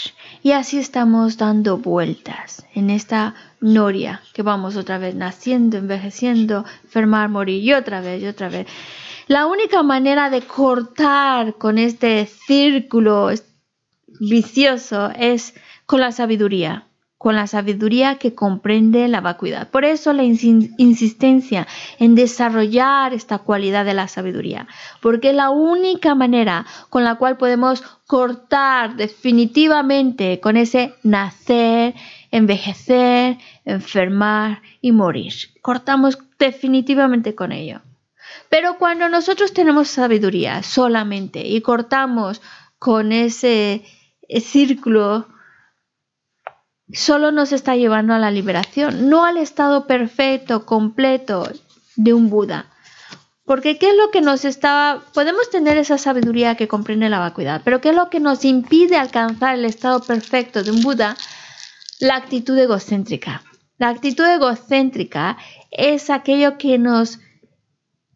Y 0.41 0.51
así 0.51 0.79
estamos 0.79 1.37
dando 1.37 1.77
vueltas 1.77 2.65
en 2.73 2.89
esta 2.89 3.35
noria 3.59 4.21
que 4.33 4.41
vamos 4.41 4.75
otra 4.75 4.97
vez 4.97 5.15
naciendo, 5.15 5.77
envejeciendo, 5.77 6.65
enfermar, 6.83 7.29
morir 7.29 7.61
y 7.61 7.73
otra 7.73 8.01
vez 8.01 8.23
y 8.23 8.27
otra 8.27 8.49
vez. 8.49 8.67
La 9.27 9.45
única 9.45 9.83
manera 9.83 10.29
de 10.29 10.41
cortar 10.41 11.55
con 11.55 11.77
este 11.77 12.25
círculo 12.25 13.29
vicioso 14.19 15.11
es 15.17 15.53
con 15.85 16.01
la 16.01 16.11
sabiduría, 16.11 16.87
con 17.23 17.37
la 17.37 17.47
sabiduría 17.47 18.17
que 18.17 18.35
comprende 18.35 19.07
la 19.07 19.21
vacuidad. 19.21 19.69
Por 19.69 19.85
eso 19.85 20.11
la 20.11 20.23
insi- 20.23 20.75
insistencia 20.77 21.65
en 21.97 22.15
desarrollar 22.15 23.13
esta 23.13 23.37
cualidad 23.37 23.85
de 23.85 23.93
la 23.93 24.09
sabiduría, 24.09 24.67
porque 25.01 25.29
es 25.29 25.35
la 25.35 25.49
única 25.49 26.15
manera 26.15 26.65
con 26.89 27.05
la 27.05 27.15
cual 27.15 27.37
podemos 27.37 27.81
cortar 28.07 28.97
definitivamente 28.97 30.41
con 30.41 30.57
ese 30.57 30.95
nacer, 31.03 31.93
envejecer, 32.29 33.37
enfermar 33.63 34.61
y 34.81 34.91
morir. 34.91 35.31
Cortamos 35.61 36.17
definitivamente 36.37 37.35
con 37.35 37.53
ello. 37.53 37.79
Pero 38.49 38.77
cuando 38.77 39.07
nosotros 39.07 39.53
tenemos 39.53 39.87
sabiduría 39.87 40.61
solamente 40.61 41.47
y 41.47 41.61
cortamos 41.61 42.41
con 42.79 43.13
ese 43.13 43.85
círculo, 44.41 45.29
solo 46.93 47.31
nos 47.31 47.51
está 47.51 47.75
llevando 47.75 48.13
a 48.13 48.19
la 48.19 48.31
liberación, 48.31 49.09
no 49.09 49.25
al 49.25 49.37
estado 49.37 49.87
perfecto, 49.87 50.65
completo 50.65 51.49
de 51.95 52.13
un 52.13 52.29
Buda. 52.29 52.67
Porque 53.45 53.77
¿qué 53.77 53.89
es 53.89 53.97
lo 53.97 54.09
que 54.09 54.21
nos 54.21 54.45
está... 54.45 55.01
Podemos 55.13 55.49
tener 55.49 55.77
esa 55.77 55.97
sabiduría 55.97 56.55
que 56.55 56.67
comprende 56.67 57.09
la 57.09 57.19
vacuidad, 57.19 57.61
pero 57.65 57.81
¿qué 57.81 57.89
es 57.89 57.95
lo 57.95 58.09
que 58.09 58.19
nos 58.19 58.45
impide 58.45 58.95
alcanzar 58.95 59.55
el 59.55 59.65
estado 59.65 59.99
perfecto 60.01 60.63
de 60.63 60.71
un 60.71 60.81
Buda? 60.81 61.17
La 61.99 62.15
actitud 62.15 62.57
egocéntrica. 62.57 63.43
La 63.77 63.89
actitud 63.89 64.25
egocéntrica 64.25 65.37
es 65.71 66.09
aquello 66.09 66.57
que 66.57 66.77
nos 66.77 67.19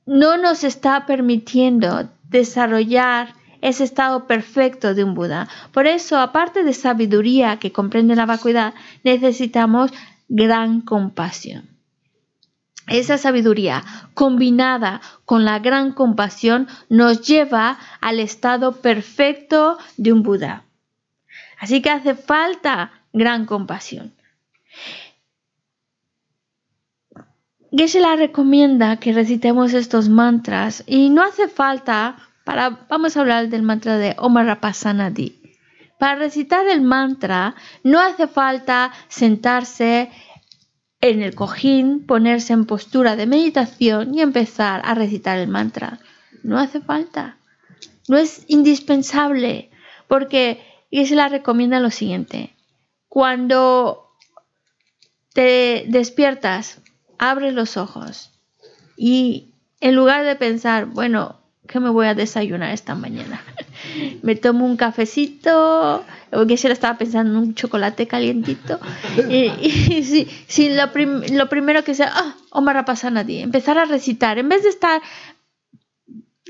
no 0.05 0.37
nos 0.37 0.63
está 0.63 1.05
permitiendo 1.05 2.09
desarrollar 2.23 3.33
ese 3.61 3.83
estado 3.83 4.27
perfecto 4.27 4.93
de 4.93 5.03
un 5.03 5.13
Buda. 5.13 5.47
Por 5.71 5.87
eso, 5.87 6.17
aparte 6.17 6.63
de 6.63 6.73
sabiduría 6.73 7.57
que 7.57 7.71
comprende 7.71 8.15
la 8.15 8.25
vacuidad, 8.25 8.73
necesitamos 9.03 9.91
gran 10.27 10.81
compasión. 10.81 11.69
Esa 12.87 13.17
sabiduría 13.17 13.83
combinada 14.13 15.01
con 15.25 15.43
la 15.43 15.59
gran 15.59 15.91
compasión 15.91 16.67
nos 16.89 17.21
lleva 17.27 17.77
al 17.99 18.19
estado 18.19 18.81
perfecto 18.81 19.77
de 19.97 20.13
un 20.13 20.23
Buda. 20.23 20.63
Así 21.59 21.81
que 21.81 21.89
hace 21.89 22.15
falta 22.15 22.91
gran 23.11 23.45
compasión. 23.45 24.13
Geshe 27.71 27.99
la 27.99 28.15
recomienda 28.15 28.97
que 28.97 29.11
recitemos 29.11 29.73
estos 29.73 30.07
mantras 30.07 30.83
y 30.87 31.09
no 31.09 31.23
hace 31.23 31.49
falta 31.49 32.15
para 32.47 32.69
vamos 32.87 33.17
a 33.17 33.19
hablar 33.19 33.49
del 33.49 33.61
mantra 33.61 33.97
de 33.97 34.15
Omarapasanadi. 34.17 35.35
Para 35.99 36.15
recitar 36.15 36.65
el 36.65 36.79
mantra 36.79 37.55
no 37.83 37.99
hace 37.99 38.25
falta 38.25 38.93
sentarse 39.09 40.09
en 41.01 41.23
el 41.23 41.35
cojín, 41.35 42.05
ponerse 42.05 42.53
en 42.53 42.65
postura 42.65 43.17
de 43.17 43.25
meditación 43.25 44.15
y 44.15 44.21
empezar 44.21 44.81
a 44.85 44.93
recitar 44.93 45.37
el 45.39 45.49
mantra. 45.49 45.99
No 46.41 46.57
hace 46.57 46.79
falta. 46.79 47.37
No 48.07 48.15
es 48.15 48.45
indispensable 48.47 49.69
porque 50.07 50.63
Geshe 50.89 51.15
la 51.15 51.27
recomienda 51.27 51.81
lo 51.81 51.91
siguiente. 51.91 52.55
Cuando 53.09 54.13
te 55.33 55.83
despiertas, 55.89 56.81
abres 57.19 57.53
los 57.53 57.75
ojos 57.75 58.31
y 58.95 59.53
en 59.81 59.95
lugar 59.95 60.23
de 60.23 60.37
pensar, 60.37 60.85
bueno, 60.85 61.36
¿qué 61.67 61.79
me 61.79 61.89
voy 61.89 62.07
a 62.07 62.15
desayunar 62.15 62.73
esta 62.73 62.95
mañana? 62.95 63.41
me 64.23 64.35
tomo 64.35 64.65
un 64.65 64.77
cafecito, 64.77 66.03
o 66.31 66.45
que 66.47 66.57
se 66.57 66.71
estaba 66.71 66.97
pensando 66.97 67.31
en 67.31 67.37
un 67.37 67.55
chocolate 67.55 68.07
calientito. 68.07 68.79
y, 69.29 69.51
y 69.61 70.27
sí, 70.47 70.69
lo, 70.69 70.91
prim- 70.91 71.23
lo 71.33 71.47
primero 71.49 71.83
que 71.83 71.93
sea, 71.93 72.11
ah, 72.13 72.35
Omar 72.51 72.75
Rapasanadi, 72.75 73.39
empezar 73.39 73.77
a 73.77 73.85
recitar, 73.85 74.37
en 74.39 74.49
vez 74.49 74.63
de 74.63 74.69
estar 74.69 75.01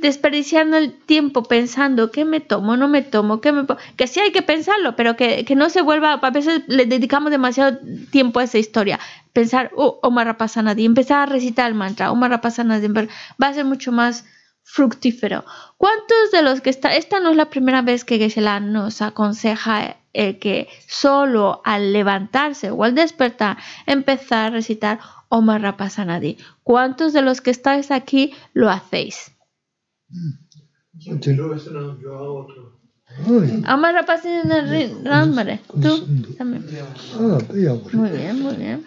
desperdiciando 0.02 0.78
el 0.78 0.94
tiempo 0.94 1.42
pensando 1.44 2.12
qué 2.12 2.24
me 2.24 2.40
tomo, 2.40 2.78
no 2.78 2.88
me 2.88 3.02
tomo, 3.02 3.42
qué 3.42 3.52
me 3.52 3.66
que 3.96 4.06
sí 4.06 4.20
hay 4.20 4.32
que 4.32 4.44
pensarlo, 4.44 4.96
pero 4.96 5.16
que, 5.16 5.44
que 5.44 5.56
no 5.56 5.70
se 5.72 5.82
vuelva, 5.82 6.14
a 6.14 6.30
veces 6.30 6.62
le 6.68 6.86
dedicamos 6.86 7.32
demasiado 7.32 7.80
tiempo 8.12 8.40
a 8.40 8.44
esa 8.44 8.60
historia. 8.60 9.00
Pensar, 9.34 9.72
oh, 9.76 10.00
Omar 10.04 10.28
Rapasanadi, 10.28 10.86
empezar 10.86 11.20
a 11.22 11.26
recitar 11.26 11.68
el 11.68 11.74
mantra, 11.74 12.12
Omar 12.12 12.30
Rapasanadi, 12.30 12.88
va 12.88 13.48
a 13.48 13.54
ser 13.54 13.66
mucho 13.66 13.92
más 13.92 14.24
fructífero. 14.70 15.46
¿Cuántos 15.78 16.32
de 16.32 16.42
los 16.42 16.62
que 16.62 16.70
está, 16.70 16.96
esta 16.96 17.20
no 17.20 17.32
es 17.32 17.38
la 17.38 17.50
primera 17.50 17.82
vez 17.82 18.04
que 18.04 18.18
Geshe-la 18.20 18.60
nos 18.60 19.02
aconseja 19.02 19.98
el 20.14 20.40
que 20.40 20.68
solo 20.88 21.62
al 21.64 21.94
levantarse 21.94 22.70
o 22.70 22.84
al 22.84 22.94
despertar 22.94 23.58
empezar 23.86 24.48
a 24.48 24.50
recitar 24.52 25.00
Omar 25.30 25.62
Rapasanadi? 25.62 26.38
¿Cuántos 26.64 27.14
de 27.14 27.22
los 27.22 27.40
que 27.42 27.52
estáis 27.52 27.92
aquí 27.92 28.34
lo 28.54 28.70
hacéis? 28.70 29.32
Yo. 32.02 32.48
Omar 33.74 33.94
Rapasanadi, 33.96 34.94
tú 35.82 36.06
también. 36.38 36.66
Muy 37.94 38.10
bien, 38.10 38.42
muy 38.42 38.56
bien. 38.58 38.86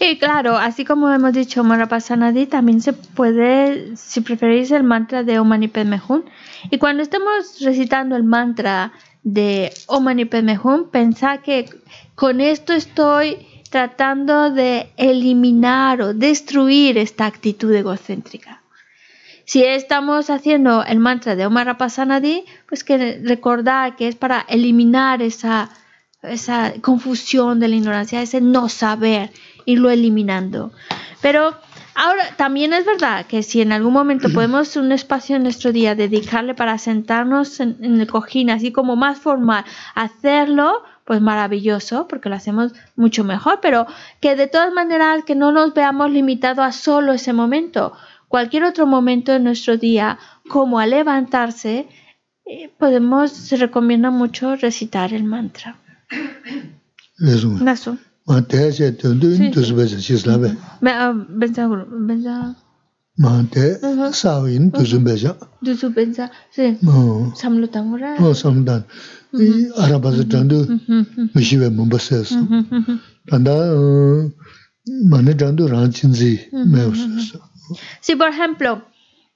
Y 0.00 0.18
claro, 0.18 0.56
así 0.56 0.84
como 0.84 1.10
hemos 1.10 1.32
dicho 1.32 1.64
Morapasanadi, 1.64 2.46
también 2.46 2.80
se 2.80 2.92
puede, 2.92 3.96
si 3.96 4.20
preferís, 4.20 4.70
el 4.70 4.84
mantra 4.84 5.24
de 5.24 5.38
Omani 5.40 5.68
Padme 5.68 6.00
Hum. 6.08 6.22
Y 6.70 6.78
cuando 6.78 7.02
estemos 7.02 7.60
recitando 7.60 8.14
el 8.14 8.22
mantra 8.22 8.92
de 9.24 9.72
Omani 9.86 10.24
Padme 10.26 10.58
Hum, 10.62 10.88
pensá 10.90 11.38
que 11.38 11.68
con 12.14 12.40
esto 12.40 12.72
estoy 12.72 13.38
tratando 13.70 14.50
de 14.50 14.90
eliminar 14.96 16.00
o 16.00 16.14
destruir 16.14 16.96
esta 16.98 17.26
actitud 17.26 17.74
egocéntrica. 17.74 18.62
Si 19.48 19.64
estamos 19.64 20.28
haciendo 20.28 20.84
el 20.84 20.98
mantra 20.98 21.34
de 21.34 21.46
Omar 21.46 21.64
Rapasanadi, 21.64 22.44
pues 22.68 22.84
que 22.84 23.18
recordar 23.24 23.96
que 23.96 24.06
es 24.06 24.14
para 24.14 24.44
eliminar 24.46 25.22
esa, 25.22 25.70
esa 26.20 26.74
confusión 26.82 27.58
de 27.58 27.68
la 27.68 27.76
ignorancia, 27.76 28.20
ese 28.20 28.42
no 28.42 28.68
saber, 28.68 29.30
irlo 29.64 29.88
eliminando. 29.88 30.70
Pero 31.22 31.54
ahora 31.94 32.36
también 32.36 32.74
es 32.74 32.84
verdad 32.84 33.24
que 33.24 33.42
si 33.42 33.62
en 33.62 33.72
algún 33.72 33.94
momento 33.94 34.28
podemos 34.34 34.76
un 34.76 34.92
espacio 34.92 35.36
en 35.36 35.44
nuestro 35.44 35.72
día 35.72 35.94
dedicarle 35.94 36.54
para 36.54 36.76
sentarnos 36.76 37.58
en, 37.60 37.78
en 37.80 38.02
el 38.02 38.06
cojín, 38.06 38.50
así 38.50 38.70
como 38.70 38.96
más 38.96 39.18
formal, 39.18 39.64
hacerlo, 39.94 40.82
pues 41.06 41.22
maravilloso, 41.22 42.06
porque 42.06 42.28
lo 42.28 42.34
hacemos 42.34 42.74
mucho 42.96 43.24
mejor, 43.24 43.60
pero 43.62 43.86
que 44.20 44.36
de 44.36 44.46
todas 44.46 44.74
maneras 44.74 45.24
que 45.24 45.34
no 45.34 45.52
nos 45.52 45.72
veamos 45.72 46.10
limitados 46.10 46.58
a 46.58 46.72
solo 46.72 47.14
ese 47.14 47.32
momento 47.32 47.94
Cualquier 48.27 48.63
otro 48.63 48.85
momento 48.87 49.31
en 49.33 49.43
nuestro 49.43 49.77
día, 49.77 50.17
como 50.49 50.79
al 50.79 50.89
levantarse, 50.91 51.87
eh, 52.45 52.69
podemos, 52.77 53.31
se 53.31 53.55
recomienda 53.57 54.09
mucho 54.11 54.55
recitar 54.55 55.13
el 55.13 55.23
mantra. 55.23 55.75
그래서 57.19 57.47
Nasu. 57.61 57.97
마 58.25 58.39
대제 58.47 58.95
돈도 58.97 59.35
인도스 59.35 59.75
배자 59.75 59.97
시슬라베. 59.99 60.55
Ve- 60.81 60.91
ah, 60.91 61.13
Benza, 61.39 61.67
benza, 62.07 62.55
마대 63.19 63.77
어허. 63.83 64.11
사위인 64.11 64.71
도스 64.71 65.03
배자. 65.03 65.37
dusu 65.61 65.93
benza, 65.93 66.31
sí, 66.55 66.77
어, 66.87 67.33
samlutangura. 67.35 68.15
어 68.19 68.33
삼단. 68.33 68.85
이 69.35 69.69
알아봐서 69.77 70.23
돈도 70.25 70.67
미시베 71.35 71.69
못 71.69 71.89
봤어요. 71.89 72.23
단다 73.29 73.51
어 73.51 74.31
많은 75.09 75.37
돈도 75.37 75.67
란친지 75.67 76.49
매우스. 76.71 77.37
si, 78.00 78.16
por 78.16 78.28
ejemplo, 78.28 78.84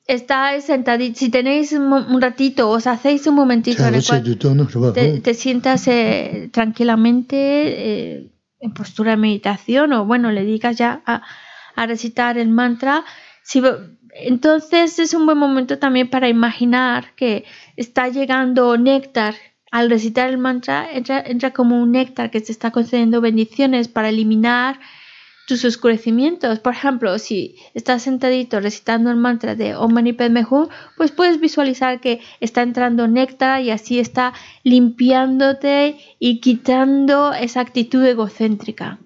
estáis 0.06 0.64
sentaditos, 0.64 1.18
si 1.18 1.30
tenéis 1.30 1.72
un 1.72 2.20
ratito, 2.20 2.70
os 2.70 2.86
hacéis 2.86 3.26
un 3.26 3.34
momentito 3.34 3.86
en 3.86 3.94
el 3.94 5.22
te, 5.22 5.34
sientas 5.34 5.86
eh, 5.88 6.50
tranquilamente 6.52 7.36
eh, 7.36 8.32
en 8.60 8.74
postura 8.74 9.12
de 9.12 9.16
meditación 9.16 9.92
o, 9.92 10.04
bueno, 10.04 10.30
le 10.30 10.44
digas 10.44 10.76
ya 10.76 11.02
a, 11.06 11.22
a 11.76 11.86
recitar 11.86 12.38
el 12.38 12.48
mantra. 12.48 13.04
Si, 13.42 13.62
entonces 14.14 14.98
es 14.98 15.14
un 15.14 15.26
buen 15.26 15.38
momento 15.38 15.78
también 15.78 16.10
para 16.10 16.28
imaginar 16.28 17.14
que 17.14 17.44
está 17.76 18.08
llegando 18.08 18.76
néctar. 18.76 19.34
Al 19.70 19.88
recitar 19.88 20.28
el 20.28 20.36
mantra 20.36 20.86
entra, 20.92 21.22
entra 21.24 21.52
como 21.52 21.82
un 21.82 21.92
néctar 21.92 22.30
que 22.30 22.40
se 22.40 22.52
está 22.52 22.72
concediendo 22.72 23.22
bendiciones 23.22 23.88
para 23.88 24.10
eliminar 24.10 24.78
tus 25.46 25.64
oscurecimientos. 25.64 26.60
Por 26.60 26.72
ejemplo, 26.72 27.18
si 27.18 27.56
estás 27.74 28.02
sentadito 28.02 28.60
recitando 28.60 29.10
el 29.10 29.16
mantra 29.16 29.54
de 29.54 29.74
Om 29.74 29.92
Mani 29.92 30.12
pues 30.96 31.10
puedes 31.10 31.40
visualizar 31.40 32.00
que 32.00 32.20
está 32.40 32.62
entrando 32.62 33.08
néctar 33.08 33.62
y 33.62 33.70
así 33.70 33.98
está 33.98 34.32
limpiándote 34.62 35.98
y 36.18 36.40
quitando 36.40 37.32
esa 37.32 37.60
actitud 37.60 38.04
egocéntrica. 38.04 38.98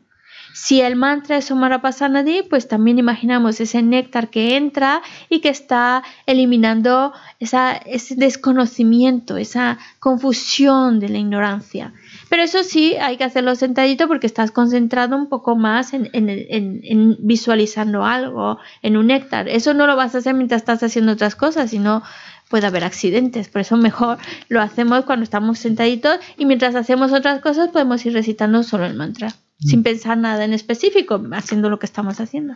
Si 0.59 0.81
el 0.81 0.97
mantra 0.97 1.37
es 1.37 1.51
Omarapasanadi, 1.51 2.43
pues 2.43 2.67
también 2.67 2.99
imaginamos 2.99 3.61
ese 3.61 3.83
néctar 3.83 4.31
que 4.31 4.57
entra 4.57 5.03
y 5.29 5.41
que 5.41 5.51
está 5.51 6.03
eliminando 6.25 7.13
esa, 7.39 7.73
ese 7.73 8.15
desconocimiento, 8.15 9.37
esa 9.37 9.79
confusión 9.99 10.99
de 10.99 11.11
la 11.11 11.19
ignorancia. 11.19 11.93
Pero 12.29 12.43
eso 12.43 12.65
sí, 12.65 12.95
hay 12.97 13.17
que 13.17 13.25
hacerlo 13.25 13.55
sentadito 13.55 14.09
porque 14.09 14.27
estás 14.27 14.51
concentrado 14.51 15.17
un 15.17 15.29
poco 15.29 15.55
más 15.57 15.93
en, 15.95 16.11
en- 16.13 16.29
en- 16.29 16.81
en 16.83 17.17
visualizando 17.21 18.05
algo, 18.05 18.59
en 18.83 18.97
un 18.97 19.07
néctar. 19.07 19.49
Eso 19.49 19.75
no 19.75 19.87
lo 19.87 19.95
vas 19.97 20.15
a 20.15 20.19
hacer 20.19 20.35
mientras 20.35 20.63
estás 20.63 20.83
haciendo 20.83 21.13
otras 21.13 21.37
cosas, 21.37 21.71
sino 21.71 22.03
puede 22.49 22.67
haber 22.67 22.85
accidentes. 22.85 23.49
Por 23.49 23.61
eso 23.61 23.77
mejor 23.77 24.19
lo 24.49 24.61
hacemos 24.61 25.05
cuando 25.05 25.25
estamos 25.25 25.59
sentaditos 25.59 26.19
y 26.37 26.47
mientras 26.47 26.75
hacemos 26.75 27.13
otras 27.13 27.41
cosas 27.41 27.69
podemos 27.71 28.05
ir 28.07 28.13
recitando 28.13 28.63
solo 28.63 28.87
el 28.87 28.95
mantra, 28.95 29.29
sin 29.59 29.83
pensar 29.83 30.19
nada 30.19 30.45
en 30.45 30.53
específico, 30.53 31.23
haciendo 31.33 31.71
lo 31.71 31.79
que 31.79 31.87
estamos 31.87 32.21
haciendo. 32.21 32.55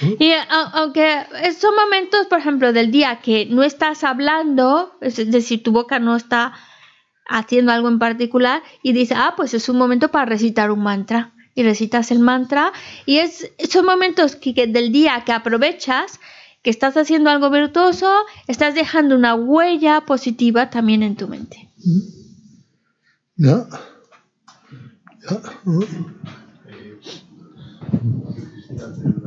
Y 0.00 0.26
eh, 0.26 0.40
aunque 0.48 1.26
son 1.58 1.74
momentos, 1.74 2.26
por 2.26 2.38
ejemplo, 2.38 2.72
del 2.72 2.90
día 2.90 3.20
que 3.20 3.46
no 3.46 3.62
estás 3.62 4.04
hablando, 4.04 4.92
es 5.00 5.16
decir, 5.30 5.62
tu 5.62 5.72
boca 5.72 5.98
no 5.98 6.16
está 6.16 6.54
haciendo 7.28 7.72
algo 7.72 7.88
en 7.88 7.98
particular 7.98 8.62
y 8.82 8.92
dices, 8.92 9.16
ah, 9.20 9.34
pues 9.36 9.54
es 9.54 9.68
un 9.68 9.76
momento 9.76 10.10
para 10.10 10.24
recitar 10.24 10.70
un 10.70 10.82
mantra. 10.82 11.32
Y 11.54 11.64
recitas 11.64 12.12
el 12.12 12.20
mantra 12.20 12.72
y 13.04 13.18
es, 13.18 13.50
son 13.68 13.84
momentos 13.84 14.36
que, 14.36 14.54
que 14.54 14.68
del 14.68 14.92
día 14.92 15.24
que 15.26 15.32
aprovechas, 15.32 16.20
que 16.62 16.70
estás 16.70 16.96
haciendo 16.96 17.30
algo 17.30 17.50
virtuoso, 17.50 18.12
estás 18.46 18.76
dejando 18.76 19.16
una 19.16 19.34
huella 19.34 20.02
positiva 20.02 20.70
también 20.70 21.02
en 21.02 21.16
tu 21.16 21.26
mente. 21.26 21.68
¿Ya? 23.34 23.66
¿Ya? 25.28 25.36
Eh, 25.66 27.00
¿Ya? 28.76 29.17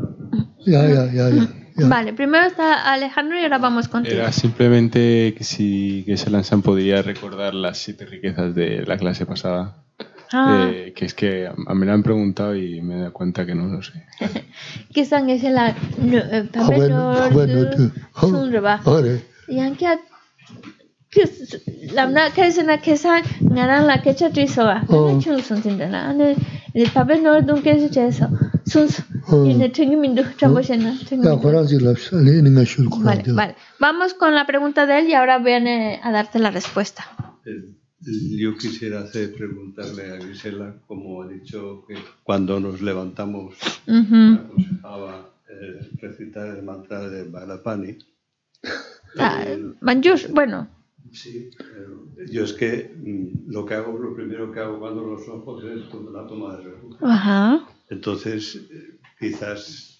Ya, 0.65 0.87
ya, 0.87 1.11
ya, 1.11 1.87
Vale, 1.87 2.13
primero 2.13 2.45
está 2.45 2.91
Alejandro 2.91 3.39
y 3.39 3.43
ahora 3.43 3.57
vamos 3.57 3.87
contigo. 3.87 4.17
Era 4.17 4.31
simplemente 4.31 5.33
que 5.35 5.43
si 5.43 6.03
que 6.05 6.17
se 6.17 6.29
lanzan 6.29 6.61
podría 6.61 7.01
recordar 7.01 7.53
las 7.53 7.77
siete 7.77 8.05
riquezas 8.05 8.53
de 8.53 8.85
la 8.85 8.97
clase 8.97 9.25
pasada. 9.25 9.77
Ah. 10.33 10.69
Eh, 10.71 10.93
que 10.95 11.05
es 11.05 11.13
que 11.13 11.47
a, 11.47 11.73
me 11.73 11.85
lo 11.85 11.93
han 11.93 12.03
preguntado 12.03 12.55
y 12.55 12.81
me 12.81 12.95
he 12.95 12.99
dado 12.99 13.13
cuenta 13.13 13.45
que 13.45 13.55
no 13.55 13.67
lo 13.67 13.81
sé. 13.81 14.05
¿Qué 14.93 15.05
son 15.05 15.29
esas 15.29 15.51
las 15.51 15.75
lamna 21.93 22.29
kaisena 22.31 22.77
kesa 22.77 23.21
ngana 23.41 23.81
la 23.81 24.01
kecha 24.01 24.29
trisoa. 24.29 24.83
Chulu 25.19 25.41
son 25.41 25.61
tindana. 25.61 26.15
Papel 26.93 27.21
no 27.23 27.41
dun 27.41 27.61
kecha 27.61 27.89
cheso. 27.89 28.29
Sun 28.65 28.87
Vale, 33.03 33.23
vale. 33.33 33.55
Vamos 33.79 34.13
con 34.13 34.35
la 34.35 34.45
pregunta 34.45 34.85
de 34.85 34.99
él 34.99 35.07
y 35.07 35.13
ahora 35.13 35.39
viene 35.39 35.99
a 36.03 36.11
darte 36.11 36.39
la 36.39 36.51
respuesta. 36.51 37.05
Eh, 37.45 37.75
Yo 38.37 38.57
quisiera 38.57 39.01
hacer 39.01 39.33
preguntarle 39.33 40.11
a 40.13 40.19
Gisela, 40.25 40.75
como 40.87 41.21
ha 41.21 41.27
dicho 41.27 41.85
que 41.87 41.95
cuando 42.23 42.59
nos 42.59 42.81
levantamos 42.81 43.55
Ujú. 43.87 44.39
aconsejaba 44.45 45.29
eh, 45.49 45.89
recitar 46.01 46.47
el 46.57 46.63
mantra 46.63 47.07
de 47.09 47.23
Balapani. 47.29 47.97
Ah, 49.19 49.45
Manjush, 49.81 50.27
bueno, 50.29 50.67
Sí, 51.11 51.51
yo 52.31 52.45
es 52.45 52.53
que 52.53 52.89
mm, 52.95 53.51
lo 53.51 53.65
que 53.65 53.73
hago, 53.73 53.97
lo 53.97 54.15
primero 54.15 54.51
que 54.51 54.61
hago 54.61 54.79
cuando 54.79 55.03
los 55.03 55.27
ojos 55.27 55.63
es 55.65 55.93
la 56.13 56.25
toma 56.25 56.55
de 56.57 56.63
refugio. 56.63 57.05
ajá. 57.05 57.67
Entonces, 57.89 58.55
eh, 58.71 58.97
quizás 59.21 59.91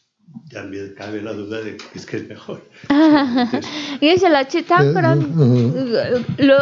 también 0.51 0.95
cabe 0.97 1.21
la 1.21 1.33
duda 1.33 1.61
de 1.61 1.77
que 1.77 1.99
es 1.99 2.05
que 2.05 2.17
es 2.17 2.27
mejor. 2.27 2.61
Mesela 4.01 4.47
Çetankaran 4.47 5.19
eh, 5.21 6.25
lo 6.39 6.59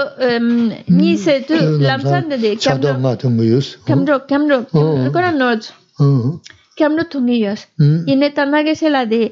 nise 0.87 1.45
tu 1.47 1.55
lamsan 1.81 2.29
dedi. 2.31 2.59
Çadon 2.59 3.01
matın 3.01 3.37
buyuz. 3.37 3.79
Kemdro, 3.85 4.27
kemdro. 4.27 4.65
Koran 5.13 5.39
not. 5.39 5.73
Kemdro 6.75 7.09
tungiyos. 7.09 7.67
Yine 8.07 8.33
tanage 8.33 8.75
se 8.75 8.89
la 8.89 9.09
de 9.09 9.31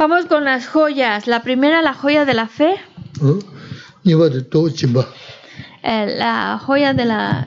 Vamos 0.00 0.24
con 0.24 0.44
las 0.46 0.66
joyas. 0.66 1.26
La 1.26 1.42
primera, 1.42 1.82
la 1.82 1.92
joya 1.92 2.24
de 2.24 2.32
la 2.32 2.48
fe. 2.48 2.72
La 5.82 6.58
joya 6.58 6.94
de 6.94 7.04
la 7.04 7.46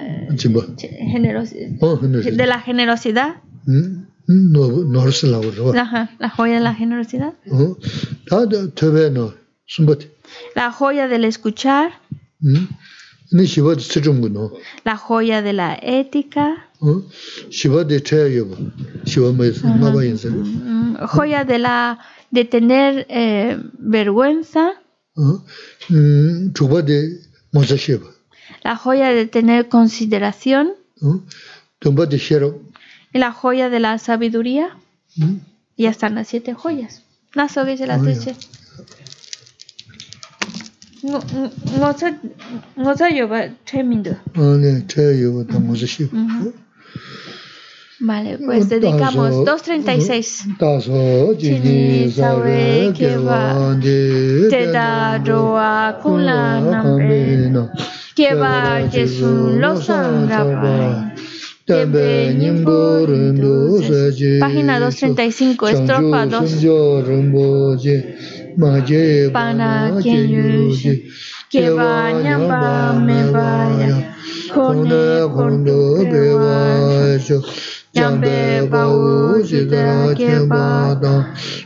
generosidad. 1.12 1.72
De 2.38 2.46
la 2.46 2.60
generosidad. 2.60 3.38
La, 5.74 6.30
joya 6.30 6.54
de 6.54 6.60
la 6.60 6.76
generosidad. 6.76 7.34
La 10.54 10.72
joya 10.72 11.08
del 11.08 11.26
escuchar. 11.26 11.94
La 14.84 14.96
joya 14.96 15.42
de 15.42 15.54
la 15.54 15.74
ética. 15.82 16.70
Hm, 16.82 17.02
joya 21.08 21.46
de 21.46 21.58
la 21.58 21.98
de 22.34 22.46
tener 22.46 23.06
eh, 23.10 23.60
vergüenza. 23.78 24.82
La 28.64 28.76
joya 28.76 29.10
de 29.10 29.28
tener 29.28 29.70
consideración. 29.70 30.72
Y 33.14 33.20
la 33.20 33.32
joya 33.32 33.70
de 33.70 33.80
la 33.80 34.00
sabiduría. 34.00 34.76
Y 35.76 35.84
ya 35.84 35.92
están 35.92 36.16
las 36.16 36.28
siete 36.28 36.56
joyas. 36.56 37.04
Las 37.34 37.52
las. 37.52 38.36
No, 41.04 41.20
Vale, 48.06 48.38
pues 48.38 48.68
dedicamos 48.68 49.32
2.36. 49.46 50.58
Taso 50.60 51.34
jini 51.38 52.12
sawe 52.12 52.92
kewa 52.92 53.78
teta 54.50 55.18
roa 55.24 56.00
kula 56.04 56.60
nambe 56.60 57.50
jesu 58.92 59.56
lo. 59.58 59.80
Página 64.40 64.80
235, 64.80 65.68
estrofa 65.70 66.26
2. 66.26 66.60
Que 71.50 71.70
vaya, 71.70 72.38
va, 72.38 72.94
me 72.94 73.32
vaya, 73.32 74.16
con 74.54 74.90
yambe 77.94 78.68
bawu 78.72 79.42
jida 79.44 80.14
keba 80.18 80.98
da 81.02 81.14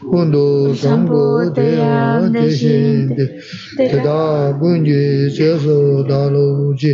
kundu 0.09 0.75
sambu 0.75 1.49
deya 1.55 2.29
deshinde 2.33 3.41
teda 3.77 4.51
gunji 4.59 5.31
jesu 5.31 6.03
dalu 6.09 6.73
ji 6.75 6.91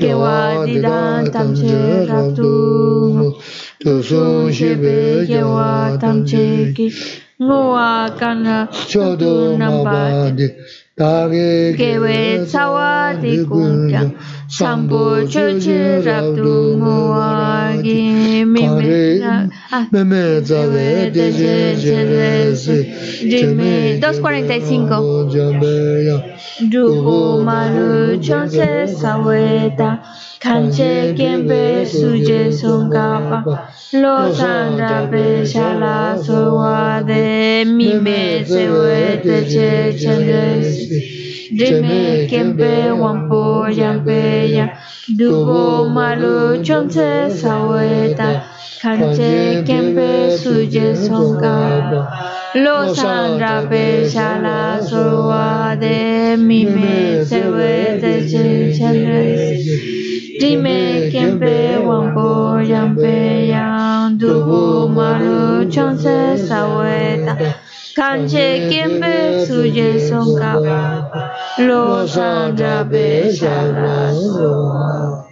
kewa 0.00 0.66
dida 0.66 1.24
tamche 1.32 2.06
rabdu 2.06 3.34
tusun 3.82 4.52
shibe 4.52 5.26
kewa 5.26 5.98
tamche 6.00 6.72
ki 6.76 6.86
nguwa 7.42 8.10
kana 8.18 8.68
chodu 8.86 9.58
namba 9.58 10.30
Tage 11.00 11.72
gewe 11.78 12.44
tsawa 12.44 13.16
di 13.22 13.42
kumkya 13.48 14.02
Sampo 14.46 15.24
cho 15.24 15.56
che 15.58 16.02
rabdu 16.04 16.76
muwa 16.76 17.72
gi 17.82 18.44
Meme 18.44 19.24
tsawe 20.44 21.10
de 21.10 21.32
che 21.38 21.74
che 21.80 22.04
de 22.04 22.54
si 22.54 22.84
Jime 23.30 23.98
245 23.98 26.22
Duku 26.68 27.42
maru 27.46 28.20
chonse 28.20 28.86
saweta 28.86 30.00
Kanche 30.38 31.14
kempe 31.16 31.86
suje 31.86 32.52
songkapa 32.52 33.70
Lo 33.92 34.30
sandra 34.34 35.08
pe 35.10 35.46
shala 35.46 36.18
sowa 36.20 37.02
de 37.06 37.64
Mime 37.64 38.44
tsawe 38.44 39.20
de 39.24 39.44
che 39.48 39.94
che 39.96 40.16
de 40.28 40.62
si 40.62 40.79
Dime 41.58 42.26
kempe 42.30 42.90
wampo 43.02 43.66
yampe 43.70 44.52
ya 44.56 44.66
Dubo 45.18 45.88
maru 45.88 46.62
chonse 46.62 47.30
saweta 47.30 48.42
Kanche 48.80 49.64
kempe 49.66 50.36
suje 50.38 50.94
songkapa 50.94 52.00
Lo 52.54 52.94
sandra 52.94 53.66
pe 53.68 54.08
shala 54.08 54.80
sowa 54.82 55.76
de 55.80 56.36
Mime 56.36 57.24
sewe 57.26 57.98
te 58.00 58.12
che 58.30 58.72
chendresi 58.76 60.38
Dime 60.40 61.10
kempe 61.10 61.78
wampo 61.84 62.62
yampe 62.62 63.48
yang 63.50 64.16
dubu 64.18 64.88
maru 64.88 65.66
chonse 65.68 66.38
saweta 66.48 67.34
kanche 67.96 68.70
kempe 68.70 69.44
suje 69.46 69.98
songkapa 70.08 71.29
lo 71.66 72.06
sandra 72.06 72.84
be 72.84 73.32
shala 73.32 74.12
soa 74.14 75.29